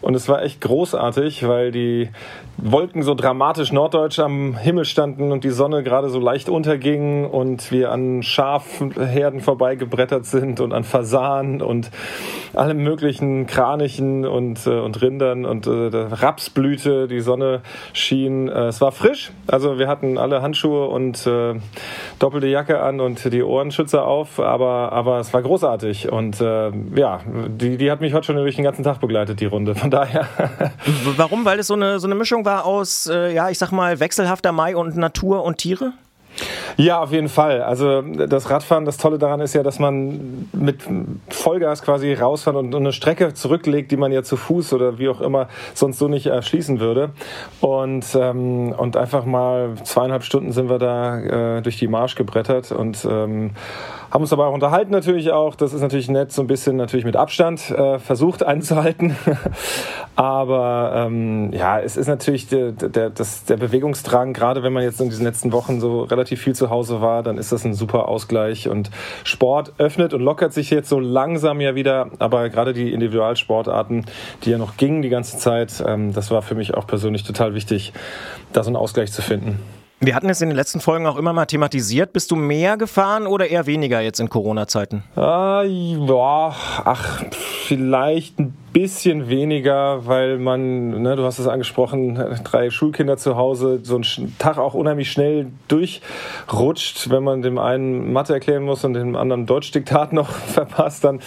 [0.00, 2.10] Und es war echt großartig, weil die
[2.58, 7.72] Wolken so dramatisch norddeutsch am Himmel standen und die Sonne gerade so leicht unterging und
[7.72, 11.90] wir an Schafherden vorbeigebrettert sind und an Fasanen und
[12.54, 17.62] allem möglichen Kranichen und, äh, und Rindern und äh, Rapsblüte, die Sonne
[17.92, 18.48] schien.
[18.48, 21.28] Äh, es war frisch, also wir hatten alle Handschuhe und
[22.18, 27.76] doppelte Jacke an und die Ohrenschützer auf, aber, aber es war großartig und ja, die,
[27.76, 29.74] die hat mich heute schon durch den ganzen Tag begleitet, die Runde.
[29.74, 30.26] Von daher.
[31.16, 31.44] Warum?
[31.44, 34.76] Weil es so eine, so eine Mischung war aus, ja, ich sag mal, wechselhafter Mai
[34.76, 35.92] und Natur und Tiere?
[36.76, 37.62] Ja, auf jeden Fall.
[37.62, 40.82] Also das Radfahren, das Tolle daran ist ja, dass man mit
[41.28, 45.20] Vollgas quasi rausfahren und eine Strecke zurücklegt, die man ja zu Fuß oder wie auch
[45.20, 47.10] immer sonst so nicht erschließen würde.
[47.60, 52.72] Und, ähm, und einfach mal zweieinhalb Stunden sind wir da äh, durch die Marsch gebrettert
[52.72, 53.52] und ähm,
[54.10, 55.54] haben uns aber auch unterhalten natürlich auch.
[55.54, 59.16] Das ist natürlich nett, so ein bisschen natürlich mit Abstand äh, versucht einzuhalten.
[60.16, 65.00] aber ähm, ja, es ist natürlich der, der, das, der Bewegungsdrang, gerade wenn man jetzt
[65.00, 68.08] in diesen letzten Wochen so relativ viel zu Hause war, dann ist das ein super
[68.08, 68.68] Ausgleich.
[68.68, 68.90] Und
[69.24, 72.10] Sport öffnet und lockert sich jetzt so langsam ja wieder.
[72.18, 74.06] Aber gerade die Individualsportarten,
[74.44, 77.54] die ja noch gingen die ganze Zeit, ähm, das war für mich auch persönlich total
[77.54, 77.92] wichtig,
[78.52, 79.58] da so einen Ausgleich zu finden.
[79.98, 82.12] Wir hatten es in den letzten Folgen auch immer mal thematisiert.
[82.12, 85.02] Bist du mehr gefahren oder eher weniger jetzt in Corona-Zeiten?
[85.16, 86.54] Ah, ja,
[86.84, 87.24] ach,
[87.66, 93.80] vielleicht ein bisschen weniger, weil man, ne, du hast es angesprochen, drei Schulkinder zu Hause,
[93.82, 98.92] so ein Tag auch unheimlich schnell durchrutscht, wenn man dem einen Mathe erklären muss und
[98.92, 101.20] dem anderen Deutschdiktat noch verpasst, dann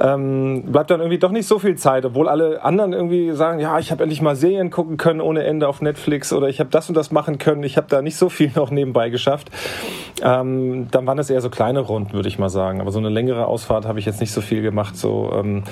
[0.00, 3.78] ähm, bleibt dann irgendwie doch nicht so viel Zeit, obwohl alle anderen irgendwie sagen, ja,
[3.78, 6.88] ich habe endlich mal Serien gucken können ohne Ende auf Netflix oder ich habe das
[6.88, 9.50] und das machen können, ich habe da nicht so viel noch nebenbei geschafft.
[10.22, 13.10] Ähm, dann waren es eher so kleine Runden, würde ich mal sagen, aber so eine
[13.10, 14.96] längere Ausfahrt habe ich jetzt nicht so viel gemacht.
[14.96, 15.62] So, ähm,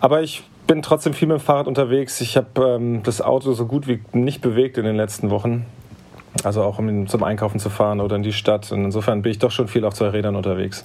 [0.00, 2.20] aber ich bin trotzdem viel mit dem Fahrrad unterwegs.
[2.20, 5.66] Ich habe ähm, das Auto so gut wie nicht bewegt in den letzten Wochen.
[6.42, 8.72] Also auch um zum Einkaufen zu fahren oder in die Stadt.
[8.72, 10.84] Und insofern bin ich doch schon viel auf zwei Rädern unterwegs.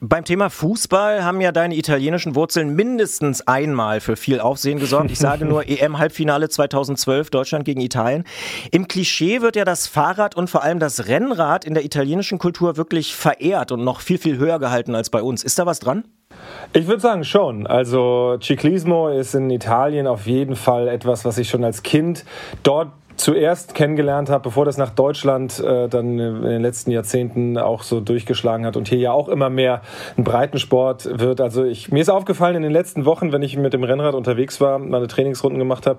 [0.00, 5.10] Beim Thema Fußball haben ja deine italienischen Wurzeln mindestens einmal für viel Aufsehen gesorgt.
[5.10, 8.22] Ich sage nur EM-Halbfinale 2012, Deutschland gegen Italien.
[8.70, 12.76] Im Klischee wird ja das Fahrrad und vor allem das Rennrad in der italienischen Kultur
[12.76, 15.42] wirklich verehrt und noch viel, viel höher gehalten als bei uns.
[15.42, 16.04] Ist da was dran?
[16.72, 17.66] Ich würde sagen schon.
[17.66, 22.24] Also Ciclismo ist in Italien auf jeden Fall etwas, was ich schon als Kind
[22.62, 22.88] dort
[23.18, 28.00] zuerst kennengelernt habe, bevor das nach Deutschland äh, dann in den letzten Jahrzehnten auch so
[28.00, 29.82] durchgeschlagen hat und hier ja auch immer mehr
[30.16, 31.40] ein Breitensport wird.
[31.40, 34.60] Also ich, mir ist aufgefallen in den letzten Wochen, wenn ich mit dem Rennrad unterwegs
[34.60, 35.98] war, meine Trainingsrunden gemacht habe,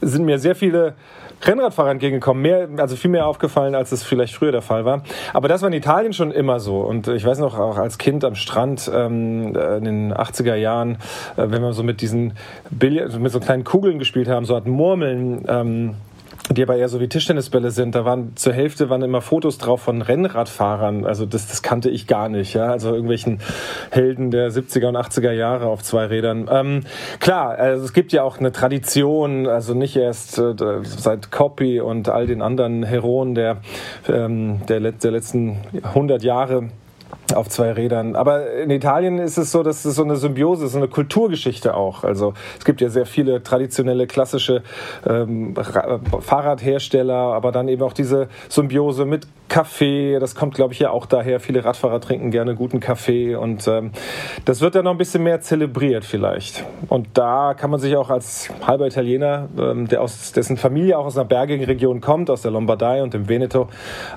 [0.00, 0.94] sind mir sehr viele
[1.42, 2.42] Rennradfahrer entgegengekommen.
[2.42, 5.02] Mehr, also viel mehr aufgefallen, als es vielleicht früher der Fall war.
[5.32, 6.80] Aber das war in Italien schon immer so.
[6.80, 10.98] Und ich weiß noch, auch als Kind am Strand ähm, in den 80er Jahren,
[11.36, 12.34] äh, wenn wir so mit diesen
[12.70, 15.94] Billard, mit so kleinen Kugeln gespielt haben, so hatten Murmeln, ähm,
[16.50, 17.94] die aber eher so wie Tischtennisbälle sind.
[17.94, 21.04] Da waren zur Hälfte waren immer Fotos drauf von Rennradfahrern.
[21.04, 22.54] Also das, das kannte ich gar nicht.
[22.54, 22.66] Ja?
[22.66, 23.40] Also irgendwelchen
[23.90, 26.48] Helden der 70er und 80er Jahre auf zwei Rädern.
[26.50, 26.80] Ähm,
[27.20, 32.08] klar, also es gibt ja auch eine Tradition, also nicht erst äh, seit Copy und
[32.08, 33.58] all den anderen Heroen der,
[34.08, 36.68] ähm, der, der letzten 100 Jahre
[37.34, 38.16] auf zwei Rädern.
[38.16, 42.04] Aber in Italien ist es so, dass es so eine Symbiose, so eine Kulturgeschichte auch.
[42.04, 44.62] Also es gibt ja sehr viele traditionelle, klassische
[45.06, 45.54] ähm,
[46.20, 50.18] Fahrradhersteller, aber dann eben auch diese Symbiose mit Kaffee.
[50.18, 51.40] Das kommt, glaube ich, ja auch daher.
[51.40, 53.90] Viele Radfahrer trinken gerne guten Kaffee und ähm,
[54.44, 56.64] das wird dann noch ein bisschen mehr zelebriert vielleicht.
[56.88, 61.06] Und da kann man sich auch als halber Italiener, ähm, der aus dessen Familie auch
[61.06, 63.68] aus einer bergigen Region kommt, aus der Lombardei und dem Veneto,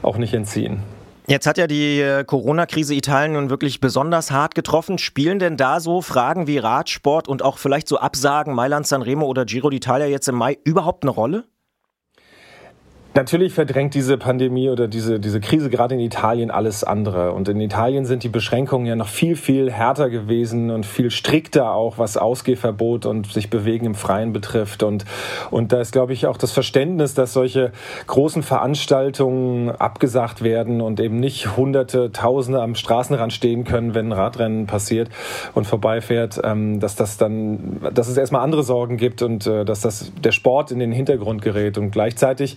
[0.01, 0.83] auch nicht entziehen.
[1.29, 4.97] Jetzt hat ja die äh, Corona-Krise Italien nun wirklich besonders hart getroffen.
[4.97, 9.45] Spielen denn da so Fragen wie Radsport und auch vielleicht so Absagen Mailand, Sanremo oder
[9.45, 11.43] Giro d'Italia jetzt im Mai überhaupt eine Rolle?
[13.15, 17.33] Natürlich verdrängt diese Pandemie oder diese, diese Krise gerade in Italien alles andere.
[17.33, 21.73] Und in Italien sind die Beschränkungen ja noch viel, viel härter gewesen und viel strikter
[21.73, 24.83] auch, was Ausgehverbot und sich bewegen im Freien betrifft.
[24.83, 25.05] Und,
[25.49, 27.71] und da ist, glaube ich, auch das Verständnis, dass solche
[28.05, 34.11] großen Veranstaltungen abgesagt werden und eben nicht Hunderte, Tausende am Straßenrand stehen können, wenn ein
[34.11, 35.09] Radrennen passiert
[35.55, 39.81] und vorbeifährt, ähm, dass das dann, dass es erstmal andere Sorgen gibt und äh, dass
[39.81, 41.79] das der Sport in den Hintergrund gerät.
[41.79, 42.55] Und gleichzeitig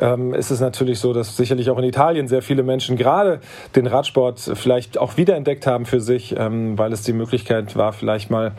[0.00, 3.40] ähm, ist es natürlich so, dass sicherlich auch in Italien sehr viele Menschen gerade
[3.74, 8.30] den Radsport vielleicht auch wiederentdeckt haben für sich, ähm, weil es die Möglichkeit war, vielleicht
[8.30, 8.52] mal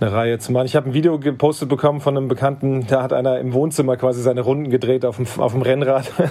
[0.00, 0.66] eine Reihe zu machen.
[0.66, 4.22] Ich habe ein Video gepostet bekommen von einem Bekannten, da hat einer im Wohnzimmer quasi
[4.22, 6.10] seine Runden gedreht auf dem, auf dem Rennrad.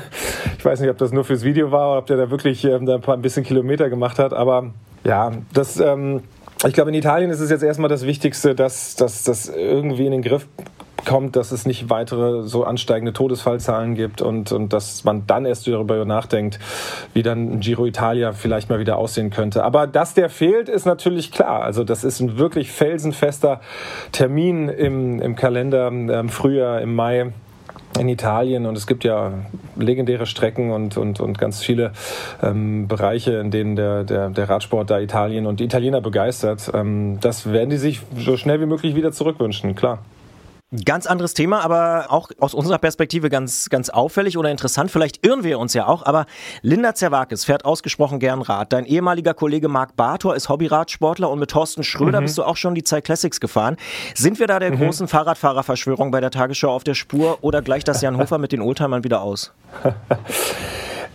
[0.58, 2.86] Ich weiß nicht, ob das nur fürs Video war oder ob der da wirklich ähm,
[2.86, 4.72] da ein, paar, ein bisschen Kilometer gemacht hat, aber
[5.04, 5.80] ja, das...
[5.80, 6.22] Ähm,
[6.66, 10.22] ich glaube, in Italien ist es jetzt erstmal das Wichtigste, dass das irgendwie in den
[10.22, 10.48] Griff
[11.06, 15.68] kommt, dass es nicht weitere so ansteigende Todesfallzahlen gibt und, und dass man dann erst
[15.68, 16.60] darüber nachdenkt,
[17.14, 19.64] wie dann Giro Italia vielleicht mal wieder aussehen könnte.
[19.64, 21.64] Aber dass der fehlt, ist natürlich klar.
[21.64, 23.62] Also das ist ein wirklich felsenfester
[24.12, 27.32] Termin im, im Kalender im Frühjahr, im Mai
[28.00, 29.34] in Italien und es gibt ja
[29.76, 31.92] legendäre Strecken und, und, und ganz viele
[32.42, 36.72] ähm, Bereiche, in denen der, der, der Radsport da Italien und die Italiener begeistert.
[36.74, 40.00] Ähm, das werden die sich so schnell wie möglich wieder zurückwünschen, klar.
[40.86, 44.90] Ganz anderes Thema, aber auch aus unserer Perspektive ganz, ganz auffällig oder interessant.
[44.90, 46.26] Vielleicht irren wir uns ja auch, aber
[46.64, 48.74] Linda Zerwakis fährt ausgesprochen gern Rad.
[48.74, 52.26] Dein ehemaliger Kollege Marc Bartor ist Hobbyradsportler und mit Thorsten Schröder Mhm.
[52.26, 53.78] bist du auch schon die Zeit Classics gefahren.
[54.16, 54.78] Sind wir da der Mhm.
[54.80, 58.62] großen Fahrradfahrerverschwörung bei der Tagesschau auf der Spur oder gleicht das Jan Hofer mit den
[58.62, 59.54] Oldtimern wieder aus?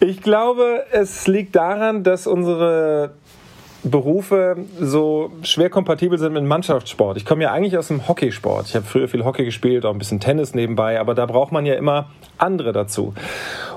[0.01, 3.15] Ich glaube, es liegt daran, dass unsere
[3.85, 7.17] Berufe so schwer kompatibel sind mit Mannschaftssport.
[7.17, 8.67] Ich komme ja eigentlich aus dem Hockeysport.
[8.67, 11.65] Ich habe früher viel Hockey gespielt, auch ein bisschen Tennis nebenbei, aber da braucht man
[11.65, 13.15] ja immer andere dazu.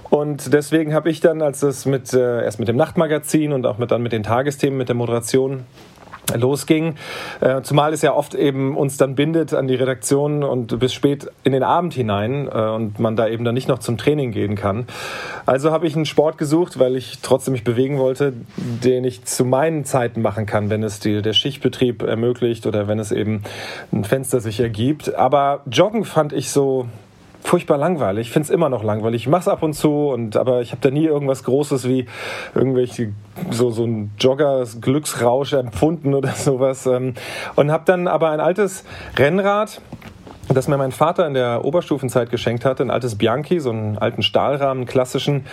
[0.10, 3.78] Und deswegen habe ich dann, als es mit, äh, erst mit dem Nachtmagazin und auch
[3.78, 5.65] mit, dann mit den Tagesthemen, mit der Moderation
[6.34, 6.95] losging,
[7.41, 11.27] äh, zumal es ja oft eben uns dann bindet an die Redaktion und bis spät
[11.43, 14.56] in den Abend hinein äh, und man da eben dann nicht noch zum Training gehen
[14.56, 14.85] kann.
[15.45, 19.45] Also habe ich einen Sport gesucht, weil ich trotzdem mich bewegen wollte, den ich zu
[19.45, 23.43] meinen Zeiten machen kann, wenn es die, der Schichtbetrieb ermöglicht oder wenn es eben
[23.91, 25.15] ein Fenster sich ergibt.
[25.15, 26.88] Aber Joggen fand ich so
[27.42, 28.28] furchtbar langweilig.
[28.28, 29.24] Ich finde es immer noch langweilig.
[29.24, 32.06] Ich mache es ab und zu, und, aber ich habe da nie irgendwas Großes wie
[32.56, 33.14] irgendwelche
[33.50, 36.86] so, so ein Jogger-Glücksrausch empfunden oder sowas.
[36.86, 37.14] ähm,
[37.56, 38.84] Und habe dann aber ein altes
[39.18, 39.82] Rennrad
[40.56, 44.23] das mir mein Vater in der Oberstufenzeit geschenkt hatte, ein altes Bianchi, so einen alten
[44.23, 45.45] Stahlrahmen, klassischen,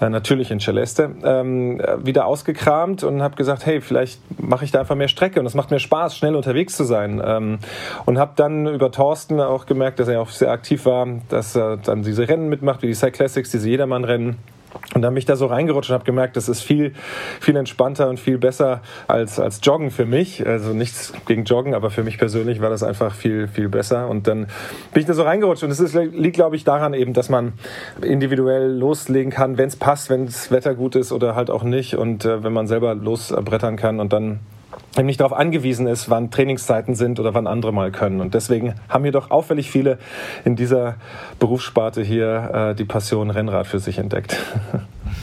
[0.00, 4.70] äh, natürlich in Celeste, ähm, äh, wieder ausgekramt und habe gesagt, hey, vielleicht mache ich
[4.70, 7.22] da einfach mehr Strecke und es macht mir Spaß, schnell unterwegs zu sein.
[7.24, 7.58] Ähm,
[8.04, 11.76] und habe dann über Thorsten auch gemerkt, dass er auch sehr aktiv war, dass er
[11.76, 14.36] dann diese Rennen mitmacht, wie die Cyclassics, diese Jedermann-Rennen.
[14.94, 16.92] Und dann bin ich da so reingerutscht und habe gemerkt, das ist viel,
[17.40, 20.46] viel entspannter und viel besser als, als Joggen für mich.
[20.46, 24.08] Also nichts gegen Joggen, aber für mich persönlich war das einfach viel, viel besser.
[24.08, 24.46] Und dann
[24.92, 25.64] bin ich da so reingerutscht.
[25.64, 27.52] Und es liegt, glaube ich, daran eben, dass man
[28.00, 31.96] individuell loslegen kann, wenn es passt, wenn das Wetter gut ist oder halt auch nicht.
[31.96, 34.40] Und äh, wenn man selber losbrettern kann und dann
[34.98, 38.20] eben nicht darauf angewiesen ist, wann Trainingszeiten sind oder wann andere mal können.
[38.20, 39.98] Und deswegen haben hier doch auffällig viele
[40.44, 40.96] in dieser
[41.38, 44.36] Berufssparte hier äh, die Passion Rennrad für sich entdeckt.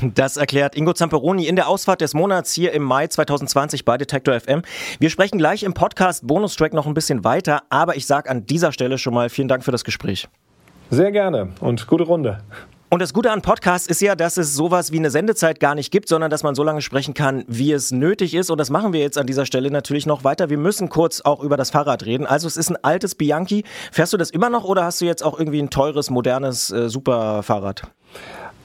[0.01, 4.37] Das erklärt Ingo Zamperoni in der Ausfahrt des Monats hier im Mai 2020 bei Detektor
[4.37, 4.61] FM.
[4.99, 8.71] Wir sprechen gleich im Podcast Bonustrack noch ein bisschen weiter, aber ich sage an dieser
[8.71, 10.27] Stelle schon mal vielen Dank für das Gespräch.
[10.89, 12.39] Sehr gerne und gute Runde.
[12.93, 15.89] Und das Gute an Podcasts ist ja, dass es sowas wie eine Sendezeit gar nicht
[15.89, 18.51] gibt, sondern dass man so lange sprechen kann, wie es nötig ist.
[18.51, 20.51] Und das machen wir jetzt an dieser Stelle natürlich noch weiter.
[20.51, 22.27] Wir müssen kurz auch über das Fahrrad reden.
[22.27, 23.63] Also es ist ein altes Bianchi.
[23.91, 26.87] Fährst du das immer noch oder hast du jetzt auch irgendwie ein teures, modernes äh,
[26.87, 27.81] Superfahrrad?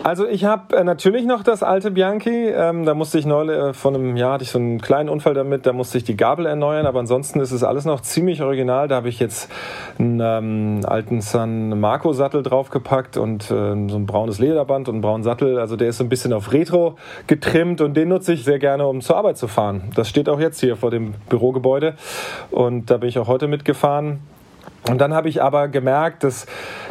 [0.03, 2.49] Also ich habe äh, natürlich noch das alte Bianchi.
[2.49, 5.35] Ähm, da musste ich neulich, äh, vor einem Jahr hatte ich so einen kleinen Unfall
[5.35, 8.87] damit, da musste ich die Gabel erneuern, aber ansonsten ist es alles noch ziemlich original.
[8.87, 9.51] Da habe ich jetzt
[9.99, 15.03] einen ähm, alten San Marco Sattel draufgepackt und äh, so ein braunes Lederband und einen
[15.03, 15.59] braunen Sattel.
[15.59, 16.95] Also der ist so ein bisschen auf Retro
[17.27, 19.91] getrimmt und den nutze ich sehr gerne, um zur Arbeit zu fahren.
[19.97, 21.95] Das steht auch jetzt hier vor dem Bürogebäude
[22.53, 24.20] und da bin ich auch heute mitgefahren.
[24.89, 26.47] Und dann habe ich aber gemerkt, dass,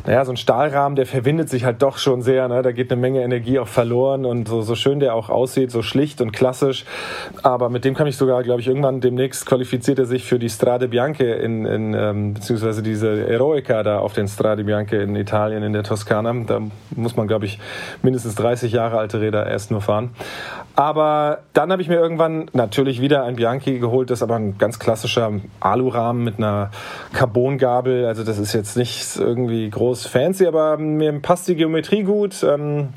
[0.06, 2.48] naja, so ein Stahlrahmen, der verwindet sich halt doch schon sehr.
[2.48, 2.62] Ne?
[2.62, 5.82] Da geht eine Menge Energie auch verloren und so, so schön der auch aussieht, so
[5.82, 6.86] schlicht und klassisch.
[7.44, 10.50] Aber mit dem kann ich sogar, glaube ich, irgendwann demnächst qualifiziert er sich für die
[10.50, 15.64] Strade Bianche in, in ähm, beziehungsweise diese Eroica da auf den Strade Bianche in Italien,
[15.64, 16.34] in der Toskana.
[16.46, 16.62] Da
[16.96, 17.60] muss man, glaube ich,
[18.02, 20.12] mindestens 30 Jahre alte Räder erst nur fahren.
[20.76, 24.78] Aber dann habe ich mir irgendwann natürlich wieder ein Bianchi geholt, das aber ein ganz
[24.78, 26.70] klassischer Alurahmen mit einer
[27.14, 27.87] Carbongabel.
[28.06, 32.44] Also das ist jetzt nicht irgendwie groß fancy, aber mir passt die Geometrie gut.
[32.44, 32.90] Ähm,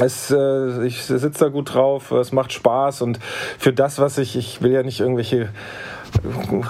[0.00, 3.18] es, äh, ich sitze da gut drauf, es macht Spaß und
[3.58, 5.50] für das, was ich, ich will ja nicht irgendwelche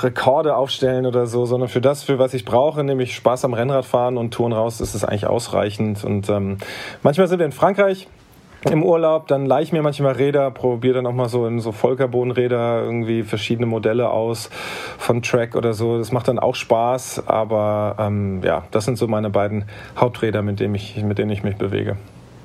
[0.02, 4.16] Rekorde aufstellen oder so, sondern für das, für was ich brauche, nämlich Spaß am Rennradfahren
[4.16, 6.04] und Touren raus, ist es eigentlich ausreichend.
[6.04, 6.58] Und ähm,
[7.02, 8.08] manchmal sind wir in Frankreich
[8.70, 11.72] im Urlaub, dann leih ich mir manchmal Räder, probiere dann auch mal so in so
[11.72, 14.50] Vollcarbon-Räder irgendwie verschiedene Modelle aus
[14.98, 15.98] von Track oder so.
[15.98, 19.64] Das macht dann auch Spaß, aber ähm, ja, das sind so meine beiden
[19.96, 21.96] Haupträder, mit denen ich, mit denen ich mich bewege.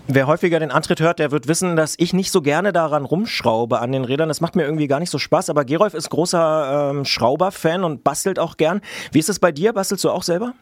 [0.10, 3.80] Wer häufiger den Antritt hört, der wird wissen, dass ich nicht so gerne daran rumschraube
[3.80, 4.30] an den Rädern.
[4.30, 5.50] Das macht mir irgendwie gar nicht so Spaß.
[5.50, 8.80] Aber Gerolf ist großer ähm, Schrauber-Fan und bastelt auch gern.
[9.12, 9.74] Wie ist es bei dir?
[9.74, 10.54] Bastelst du auch selber?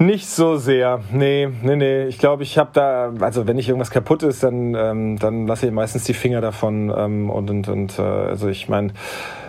[0.00, 1.00] Nicht so sehr.
[1.12, 2.06] Nee, nee, nee.
[2.06, 5.66] Ich glaube, ich habe da, also wenn nicht irgendwas kaputt ist, dann, ähm, dann lasse
[5.66, 6.90] ich meistens die Finger davon.
[6.96, 8.94] Ähm, und und, und äh, also ich meine,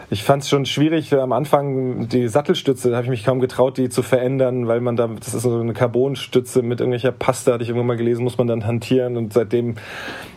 [0.10, 3.78] ich fand es schon schwierig am Anfang die Sattelstütze, da habe ich mich kaum getraut,
[3.78, 7.64] die zu verändern, weil man da, das ist so eine Carbonstütze mit irgendwelcher Paste, hatte
[7.64, 9.76] ich irgendwann mal gelesen, muss man dann hantieren und seitdem,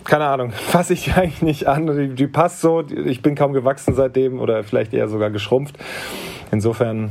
[0.05, 1.89] keine Ahnung, fasse ich die eigentlich nicht an.
[1.89, 5.77] Die, die passt so, ich bin kaum gewachsen seitdem oder vielleicht eher sogar geschrumpft.
[6.53, 7.11] Insofern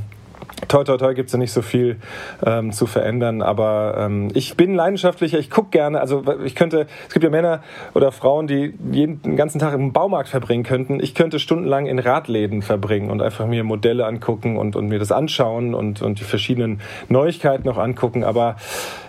[0.68, 1.98] toi, toi, toi gibt es ja nicht so viel
[2.45, 7.14] ähm, zu verändern, aber ähm, ich bin leidenschaftlicher, ich gucke gerne, also ich könnte, es
[7.14, 7.64] gibt ja Männer
[7.94, 10.99] oder Frauen, die jeden den ganzen Tag im Baumarkt verbringen könnten.
[10.99, 15.11] Ich könnte stundenlang in Radläden verbringen und einfach mir Modelle angucken und, und mir das
[15.11, 18.57] anschauen und, und die verschiedenen Neuigkeiten noch angucken, aber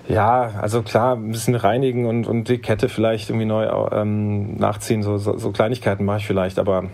[0.09, 5.03] ja, also klar, ein bisschen reinigen und, und die Kette vielleicht irgendwie neu ähm, nachziehen,
[5.03, 6.85] so, so, so Kleinigkeiten mache ich vielleicht, aber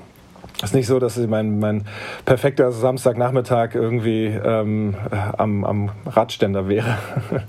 [0.62, 1.86] ist nicht so, dass mein, mein
[2.24, 4.94] perfekter Samstagnachmittag irgendwie ähm,
[5.36, 6.98] am, am Radständer wäre.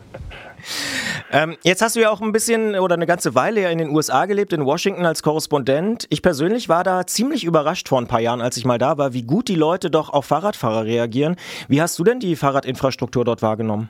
[1.34, 3.90] Ähm, jetzt hast du ja auch ein bisschen oder eine ganze Weile ja in den
[3.90, 6.06] USA gelebt, in Washington als Korrespondent.
[6.10, 9.14] Ich persönlich war da ziemlich überrascht vor ein paar Jahren, als ich mal da war,
[9.14, 11.38] wie gut die Leute doch auf Fahrradfahrer reagieren.
[11.70, 13.90] Wie hast du denn die Fahrradinfrastruktur dort wahrgenommen?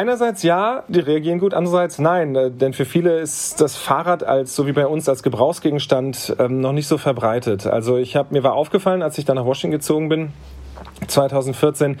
[0.00, 4.56] Einerseits ja, die reagieren gut, andererseits nein, äh, denn für viele ist das Fahrrad als
[4.56, 7.66] so wie bei uns als Gebrauchsgegenstand ähm, noch nicht so verbreitet.
[7.66, 10.32] Also ich habe mir war aufgefallen, als ich dann nach Washington gezogen bin
[11.06, 11.98] 2014,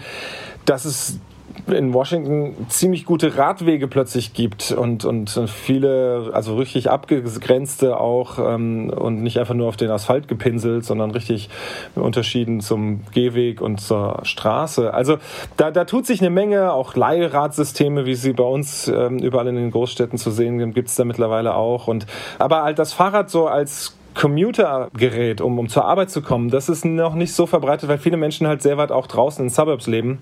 [0.64, 1.20] dass es
[1.66, 8.90] in Washington ziemlich gute Radwege plötzlich gibt und, und viele, also richtig abgegrenzte auch ähm,
[8.90, 11.48] und nicht einfach nur auf den Asphalt gepinselt, sondern richtig
[11.94, 14.92] Unterschieden zum Gehweg und zur Straße.
[14.92, 15.18] Also
[15.56, 19.56] da, da tut sich eine Menge, auch Leihradsysteme, wie sie bei uns ähm, überall in
[19.56, 21.88] den Großstädten zu sehen sind, gibt es da mittlerweile auch.
[21.88, 22.06] Und,
[22.38, 26.84] aber halt das Fahrrad so als Commutergerät, um, um zur Arbeit zu kommen, das ist
[26.84, 30.18] noch nicht so verbreitet, weil viele Menschen halt sehr weit auch draußen in Suburbs leben.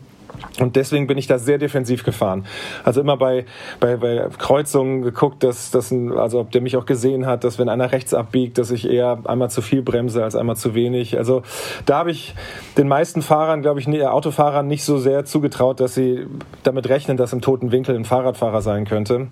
[0.61, 2.45] Und deswegen bin ich da sehr defensiv gefahren.
[2.85, 3.45] Also immer bei,
[3.81, 7.59] bei, bei Kreuzungen geguckt, dass, dass ein, also ob der mich auch gesehen hat, dass
[7.59, 11.17] wenn einer rechts abbiegt, dass ich eher einmal zu viel bremse als einmal zu wenig.
[11.17, 11.43] Also
[11.87, 12.35] da habe ich
[12.77, 16.27] den meisten Fahrern, glaube ich, Autofahrern nicht so sehr zugetraut, dass sie
[16.63, 19.29] damit rechnen, dass im toten Winkel ein Fahrradfahrer sein könnte.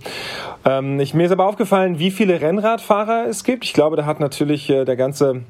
[0.64, 3.64] Ähm, ich, mir ist aber aufgefallen, wie viele Rennradfahrer es gibt.
[3.64, 5.42] Ich glaube, da hat natürlich äh, der ganze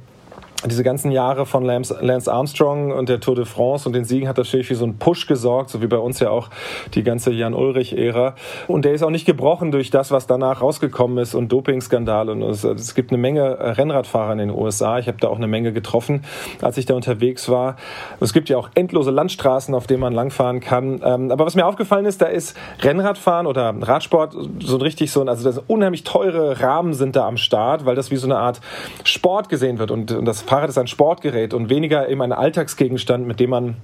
[0.65, 4.39] diese ganzen Jahre von Lance Armstrong und der Tour de France und den Siegen hat
[4.39, 6.49] natürlich für so einen Push gesorgt, so wie bei uns ja auch
[6.95, 8.35] die ganze Jan-Ulrich-Ära.
[8.67, 12.33] Und der ist auch nicht gebrochen durch das, was danach rausgekommen ist und Dopingskandale.
[12.33, 14.99] Und es, es gibt eine Menge Rennradfahrer in den USA.
[14.99, 16.25] Ich habe da auch eine Menge getroffen,
[16.63, 17.77] als ich da unterwegs war.
[18.21, 21.03] Es gibt ja auch endlose Landstraßen, auf denen man langfahren kann.
[21.05, 25.45] Ähm, aber was mir aufgefallen ist, da ist Rennradfahren oder Radsport so richtig so, also
[25.45, 28.61] das unheimlich teure Rahmen sind da am Start, weil das wie so eine Art
[29.05, 33.27] Sport gesehen wird und, und das Fahrrad ist ein Sportgerät und weniger eben ein Alltagsgegenstand,
[33.27, 33.77] mit dem man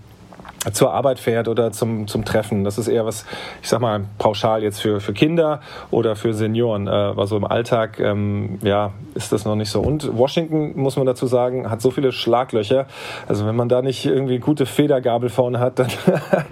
[0.73, 2.63] zur Arbeit fährt oder zum, zum Treffen.
[2.63, 3.25] Das ist eher was,
[3.63, 5.61] ich sag mal, pauschal jetzt für, für Kinder
[5.91, 6.87] oder für Senioren.
[6.87, 9.81] Äh, aber so im Alltag, ähm, ja, ist das noch nicht so.
[9.81, 12.87] Und Washington, muss man dazu sagen, hat so viele Schlaglöcher.
[13.27, 15.89] Also wenn man da nicht irgendwie gute Federgabel vorne hat, dann,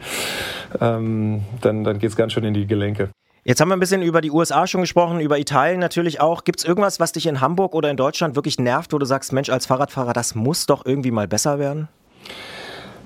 [0.81, 3.11] ähm, dann, dann geht es ganz schön in die Gelenke.
[3.43, 6.45] Jetzt haben wir ein bisschen über die USA schon gesprochen, über Italien natürlich auch.
[6.45, 9.33] Gibt es irgendwas, was dich in Hamburg oder in Deutschland wirklich nervt, wo du sagst,
[9.33, 11.89] Mensch, als Fahrradfahrer, das muss doch irgendwie mal besser werden?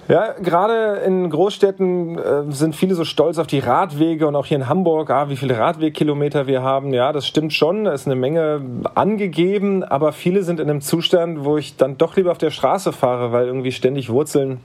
[0.09, 4.59] Ja, gerade in Großstädten äh, sind viele so stolz auf die Radwege und auch hier
[4.59, 6.93] in Hamburg, ah, wie viele Radwegkilometer wir haben.
[6.93, 8.61] Ja, das stimmt schon, da ist eine Menge
[8.95, 12.93] angegeben, aber viele sind in einem Zustand, wo ich dann doch lieber auf der Straße
[12.93, 14.61] fahre, weil irgendwie ständig Wurzeln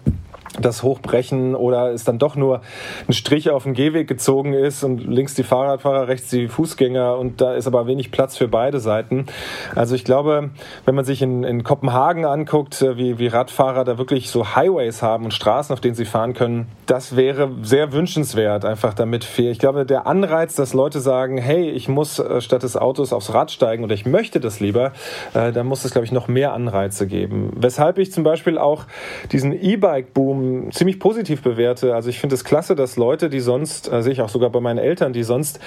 [0.59, 2.61] das Hochbrechen oder es dann doch nur
[3.07, 7.41] ein Strich auf den Gehweg gezogen ist und links die Fahrradfahrer, rechts die Fußgänger und
[7.41, 9.27] da ist aber wenig Platz für beide Seiten.
[9.76, 10.49] Also ich glaube,
[10.85, 15.01] wenn man sich in, in Kopenhagen anguckt, äh, wie, wie Radfahrer da wirklich so Highways
[15.01, 19.51] haben und Straßen, auf denen sie fahren können, das wäre sehr wünschenswert, einfach damit fair.
[19.51, 23.34] Ich glaube, der Anreiz, dass Leute sagen, hey, ich muss äh, statt des Autos aufs
[23.34, 24.93] Rad steigen oder ich möchte das lieber,
[25.34, 27.51] äh, da muss es, glaube ich, noch mehr Anreize geben.
[27.55, 28.85] Weshalb ich zum Beispiel auch
[29.31, 30.38] diesen E-Bike-Boom
[30.71, 31.95] ziemlich positiv bewerte.
[31.95, 34.59] Also ich finde es klasse, dass Leute, die sonst, äh, sehe ich auch sogar bei
[34.59, 35.59] meinen Eltern, die sonst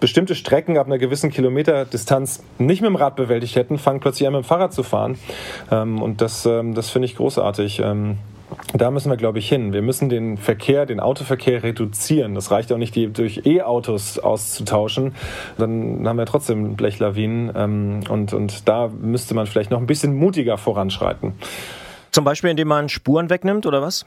[0.00, 4.34] bestimmte Strecken ab einer gewissen Kilometerdistanz nicht mit dem Rad bewältigt hätten, fangen plötzlich an
[4.34, 5.18] mit dem Fahrrad zu fahren.
[5.70, 7.80] Ähm, und das, ähm, das finde ich großartig.
[7.80, 8.18] Ähm,
[8.74, 9.72] da müssen wir, glaube ich, hin.
[9.72, 12.34] Wir müssen den Verkehr, den Autoverkehr reduzieren.
[12.34, 15.14] Das reicht auch nicht, die durch E-Autos auszutauschen.
[15.58, 17.52] Dann haben wir trotzdem Blechlawinen.
[17.54, 21.34] Ähm, und, und da müsste man vielleicht noch ein bisschen mutiger voranschreiten.
[22.10, 24.06] Zum Beispiel, indem man Spuren wegnimmt oder was?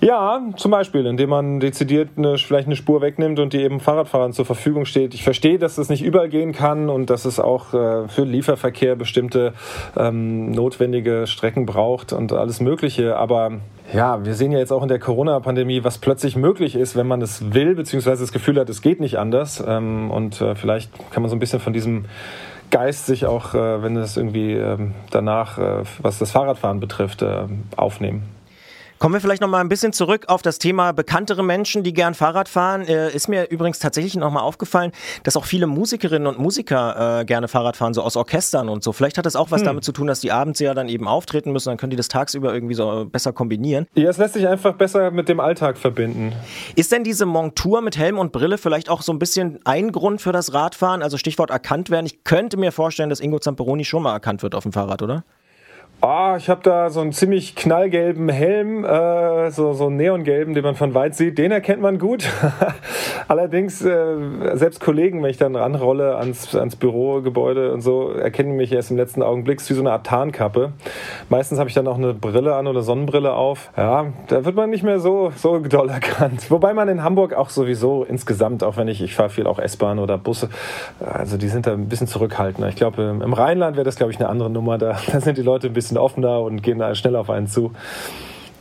[0.00, 4.32] Ja, zum Beispiel, indem man dezidiert eine, vielleicht eine Spur wegnimmt und die eben Fahrradfahrern
[4.32, 5.14] zur Verfügung steht.
[5.14, 8.94] Ich verstehe, dass das nicht überall gehen kann und dass es auch äh, für Lieferverkehr
[8.94, 9.54] bestimmte
[9.96, 13.16] ähm, notwendige Strecken braucht und alles Mögliche.
[13.16, 13.52] Aber
[13.94, 17.22] ja, wir sehen ja jetzt auch in der Corona-Pandemie, was plötzlich möglich ist, wenn man
[17.22, 19.64] es will, beziehungsweise das Gefühl hat, es geht nicht anders.
[19.66, 22.04] Ähm, und äh, vielleicht kann man so ein bisschen von diesem
[22.70, 27.46] Geist sich auch, äh, wenn es irgendwie ähm, danach, äh, was das Fahrradfahren betrifft, äh,
[27.76, 28.35] aufnehmen.
[28.98, 32.14] Kommen wir vielleicht noch mal ein bisschen zurück auf das Thema bekanntere Menschen, die gern
[32.14, 32.80] Fahrrad fahren.
[32.82, 34.90] Äh, ist mir übrigens tatsächlich noch mal aufgefallen,
[35.22, 38.92] dass auch viele Musikerinnen und Musiker äh, gerne Fahrrad fahren, so aus Orchestern und so.
[38.92, 39.66] Vielleicht hat das auch was Hm.
[39.66, 42.08] damit zu tun, dass die abends ja dann eben auftreten müssen, dann können die das
[42.08, 43.86] tagsüber irgendwie so besser kombinieren.
[43.94, 46.32] Ja, es lässt sich einfach besser mit dem Alltag verbinden.
[46.74, 50.22] Ist denn diese Montur mit Helm und Brille vielleicht auch so ein bisschen ein Grund
[50.22, 51.02] für das Radfahren?
[51.02, 52.06] Also Stichwort erkannt werden.
[52.06, 55.22] Ich könnte mir vorstellen, dass Ingo Zamperoni schon mal erkannt wird auf dem Fahrrad, oder?
[56.02, 60.62] Ah, ich habe da so einen ziemlich knallgelben Helm, äh, so, so einen neongelben, den
[60.62, 61.38] man von weit sieht.
[61.38, 62.28] Den erkennt man gut.
[63.28, 64.16] Allerdings, äh,
[64.52, 68.98] selbst Kollegen, wenn ich dann ranrolle ans, ans Bürogebäude und so, erkennen mich erst im
[68.98, 70.72] letzten Augenblick wie so eine Art Tarnkappe.
[71.30, 73.70] Meistens habe ich dann auch eine Brille an oder Sonnenbrille auf.
[73.74, 76.50] Ja, da wird man nicht mehr so, so doll erkannt.
[76.50, 79.98] Wobei man in Hamburg auch sowieso insgesamt, auch wenn ich, ich fahre viel auch S-Bahn
[79.98, 80.50] oder Busse,
[81.00, 82.68] also die sind da ein bisschen zurückhaltender.
[82.68, 84.76] Ich glaube, im Rheinland wäre das, glaube ich, eine andere Nummer.
[84.76, 87.72] Da, da sind die Leute ein bisschen offener und gehen da schnell auf einen zu.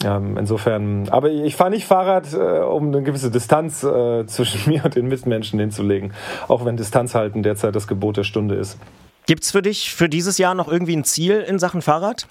[0.04, 4.86] Ähm, insofern, aber ich fahre nicht Fahrrad, äh, um eine gewisse Distanz äh, zwischen mir
[4.86, 6.14] und den Mitmenschen hinzulegen.
[6.48, 8.78] Auch wenn Distanz halten derzeit das Gebot der Stunde ist.
[9.26, 12.28] Gibt's für dich für dieses Jahr noch irgendwie ein Ziel in Sachen Fahrrad?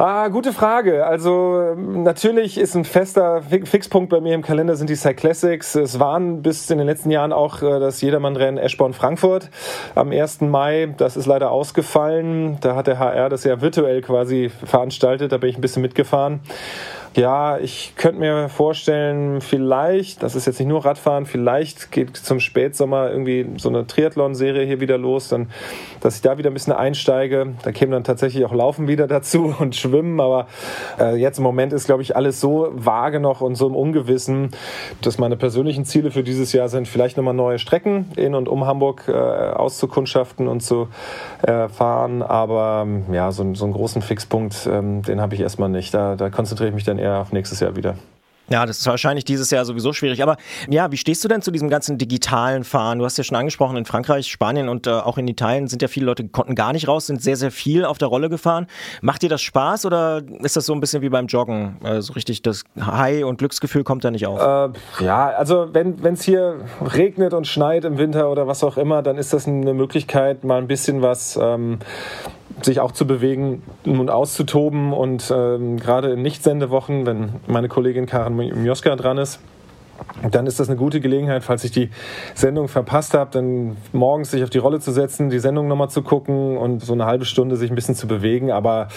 [0.00, 1.04] Ah, gute Frage.
[1.04, 5.74] Also ähm, natürlich ist ein fester Fi- Fixpunkt bei mir im Kalender sind die Cyclassics.
[5.74, 9.50] Es waren bis in den letzten Jahren auch äh, das Jedermannrennen Eschborn-Frankfurt
[9.96, 10.42] am 1.
[10.42, 10.94] Mai.
[10.96, 12.58] Das ist leider ausgefallen.
[12.60, 15.32] Da hat der HR das ja virtuell quasi veranstaltet.
[15.32, 16.42] Da bin ich ein bisschen mitgefahren.
[17.14, 22.38] Ja, ich könnte mir vorstellen, vielleicht, das ist jetzt nicht nur Radfahren, vielleicht geht zum
[22.38, 25.48] Spätsommer irgendwie so eine Triathlon-Serie hier wieder los, dann,
[26.00, 27.54] dass ich da wieder ein bisschen einsteige.
[27.62, 30.46] Da käme dann tatsächlich auch Laufen wieder dazu und Schwimmen, aber
[31.00, 34.50] äh, jetzt im Moment ist, glaube ich, alles so vage noch und so im Ungewissen,
[35.00, 38.66] dass meine persönlichen Ziele für dieses Jahr sind, vielleicht nochmal neue Strecken in und um
[38.66, 40.88] Hamburg äh, auszukundschaften und zu
[41.42, 45.94] äh, fahren, aber ja, so, so einen großen Fixpunkt, ähm, den habe ich erstmal nicht.
[45.94, 47.94] Da, da konzentriere ich mich dann eher auf nächstes Jahr wieder.
[48.50, 50.22] Ja, das ist wahrscheinlich dieses Jahr sowieso schwierig.
[50.22, 50.36] Aber
[50.68, 52.98] ja, wie stehst du denn zu diesem ganzen digitalen Fahren?
[52.98, 55.88] Du hast ja schon angesprochen, in Frankreich, Spanien und äh, auch in Italien sind ja
[55.88, 58.66] viele Leute, konnten gar nicht raus, sind sehr, sehr viel auf der Rolle gefahren.
[59.02, 61.76] Macht dir das Spaß oder ist das so ein bisschen wie beim Joggen?
[61.84, 64.40] Äh, so richtig das High- und Glücksgefühl kommt da nicht auf?
[64.40, 69.02] Äh, ja, also wenn es hier regnet und schneit im Winter oder was auch immer,
[69.02, 71.80] dann ist das eine Möglichkeit, mal ein bisschen was ähm,
[72.62, 74.92] sich auch zu bewegen und auszutoben.
[74.92, 79.40] Und ähm, gerade in Nicht-Sendewochen, wenn meine Kollegin Karin Mioska dran ist,
[80.30, 81.90] dann ist das eine gute Gelegenheit, falls ich die
[82.34, 86.02] Sendung verpasst habe, dann morgens sich auf die Rolle zu setzen, die Sendung nochmal zu
[86.02, 88.50] gucken und so eine halbe Stunde sich ein bisschen zu bewegen.
[88.50, 88.88] Aber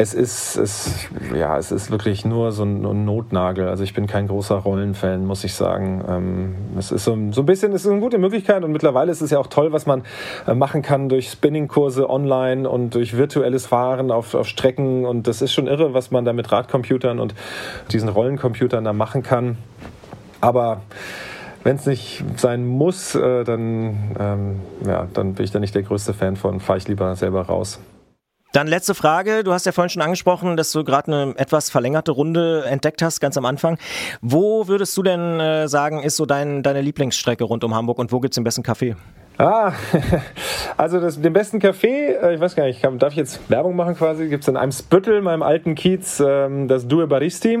[0.00, 3.68] es ist, es, ja, es ist wirklich nur so ein, Notnagel.
[3.68, 6.02] Also ich bin kein großer Rollenfan, muss ich sagen.
[6.08, 9.20] Ähm, es ist so, so ein bisschen, es ist eine gute Möglichkeit und mittlerweile ist
[9.20, 10.04] es ja auch toll, was man
[10.46, 15.04] äh, machen kann durch Spinningkurse online und durch virtuelles Fahren auf, auf Strecken.
[15.04, 17.34] Und das ist schon irre, was man da mit Radcomputern und
[17.92, 19.58] diesen Rollencomputern da machen kann.
[20.40, 20.80] Aber
[21.62, 25.82] wenn es nicht sein muss, äh, dann, ähm, ja, dann bin ich da nicht der
[25.82, 26.58] größte Fan von.
[26.58, 27.80] Fahre ich lieber selber raus.
[28.52, 29.44] Dann letzte Frage.
[29.44, 33.20] Du hast ja vorhin schon angesprochen, dass du gerade eine etwas verlängerte Runde entdeckt hast,
[33.20, 33.78] ganz am Anfang.
[34.22, 38.10] Wo würdest du denn äh, sagen, ist so dein, deine Lieblingsstrecke rund um Hamburg und
[38.10, 38.96] wo gibt's den besten Kaffee?
[39.40, 39.72] Ah,
[40.76, 43.74] also das, den besten Kaffee, äh, ich weiß gar nicht, kann, darf ich jetzt Werbung
[43.74, 44.28] machen quasi?
[44.28, 47.60] Gibt es in einem Spüttel, meinem alten Kiez, ähm, das Due Baristi.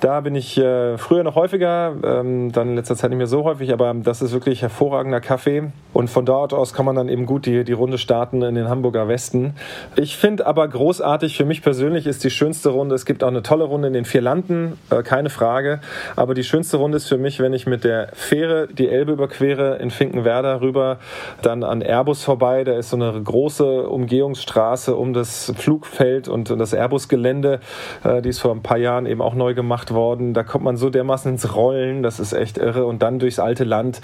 [0.00, 3.44] Da bin ich äh, früher noch häufiger, ähm, dann in letzter Zeit nicht mehr so
[3.44, 5.70] häufig, aber das ist wirklich hervorragender Kaffee.
[5.92, 8.68] Und von dort aus kann man dann eben gut die, die Runde starten in den
[8.68, 9.54] Hamburger Westen.
[9.94, 13.44] Ich finde aber großartig, für mich persönlich ist die schönste Runde, es gibt auch eine
[13.44, 15.82] tolle Runde in den vier Landen, äh, keine Frage.
[16.16, 19.76] Aber die schönste Runde ist für mich, wenn ich mit der Fähre die Elbe überquere,
[19.76, 20.98] in Finkenwerder rüber,
[21.42, 22.64] dann an Airbus vorbei.
[22.64, 27.60] Da ist so eine große Umgehungsstraße um das Flugfeld und das Airbus-Gelände.
[28.04, 30.34] Äh, die ist vor ein paar Jahren eben auch neu gemacht worden.
[30.34, 32.86] Da kommt man so dermaßen ins Rollen, das ist echt irre.
[32.86, 34.00] Und dann durchs alte Land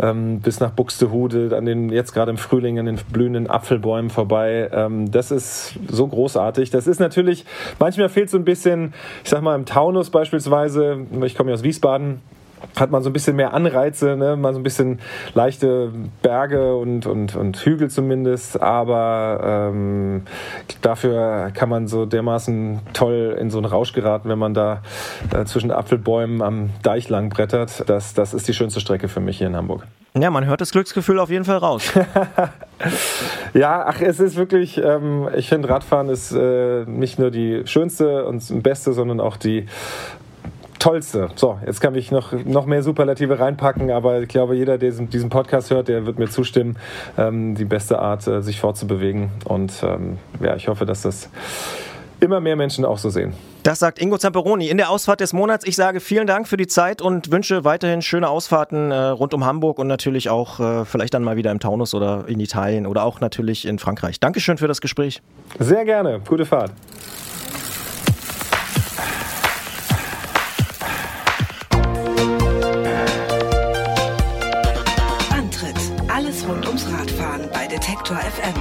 [0.00, 4.68] ähm, bis nach Buxtehude, an den jetzt gerade im Frühling an den blühenden Apfelbäumen vorbei.
[4.72, 6.70] Ähm, das ist so großartig.
[6.70, 7.44] Das ist natürlich,
[7.78, 8.94] manchmal fehlt so ein bisschen,
[9.24, 12.20] ich sag mal im Taunus beispielsweise, ich komme ja aus Wiesbaden,
[12.76, 14.36] hat man so ein bisschen mehr Anreize, ne?
[14.36, 15.00] mal so ein bisschen
[15.34, 20.22] leichte Berge und, und, und Hügel zumindest, aber ähm,
[20.80, 24.82] dafür kann man so dermaßen toll in so einen Rausch geraten, wenn man da
[25.34, 27.88] äh, zwischen Apfelbäumen am Deich lang brettert.
[27.88, 29.86] Das, das ist die schönste Strecke für mich hier in Hamburg.
[30.14, 31.92] Ja, man hört das Glücksgefühl auf jeden Fall raus.
[33.54, 38.24] Ja, ach, es ist wirklich, ähm, ich finde Radfahren ist äh, nicht nur die schönste
[38.24, 39.66] und beste, sondern auch die
[40.82, 41.28] Tollste.
[41.36, 45.08] So, jetzt kann ich noch, noch mehr Superlative reinpacken, aber ich glaube, jeder, der diesen,
[45.08, 46.76] diesen Podcast hört, der wird mir zustimmen,
[47.16, 49.30] ähm, die beste Art, äh, sich fortzubewegen.
[49.44, 51.30] Und ähm, ja, ich hoffe, dass das
[52.18, 53.32] immer mehr Menschen auch so sehen.
[53.62, 55.64] Das sagt Ingo Zamperoni in der Ausfahrt des Monats.
[55.64, 59.44] Ich sage vielen Dank für die Zeit und wünsche weiterhin schöne Ausfahrten äh, rund um
[59.44, 63.04] Hamburg und natürlich auch äh, vielleicht dann mal wieder im Taunus oder in Italien oder
[63.04, 64.18] auch natürlich in Frankreich.
[64.18, 65.22] Dankeschön für das Gespräch.
[65.60, 66.20] Sehr gerne.
[66.26, 66.72] Gute Fahrt.
[77.82, 78.54] Detektor FM.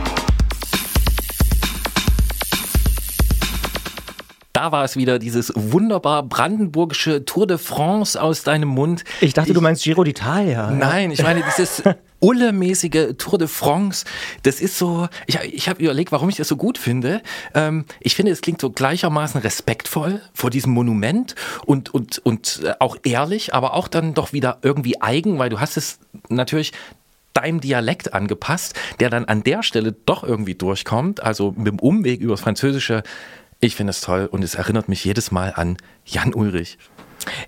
[4.51, 9.03] Da war es wieder, dieses wunderbar brandenburgische Tour de France aus deinem Mund.
[9.19, 10.71] Ich dachte, du meinst Giro d'Italia.
[10.71, 11.83] Nein, ich meine dieses
[12.19, 14.05] Ulle-mäßige Tour de France.
[14.41, 17.21] Das ist so, ich, ich habe überlegt, warum ich das so gut finde.
[17.53, 21.35] Ähm, ich finde, es klingt so gleichermaßen respektvoll vor diesem Monument
[21.67, 25.59] und, und, und äh, auch ehrlich, aber auch dann doch wieder irgendwie eigen, weil du
[25.59, 25.99] hast es
[26.29, 26.71] natürlich
[27.33, 32.21] deinem Dialekt angepasst, der dann an der Stelle doch irgendwie durchkommt, also mit dem Umweg
[32.21, 33.03] übers Französische.
[33.59, 36.77] Ich finde es toll und es erinnert mich jedes Mal an Jan Ulrich.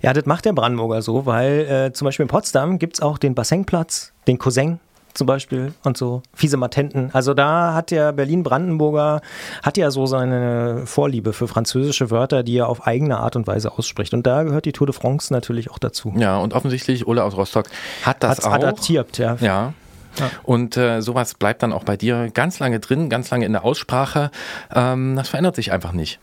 [0.02, 3.18] Ja, das macht der Brandenburger so, weil äh, zum Beispiel in Potsdam gibt es auch
[3.18, 4.78] den Bassenplatz, den Cousin
[5.14, 7.10] zum Beispiel und so, fiese Matenten.
[7.12, 9.20] Also da hat der Berlin-Brandenburger,
[9.62, 13.72] hat ja so seine Vorliebe für französische Wörter, die er auf eigene Art und Weise
[13.72, 14.12] ausspricht.
[14.12, 16.12] Und da gehört die Tour de France natürlich auch dazu.
[16.16, 17.66] Ja, und offensichtlich, Ulle aus Rostock
[18.02, 18.52] hat das Hat's auch.
[18.52, 19.36] adaptiert, ja.
[19.40, 19.72] Ja.
[20.18, 20.30] Ja.
[20.44, 23.64] Und äh, sowas bleibt dann auch bei dir ganz lange drin, ganz lange in der
[23.64, 24.30] Aussprache.
[24.72, 26.20] Ähm, das verändert sich einfach nicht.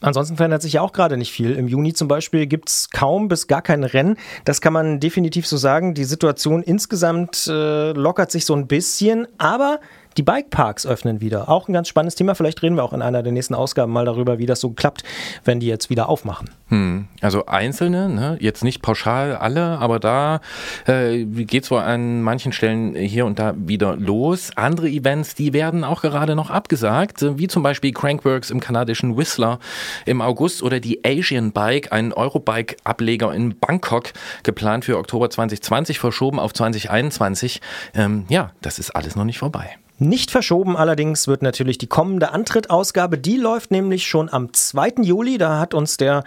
[0.00, 1.52] Ansonsten verändert sich ja auch gerade nicht viel.
[1.52, 4.16] Im Juni zum Beispiel gibt es kaum bis gar kein Rennen.
[4.44, 5.94] Das kann man definitiv so sagen.
[5.94, 9.80] Die Situation insgesamt äh, lockert sich so ein bisschen, aber
[10.18, 11.48] die Bikeparks öffnen wieder.
[11.48, 12.34] Auch ein ganz spannendes Thema.
[12.34, 15.04] Vielleicht reden wir auch in einer der nächsten Ausgaben mal darüber, wie das so klappt,
[15.44, 16.50] wenn die jetzt wieder aufmachen.
[16.68, 17.06] Hm.
[17.20, 18.36] Also einzelne, ne?
[18.40, 20.40] jetzt nicht pauschal alle, aber da
[20.86, 24.50] äh, geht es wohl an manchen Stellen hier und da wieder los.
[24.56, 29.60] Andere Events, die werden auch gerade noch abgesagt, wie zum Beispiel Crankworks im kanadischen Whistler
[30.04, 34.12] im August oder die Asian Bike, ein Eurobike-Ableger in Bangkok,
[34.42, 37.60] geplant für Oktober 2020, verschoben auf 2021.
[37.94, 39.76] Ähm, ja, das ist alles noch nicht vorbei.
[40.00, 43.18] Nicht verschoben allerdings wird natürlich die kommende Antrittausgabe.
[43.18, 45.02] Die läuft nämlich schon am 2.
[45.02, 45.38] Juli.
[45.38, 46.22] Da hat uns der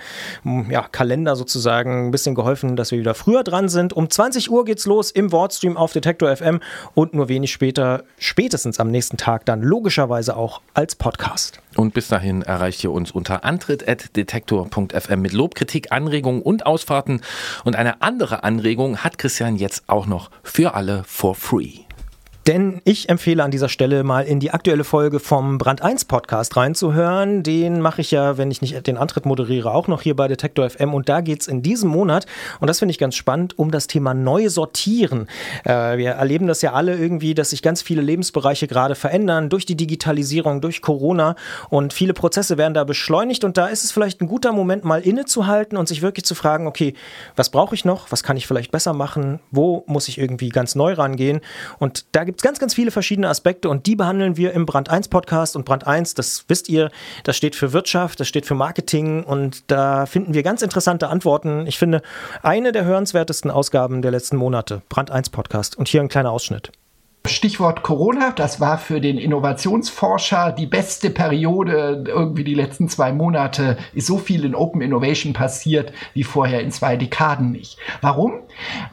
[0.70, 3.94] ja, Kalender sozusagen ein bisschen geholfen, dass wir wieder früher dran sind.
[3.94, 6.60] Um 20 Uhr geht's los im Wordstream auf Detektor FM
[6.96, 11.62] und nur wenig später, spätestens am nächsten Tag, dann logischerweise auch als Podcast.
[11.78, 17.22] Und bis dahin erreicht ihr uns unter antritt.detektor.fm mit Lob, Kritik, Anregungen und Ausfahrten.
[17.64, 21.86] Und eine andere Anregung hat Christian jetzt auch noch für alle for free.
[22.48, 26.58] Denn ich empfehle an dieser Stelle mal in die aktuelle Folge vom Brand 1 Podcast
[26.58, 27.44] reinzuhören.
[27.44, 30.68] Den mache ich ja, wenn ich nicht den Antritt moderiere, auch noch hier bei Detektor
[30.68, 30.96] FM.
[30.96, 32.26] Und da geht es in diesem Monat,
[32.60, 35.28] und das finde ich ganz spannend, um das Thema neu sortieren.
[35.66, 39.68] Äh, wir erleben das ja alle irgendwie, dass sich ganz viele Lebensbereiche gerade verändern durch
[39.68, 41.36] die Digitalisierung, durch Corona.
[41.70, 43.44] Und viele Prozesse werden da beschleunigt.
[43.44, 46.66] Und da ist es vielleicht ein guter Moment, mal innezuhalten und sich wirklich zu fragen,
[46.66, 46.96] okay,
[47.36, 48.12] was brauche ich noch?
[48.12, 49.40] Was kann ich vielleicht besser machen?
[49.52, 51.42] Wo muss ich irgendwie ganz neu rangehen?
[51.78, 54.90] Und da gibt es ganz, ganz viele verschiedene Aspekte und die behandeln wir im Brand
[54.90, 55.58] 1 Podcast.
[55.58, 56.90] Und Brand 1, das wisst ihr,
[57.26, 61.68] das steht für Wirtschaft, das steht für Marketing und da finden wir ganz interessante Antworten.
[61.68, 62.02] Ich finde,
[62.42, 65.78] eine der hörenswertesten Ausgaben der letzten Monate, Brand 1 Podcast.
[65.78, 66.72] Und hier ein kleiner Ausschnitt.
[67.28, 72.04] Stichwort Corona, das war für den Innovationsforscher die beste Periode.
[72.08, 76.72] Irgendwie die letzten zwei Monate ist so viel in Open Innovation passiert wie vorher in
[76.72, 77.78] zwei Dekaden nicht.
[78.02, 78.34] Warum?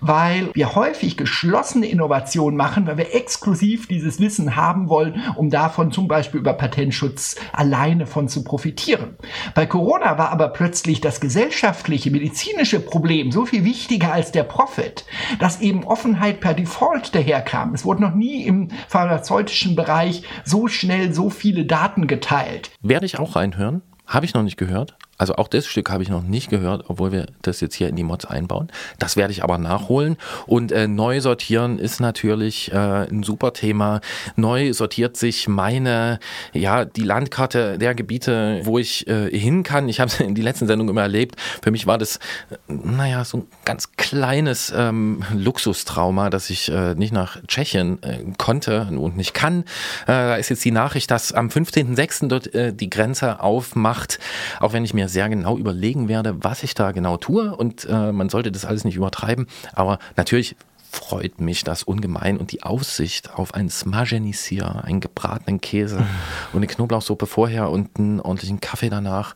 [0.03, 5.91] Weil wir häufig geschlossene Innovationen machen, weil wir exklusiv dieses Wissen haben wollen, um davon
[5.91, 9.17] zum Beispiel über Patentschutz alleine von zu profitieren.
[9.55, 15.07] Bei Corona war aber plötzlich das gesellschaftliche, medizinische Problem so viel wichtiger als der Profit,
[15.39, 17.73] dass eben Offenheit per Default daherkam.
[17.73, 22.71] Es wurde noch nie im pharmazeutischen Bereich so schnell so viele Daten geteilt.
[22.83, 23.83] Werde ich auch reinhören?
[24.07, 24.97] Habe ich noch nicht gehört.
[25.19, 27.97] Also auch das Stück habe ich noch nicht gehört, obwohl wir das jetzt hier in
[27.97, 28.69] die Mods einbauen.
[29.01, 30.17] Das werde ich aber nachholen.
[30.47, 34.01] Und äh, neu sortieren ist natürlich äh, ein super Thema.
[34.37, 36.21] Neu sortiert sich meine,
[36.53, 39.89] ja, die Landkarte der Gebiete, wo ich äh, hin kann.
[39.89, 41.35] Ich habe es in die letzten Sendungen immer erlebt.
[41.63, 42.21] Für mich war das,
[42.69, 48.89] naja, so ein ganz kleines ähm, Luxustrauma, dass ich äh, nicht nach Tschechien äh, konnte
[48.93, 49.63] und nicht kann.
[50.03, 52.29] Äh, da ist jetzt die Nachricht, dass am 15.06.
[52.29, 54.21] dort äh, die Grenze aufmacht,
[54.61, 57.55] auch wenn ich mir sehr genau überlegen werde, was ich da genau tue.
[57.57, 59.47] Und äh, man sollte das alles nicht übertreiben.
[59.75, 60.57] Aber natürlich
[60.91, 65.99] freut mich das ungemein und die Aussicht auf ein Smagenisier, einen gebratenen Käse
[66.53, 69.35] und eine Knoblauchsuppe vorher und einen ordentlichen Kaffee danach.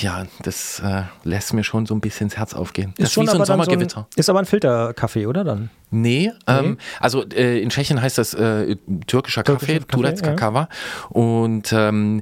[0.00, 2.92] Ja, das äh, lässt mir schon so ein bisschen ins Herz aufgehen.
[2.98, 4.06] Das Ist schon wie so ein aber dann Sommergewitter.
[4.14, 5.70] ist aber ein Filterkaffee, oder dann?
[5.90, 10.34] Nee, Ähm, also äh, in Tschechien heißt das äh, türkischer Kaffee, Türkischer Kaffee, Turecka ja.
[10.34, 10.68] Kava.
[11.08, 12.20] Und ähm,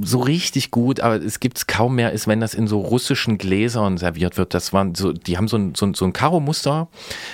[0.00, 3.98] so richtig gut, aber es gibt's kaum mehr, ist, wenn das in so russischen Gläsern
[3.98, 4.54] serviert wird.
[4.54, 6.88] Das waren so, die haben so ein, so ein, so ein Karo-Muster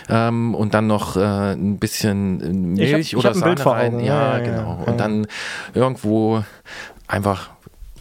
[0.09, 4.01] ähm, und dann noch äh, ein bisschen hab- Milch oder hab ein Sahne rein.
[4.01, 4.79] Ja, ja, genau.
[4.81, 4.91] ja.
[4.91, 5.27] Und dann
[5.75, 6.45] irgendwo
[7.07, 7.51] einfach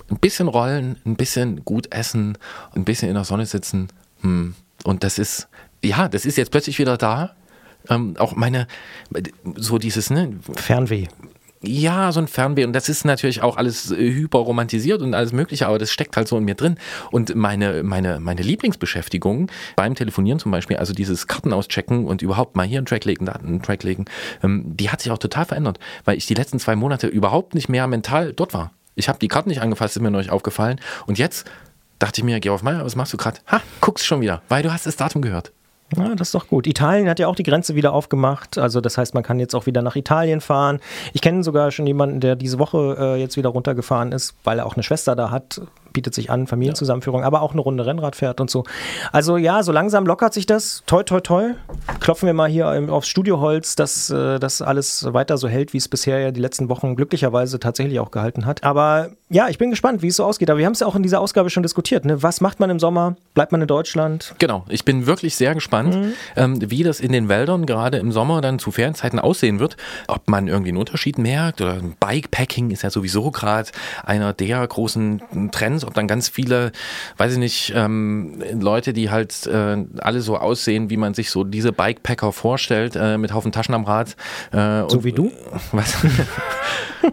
[0.10, 2.38] ein bisschen rollen, ein bisschen gut essen,
[2.76, 3.88] ein bisschen in der Sonne sitzen.
[4.22, 4.56] Hm.
[4.84, 5.48] Und das ist,
[5.84, 7.36] ja, das ist jetzt plötzlich wieder da.
[7.90, 8.68] Ähm, auch meine,
[9.56, 10.34] so dieses, ne?
[10.56, 11.08] Fernweh.
[11.68, 12.66] Ja, so ein Fernweh.
[12.66, 16.28] Und das ist natürlich auch alles äh, hyperromantisiert und alles Mögliche, aber das steckt halt
[16.28, 16.78] so in mir drin.
[17.12, 22.56] Und meine, meine, meine Lieblingsbeschäftigung beim Telefonieren zum Beispiel, also dieses Karten auschecken und überhaupt
[22.56, 24.06] mal hier einen Track legen, da einen Track legen,
[24.44, 27.70] ähm, die hat sich auch total verändert, weil ich die letzten zwei Monate überhaupt nicht
[27.70, 28.72] mehr mental dort war.
[28.96, 30.80] Ich habe die Karten nicht angefasst, ist mir neulich aufgefallen.
[31.06, 31.46] Und jetzt
[32.00, 33.40] dachte ich mir, Georg Meier, was machst du gerade?
[33.48, 35.52] Ha, guckst schon wieder, weil du hast das Datum gehört.
[35.96, 36.66] Ja, das ist doch gut.
[36.66, 38.58] Italien hat ja auch die Grenze wieder aufgemacht.
[38.58, 40.80] Also das heißt, man kann jetzt auch wieder nach Italien fahren.
[41.14, 44.66] Ich kenne sogar schon jemanden, der diese Woche äh, jetzt wieder runtergefahren ist, weil er
[44.66, 45.62] auch eine Schwester da hat.
[45.96, 48.66] Bietet sich an, Familienzusammenführung, aber auch eine Runde Rennrad fährt und so.
[49.14, 50.84] Also ja, so langsam lockert sich das.
[50.86, 51.52] Toi, toi, toi.
[52.02, 55.88] Klopfen wir mal hier aufs Studioholz, dass äh, das alles weiter so hält, wie es
[55.88, 58.62] bisher ja die letzten Wochen glücklicherweise tatsächlich auch gehalten hat.
[58.66, 60.50] Aber ja, ich bin gespannt, wie es so ausgeht.
[60.50, 62.06] Aber wir haben es ja auch in dieser Ausgabe schon diskutiert.
[62.06, 62.22] Ne?
[62.22, 63.16] Was macht man im Sommer?
[63.34, 64.36] Bleibt man in Deutschland?
[64.38, 65.98] Genau, ich bin wirklich sehr gespannt,
[66.36, 69.78] ähm, wie das in den Wäldern gerade im Sommer dann zu Ferienzeiten aussehen wird.
[70.08, 73.72] Ob man irgendwie einen Unterschied merkt oder Bikepacking ist ja sowieso gerade
[74.04, 76.72] einer der großen Trends, ob dann ganz viele,
[77.18, 81.44] weiß ich nicht, ähm, Leute, die halt äh, alle so aussehen, wie man sich so
[81.44, 84.16] diese Bikepacker vorstellt, äh, mit Haufen Taschen am Rad.
[84.52, 85.32] Äh, So wie du?
[85.72, 85.96] Was?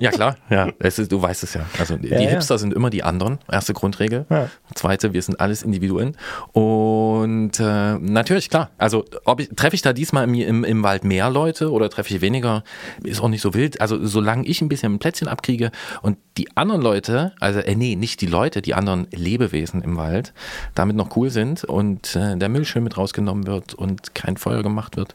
[0.00, 1.62] ja klar, ja, es ist, du weißt es ja.
[1.78, 2.28] Also die Ja, ja.
[2.30, 4.26] Hipster sind immer die anderen, erste Grundregel.
[4.30, 4.48] Ja.
[4.74, 6.16] Zweite, wir sind alles Individuen.
[6.52, 11.04] Und äh, natürlich, klar, also ob ich, treffe ich da diesmal im, im, im Wald
[11.04, 12.64] mehr Leute oder treffe ich weniger,
[13.02, 13.80] ist auch nicht so wild.
[13.80, 15.70] Also solange ich ein bisschen ein Plätzchen abkriege
[16.02, 20.32] und die anderen Leute, also äh, nee, nicht die Leute, die anderen Lebewesen im Wald,
[20.74, 24.62] damit noch cool sind und äh, der Müll schön mit rausgenommen wird und kein Feuer
[24.62, 25.12] gemacht wird,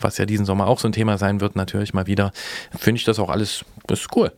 [0.00, 2.32] was ja diesen Sommer auch so ein Thema sein wird, natürlich mal wieder,
[2.78, 4.32] finde ich das auch alles, das ist cool.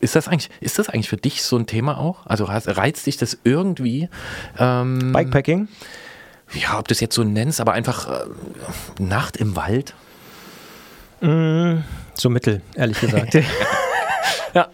[0.00, 2.26] Ist das eigentlich, ist das eigentlich für dich so ein Thema auch?
[2.26, 4.08] Also reiz- reizt dich das irgendwie?
[4.58, 5.68] Ähm, Bikepacking?
[6.54, 8.24] Ja, ob du es jetzt so nennst, aber einfach äh,
[9.00, 9.94] Nacht im Wald.
[11.20, 11.84] Mm,
[12.14, 13.38] so mittel, ehrlich gesagt.
[14.54, 14.68] ja.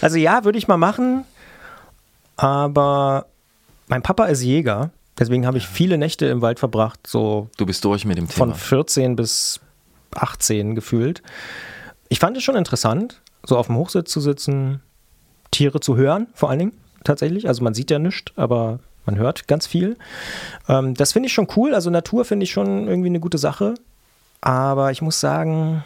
[0.00, 1.24] Also ja, würde ich mal machen,
[2.36, 3.26] aber
[3.86, 7.84] mein Papa ist Jäger, deswegen habe ich viele Nächte im Wald verbracht, so Du bist
[7.84, 8.58] durch mit dem von Thema.
[8.58, 9.60] 14 bis
[10.14, 11.22] 18 gefühlt.
[12.08, 14.80] Ich fand es schon interessant, so auf dem Hochsitz zu sitzen,
[15.50, 16.72] Tiere zu hören, vor allen Dingen
[17.04, 17.48] tatsächlich.
[17.48, 19.96] Also man sieht ja nichts, aber man hört ganz viel.
[20.68, 21.74] Ähm, das finde ich schon cool.
[21.74, 23.74] Also Natur finde ich schon irgendwie eine gute Sache.
[24.40, 25.84] Aber ich muss sagen,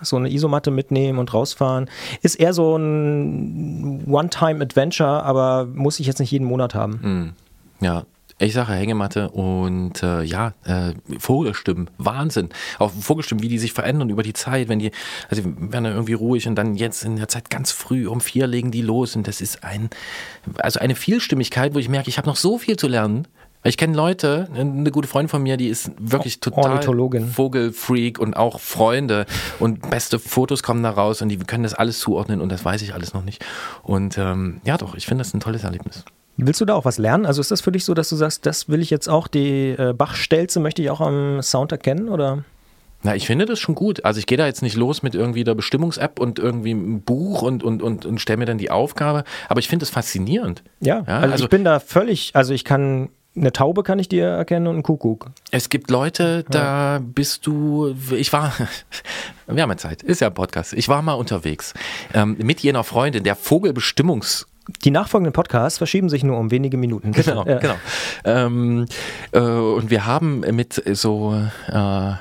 [0.00, 1.90] so eine Isomatte mitnehmen und rausfahren
[2.22, 7.00] ist eher so ein One-Time-Adventure, aber muss ich jetzt nicht jeden Monat haben.
[7.02, 7.32] Hm.
[7.80, 8.04] Ja,
[8.40, 12.50] ich sage Hängematte und äh, ja, äh, Vogelstimmen, Wahnsinn.
[12.78, 14.92] Auch Vogelstimmen, wie die sich verändern über die Zeit, wenn die,
[15.28, 18.20] also die werden dann irgendwie ruhig und dann jetzt in der Zeit ganz früh um
[18.20, 19.90] vier legen die los und das ist ein,
[20.58, 23.26] also eine Vielstimmigkeit, wo ich merke, ich habe noch so viel zu lernen.
[23.64, 26.62] Ich kenne Leute, eine gute Freundin von mir, die ist wirklich total.
[27.26, 29.26] Vogelfreak und auch Freunde
[29.58, 32.82] und beste Fotos kommen da raus und die können das alles zuordnen und das weiß
[32.82, 33.44] ich alles noch nicht.
[33.82, 36.04] Und ähm, ja doch, ich finde das ein tolles Erlebnis.
[36.36, 37.26] Willst du da auch was lernen?
[37.26, 39.70] Also ist das für dich so, dass du sagst, das will ich jetzt auch, die
[39.70, 42.08] äh, Bachstelze möchte ich auch am Sound erkennen?
[42.08, 42.44] Oder?
[43.02, 44.04] Na, ich finde das schon gut.
[44.04, 47.42] Also ich gehe da jetzt nicht los mit irgendwie der Bestimmungs-App und irgendwie ein Buch
[47.42, 49.24] und, und, und, und stelle mir dann die Aufgabe.
[49.48, 50.62] Aber ich finde es faszinierend.
[50.78, 53.08] Ja, Ja, also, also- ich bin da völlig, also ich kann,
[53.38, 55.26] eine Taube kann ich dir erkennen und einen Kuckuck.
[55.50, 58.52] Es gibt Leute, da bist du, ich war,
[59.46, 60.72] wir haben ja Zeit, ist ja ein Podcast.
[60.74, 61.74] Ich war mal unterwegs
[62.14, 64.46] ähm, mit jener Freundin, der Vogelbestimmungs-
[64.84, 67.12] Die nachfolgenden Podcasts verschieben sich nur um wenige Minuten.
[67.12, 67.58] Genau, Ja.
[67.58, 67.76] genau.
[68.24, 68.86] Ähm,
[69.32, 71.34] äh, und wir haben mit so,
[71.68, 72.12] äh,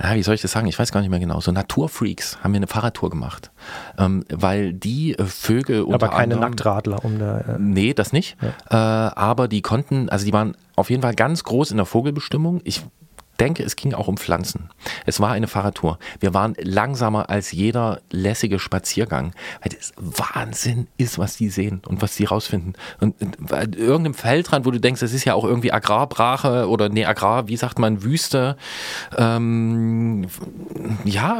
[0.00, 0.66] ja, wie soll ich das sagen?
[0.66, 1.40] Ich weiß gar nicht mehr genau.
[1.40, 3.50] So Naturfreaks haben wir eine Fahrradtour gemacht,
[3.98, 7.38] ähm, weil die äh, Vögel unter Aber keine anderem, Nacktradler um da.
[7.40, 8.36] Äh, Nee, das nicht.
[8.70, 12.60] Äh, aber die konnten, also die waren auf jeden Fall ganz groß in der Vogelbestimmung.
[12.64, 12.82] Ich
[13.40, 14.70] denke, es ging auch um Pflanzen.
[15.06, 15.98] Es war eine Fahrradtour.
[16.20, 19.32] Wir waren langsamer als jeder lässige Spaziergang,
[19.62, 22.74] weil das Wahnsinn ist, was die sehen und was die rausfinden.
[23.00, 27.04] Und äh, irgendeinem Feldrand, wo du denkst, es ist ja auch irgendwie Agrarbrache oder nee,
[27.04, 28.56] Agrar, wie sagt man, Wüste.
[29.16, 30.26] Ähm,
[31.04, 31.38] ja,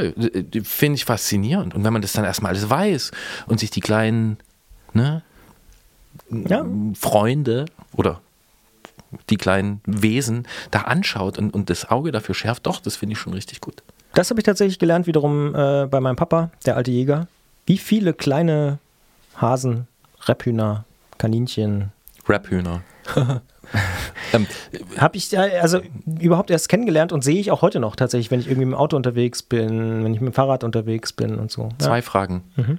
[0.63, 1.75] finde ich faszinierend.
[1.75, 3.11] Und wenn man das dann erstmal alles weiß
[3.47, 4.39] und sich die kleinen,
[4.93, 5.23] ne,
[6.31, 6.65] Ja.
[6.95, 7.67] Freunde
[7.97, 8.21] oder
[9.31, 13.19] die kleinen Wesen da anschaut und, und das Auge dafür schärft, doch, das finde ich
[13.19, 13.83] schon richtig gut.
[14.15, 17.29] Das habe ich tatsächlich gelernt wiederum äh, bei meinem Papa, der alte Jäger.
[17.67, 18.79] Wie viele kleine
[19.37, 19.87] Hasen,
[20.27, 20.85] Rebhühner,
[21.19, 21.93] Kaninchen,
[22.29, 22.83] Rap-Hühner.
[24.33, 24.47] ähm,
[24.99, 25.81] habe ich äh, also
[26.21, 28.79] überhaupt erst kennengelernt und sehe ich auch heute noch tatsächlich, wenn ich irgendwie mit dem
[28.79, 31.71] Auto unterwegs bin, wenn ich mit dem Fahrrad unterwegs bin und so.
[31.81, 31.87] Ja.
[31.87, 32.45] Zwei Fragen.
[32.57, 32.79] Mhm.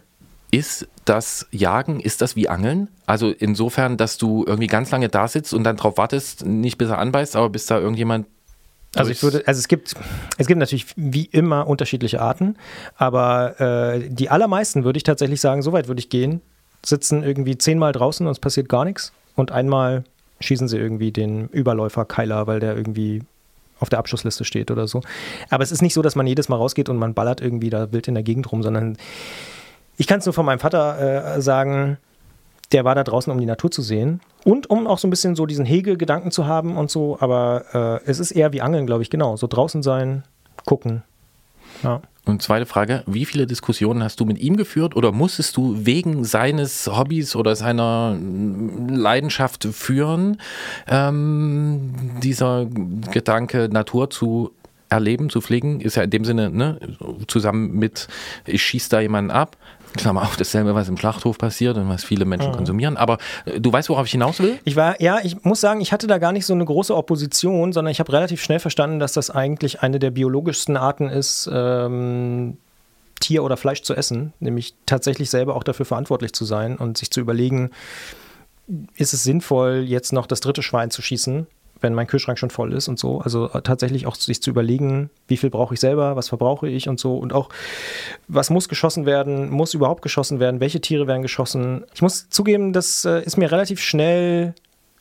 [0.51, 2.87] Ist das Jagen, ist das wie Angeln?
[3.05, 6.89] Also insofern, dass du irgendwie ganz lange da sitzt und dann drauf wartest, nicht bis
[6.89, 8.25] er anbeißt, aber bis da irgendjemand
[8.95, 9.95] Also ich würde, also es gibt,
[10.37, 12.55] es gibt natürlich wie immer unterschiedliche Arten,
[12.97, 16.41] aber äh, die allermeisten würde ich tatsächlich sagen, so weit würde ich gehen,
[16.83, 20.03] sitzen irgendwie zehnmal draußen und es passiert gar nichts und einmal
[20.39, 23.21] schießen sie irgendwie den Überläufer Keiler, weil der irgendwie
[23.79, 25.01] auf der Abschussliste steht oder so.
[25.49, 27.91] Aber es ist nicht so, dass man jedes Mal rausgeht und man ballert irgendwie da
[27.91, 28.97] wild in der Gegend rum, sondern
[29.99, 31.97] ich kann es nur von meinem Vater äh, sagen,
[32.71, 35.35] der war da draußen, um die Natur zu sehen und um auch so ein bisschen
[35.35, 37.65] so diesen Hegel-Gedanken zu haben und so, aber
[38.05, 39.35] äh, es ist eher wie Angeln, glaube ich, genau.
[39.35, 40.23] So draußen sein,
[40.65, 41.03] gucken.
[41.83, 42.01] Ja.
[42.23, 46.23] Und zweite Frage, wie viele Diskussionen hast du mit ihm geführt oder musstest du wegen
[46.23, 48.17] seines Hobbys oder seiner
[48.87, 50.39] Leidenschaft führen,
[50.87, 52.67] ähm, dieser
[53.11, 54.51] Gedanke, Natur zu
[54.89, 56.79] erleben, zu pflegen, ist ja in dem Sinne ne,
[57.27, 58.07] zusammen mit,
[58.45, 59.55] ich schieße da jemanden ab,
[59.97, 62.55] Klammer auf, dasselbe, was im Schlachthof passiert und was viele Menschen Mhm.
[62.55, 62.97] konsumieren.
[62.97, 64.59] Aber äh, du weißt, worauf ich hinaus will?
[64.63, 67.73] Ich war, ja, ich muss sagen, ich hatte da gar nicht so eine große Opposition,
[67.73, 72.57] sondern ich habe relativ schnell verstanden, dass das eigentlich eine der biologischsten Arten ist, ähm,
[73.19, 77.11] Tier oder Fleisch zu essen, nämlich tatsächlich selber auch dafür verantwortlich zu sein und sich
[77.11, 77.71] zu überlegen,
[78.95, 81.47] ist es sinnvoll, jetzt noch das dritte Schwein zu schießen,
[81.81, 83.19] wenn mein Kühlschrank schon voll ist und so.
[83.19, 86.89] Also äh, tatsächlich auch sich zu überlegen, wie viel brauche ich selber, was verbrauche ich
[86.89, 87.17] und so.
[87.17, 87.49] Und auch,
[88.27, 91.83] was muss geschossen werden, muss überhaupt geschossen werden, welche Tiere werden geschossen.
[91.93, 94.53] Ich muss zugeben, das äh, ist mir relativ schnell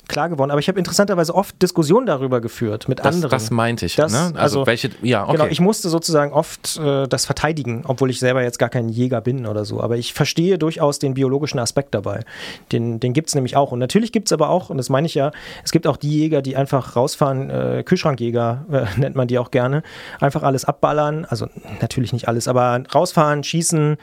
[0.09, 3.31] klar geworden, aber ich habe interessanterweise oft Diskussionen darüber geführt mit Das, anderen.
[3.31, 3.97] das meinte ich.
[3.97, 4.19] Das- ne?
[4.19, 5.33] Also, also- welche, ja, okay.
[5.33, 9.21] Genau, ich musste sozusagen oft äh, das verteidigen, obwohl ich selber jetzt gar kein Jäger
[9.21, 9.81] bin oder so.
[9.81, 12.25] Aber ich verstehe durchaus den biologischen Aspekt dabei.
[12.73, 13.73] Den, den gibt es nämlich auch.
[13.73, 15.31] Und natürlich gibt es aber auch, und das meine ich ja,
[15.65, 18.65] es gibt auch die Jäger, die einfach rausfahren, äh, Kühlschrankjäger
[18.97, 19.83] äh, nennt man die auch gerne,
[20.21, 21.27] einfach alles abballern.
[21.29, 21.47] Also
[21.81, 23.97] natürlich nicht alles, aber rausfahren, schießen,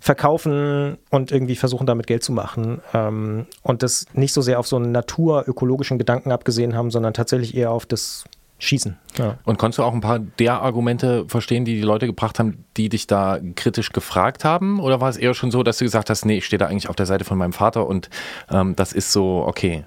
[0.00, 2.80] verkaufen und irgendwie versuchen damit Geld zu machen.
[2.92, 4.92] Ähm, und das nicht so sehr auf so einen
[5.52, 8.24] naturökologischen Gedanken abgesehen haben, sondern tatsächlich eher auf das
[8.58, 8.96] Schießen.
[9.18, 9.38] Ja.
[9.44, 12.88] Und konntest du auch ein paar der Argumente verstehen, die die Leute gebracht haben, die
[12.88, 14.80] dich da kritisch gefragt haben?
[14.80, 16.88] Oder war es eher schon so, dass du gesagt hast, nee, ich stehe da eigentlich
[16.88, 18.08] auf der Seite von meinem Vater und
[18.50, 19.84] ähm, das ist so okay?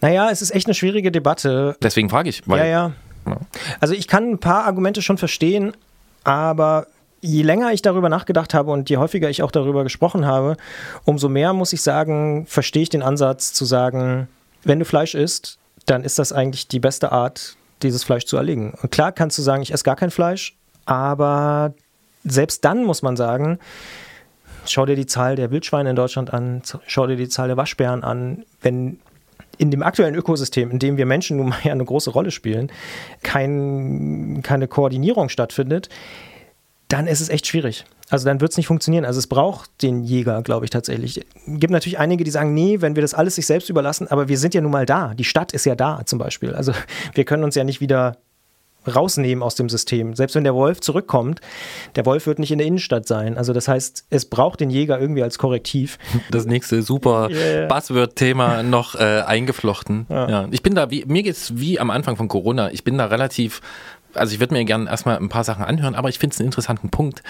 [0.00, 1.76] Naja, es ist echt eine schwierige Debatte.
[1.82, 2.46] Deswegen frage ich.
[2.46, 2.92] Weil, ja, ja.
[3.26, 3.38] Ja.
[3.80, 5.72] Also ich kann ein paar Argumente schon verstehen,
[6.24, 6.86] aber
[7.20, 10.56] je länger ich darüber nachgedacht habe und je häufiger ich auch darüber gesprochen habe,
[11.04, 14.28] umso mehr muss ich sagen, verstehe ich den Ansatz zu sagen,
[14.64, 18.74] wenn du Fleisch isst, dann ist das eigentlich die beste Art, dieses Fleisch zu erlegen.
[18.82, 21.74] Und klar kannst du sagen, ich esse gar kein Fleisch, aber
[22.24, 23.58] selbst dann muss man sagen,
[24.66, 28.04] schau dir die Zahl der Wildschweine in Deutschland an, schau dir die Zahl der Waschbären
[28.04, 28.44] an.
[28.60, 28.98] Wenn
[29.56, 32.70] in dem aktuellen Ökosystem, in dem wir Menschen nun mal ja eine große Rolle spielen,
[33.22, 35.88] kein, keine Koordinierung stattfindet,
[36.88, 37.84] dann ist es echt schwierig.
[38.10, 39.04] Also dann wird es nicht funktionieren.
[39.04, 41.18] Also es braucht den Jäger, glaube ich tatsächlich.
[41.18, 44.28] Es gibt natürlich einige, die sagen, nee, wenn wir das alles sich selbst überlassen, aber
[44.28, 45.14] wir sind ja nun mal da.
[45.14, 46.54] Die Stadt ist ja da zum Beispiel.
[46.54, 46.72] Also
[47.14, 48.16] wir können uns ja nicht wieder
[48.86, 50.14] rausnehmen aus dem System.
[50.14, 51.40] Selbst wenn der Wolf zurückkommt,
[51.96, 53.36] der Wolf wird nicht in der Innenstadt sein.
[53.36, 55.98] Also das heißt, es braucht den Jäger irgendwie als Korrektiv.
[56.30, 57.66] Das nächste super Yeah.
[57.66, 60.06] Buzzword-Thema noch äh, eingeflochten.
[60.08, 60.48] Ja.
[60.50, 62.70] Ich bin da, wie, mir geht's wie am Anfang von Corona.
[62.72, 63.60] Ich bin da relativ,
[64.14, 66.46] also ich würde mir gerne erstmal ein paar Sachen anhören, aber ich finde es einen
[66.46, 67.22] interessanten Punkt.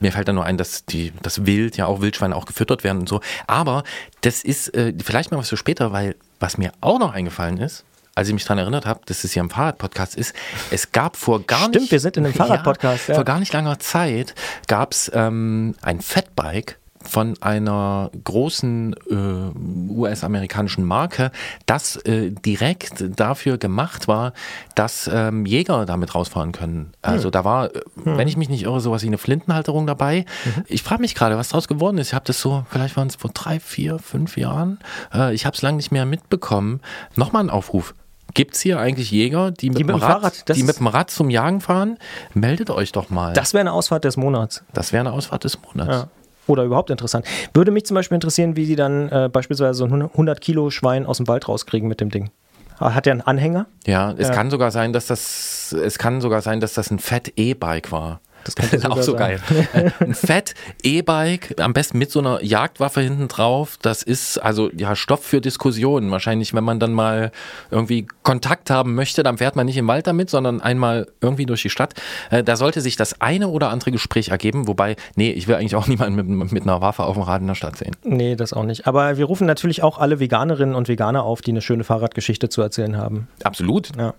[0.00, 3.00] Mir fällt da nur ein, dass die, das Wild, ja auch Wildschweine auch gefüttert werden
[3.00, 3.20] und so.
[3.46, 3.84] Aber
[4.22, 7.84] das ist äh, vielleicht mal was für später, weil was mir auch noch eingefallen ist,
[8.14, 10.34] als ich mich daran erinnert habe, dass es hier im Fahrradpodcast ist,
[10.70, 11.92] es gab vor gar Stimmt, nicht...
[11.92, 13.14] wir sind in einem Fahrradpodcast, ja.
[13.14, 14.34] Vor gar nicht langer Zeit
[14.66, 21.30] gab es ähm, ein Fatbike von einer großen äh, US-amerikanischen Marke,
[21.66, 24.32] das äh, direkt dafür gemacht war,
[24.74, 26.92] dass ähm, Jäger damit rausfahren können.
[27.02, 27.32] Also Hm.
[27.32, 28.18] da war, äh, Hm.
[28.18, 30.24] wenn ich mich nicht irre, sowas wie eine Flintenhalterung dabei.
[30.44, 30.64] Mhm.
[30.68, 32.08] Ich frage mich gerade, was daraus geworden ist.
[32.08, 34.78] Ich habe das so, vielleicht waren es vor drei, vier, fünf Jahren.
[35.14, 36.80] Äh, ich habe es lange nicht mehr mitbekommen.
[37.16, 37.94] Nochmal ein Aufruf.
[38.34, 40.86] Gibt es hier eigentlich Jäger, die mit, Die mit dem Rad, Fahrrad, die mit dem
[40.86, 41.98] Rad zum Jagen fahren?
[42.32, 43.32] Meldet euch doch mal.
[43.32, 44.62] Das wäre eine Ausfahrt des Monats.
[44.72, 45.90] Das wäre eine Ausfahrt des Monats.
[46.04, 46.08] Ja.
[46.50, 47.24] Oder überhaupt interessant.
[47.54, 51.06] Würde mich zum Beispiel interessieren, wie die dann äh, beispielsweise so ein 100 Kilo Schwein
[51.06, 52.30] aus dem Wald rauskriegen mit dem Ding.
[52.78, 53.66] Hat der einen Anhänger?
[53.86, 54.34] Ja, es Ja.
[54.34, 58.20] kann sogar sein, dass das, es kann sogar sein, dass das ein Fett E-Bike war.
[58.54, 59.40] Das könnte auch so sein.
[59.72, 59.92] geil.
[60.00, 63.78] Äh, Ein Fett E-Bike, am besten mit so einer Jagdwaffe hinten drauf.
[63.82, 66.10] Das ist also ja Stoff für Diskussionen.
[66.10, 67.32] Wahrscheinlich, wenn man dann mal
[67.70, 71.62] irgendwie Kontakt haben möchte, dann fährt man nicht im Wald damit, sondern einmal irgendwie durch
[71.62, 71.94] die Stadt.
[72.30, 74.66] Äh, Da sollte sich das eine oder andere Gespräch ergeben.
[74.68, 77.46] Wobei, nee, ich will eigentlich auch niemanden mit, mit einer Waffe auf dem Rad in
[77.46, 77.96] der Stadt sehen.
[78.04, 78.86] Nee, das auch nicht.
[78.86, 82.62] Aber wir rufen natürlich auch alle Veganerinnen und Veganer auf, die eine schöne Fahrradgeschichte zu
[82.62, 83.28] erzählen haben.
[83.44, 83.90] Absolut.
[83.96, 84.14] Ja.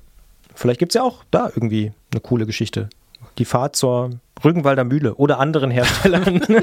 [0.55, 2.89] Vielleicht gibt es ja auch da irgendwie eine coole Geschichte.
[3.37, 4.11] Die Fahrt zur
[4.43, 6.41] Rügenwalder Mühle oder anderen Herstellern.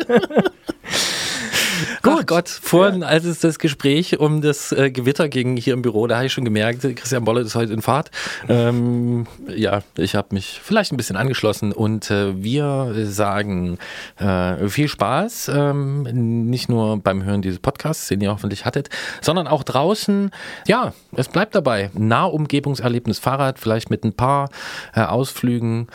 [2.02, 2.18] Gut.
[2.20, 6.06] Ach Gott, vorhin, als es das Gespräch um das äh, Gewitter ging hier im Büro,
[6.06, 8.10] da habe ich schon gemerkt, Christian Bolle ist heute in Fahrt.
[8.48, 13.78] Ähm, ja, ich habe mich vielleicht ein bisschen angeschlossen und äh, wir sagen
[14.16, 16.02] äh, viel Spaß, ähm,
[16.48, 18.88] nicht nur beim Hören dieses Podcasts, den ihr hoffentlich hattet,
[19.20, 20.30] sondern auch draußen.
[20.66, 21.90] Ja, es bleibt dabei.
[21.94, 24.50] Nahumgebungserlebnis Fahrrad, vielleicht mit ein paar
[24.94, 25.88] äh, Ausflügen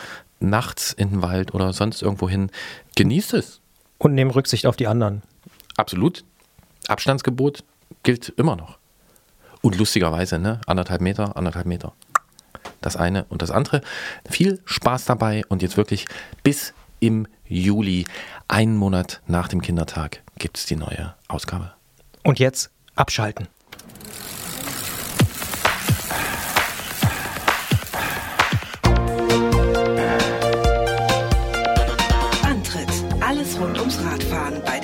[0.48, 2.50] nachts in den Wald oder sonst irgendwo hin.
[2.96, 3.60] Genießt es.
[3.98, 5.22] und nehmen Rücksicht auf die anderen.
[5.76, 6.24] Absolut.
[6.88, 7.64] Abstandsgebot
[8.02, 8.78] gilt immer noch.
[9.62, 10.60] Und lustigerweise, ne?
[10.66, 11.94] Anderthalb Meter, anderthalb Meter.
[12.82, 13.80] Das eine und das andere.
[14.28, 16.06] Viel Spaß dabei und jetzt wirklich
[16.42, 18.06] bis im Juli,
[18.48, 21.72] einen Monat nach dem Kindertag, gibt es die neue Ausgabe.
[22.22, 23.48] Und jetzt abschalten.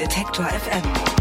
[0.01, 1.20] Detektor FM.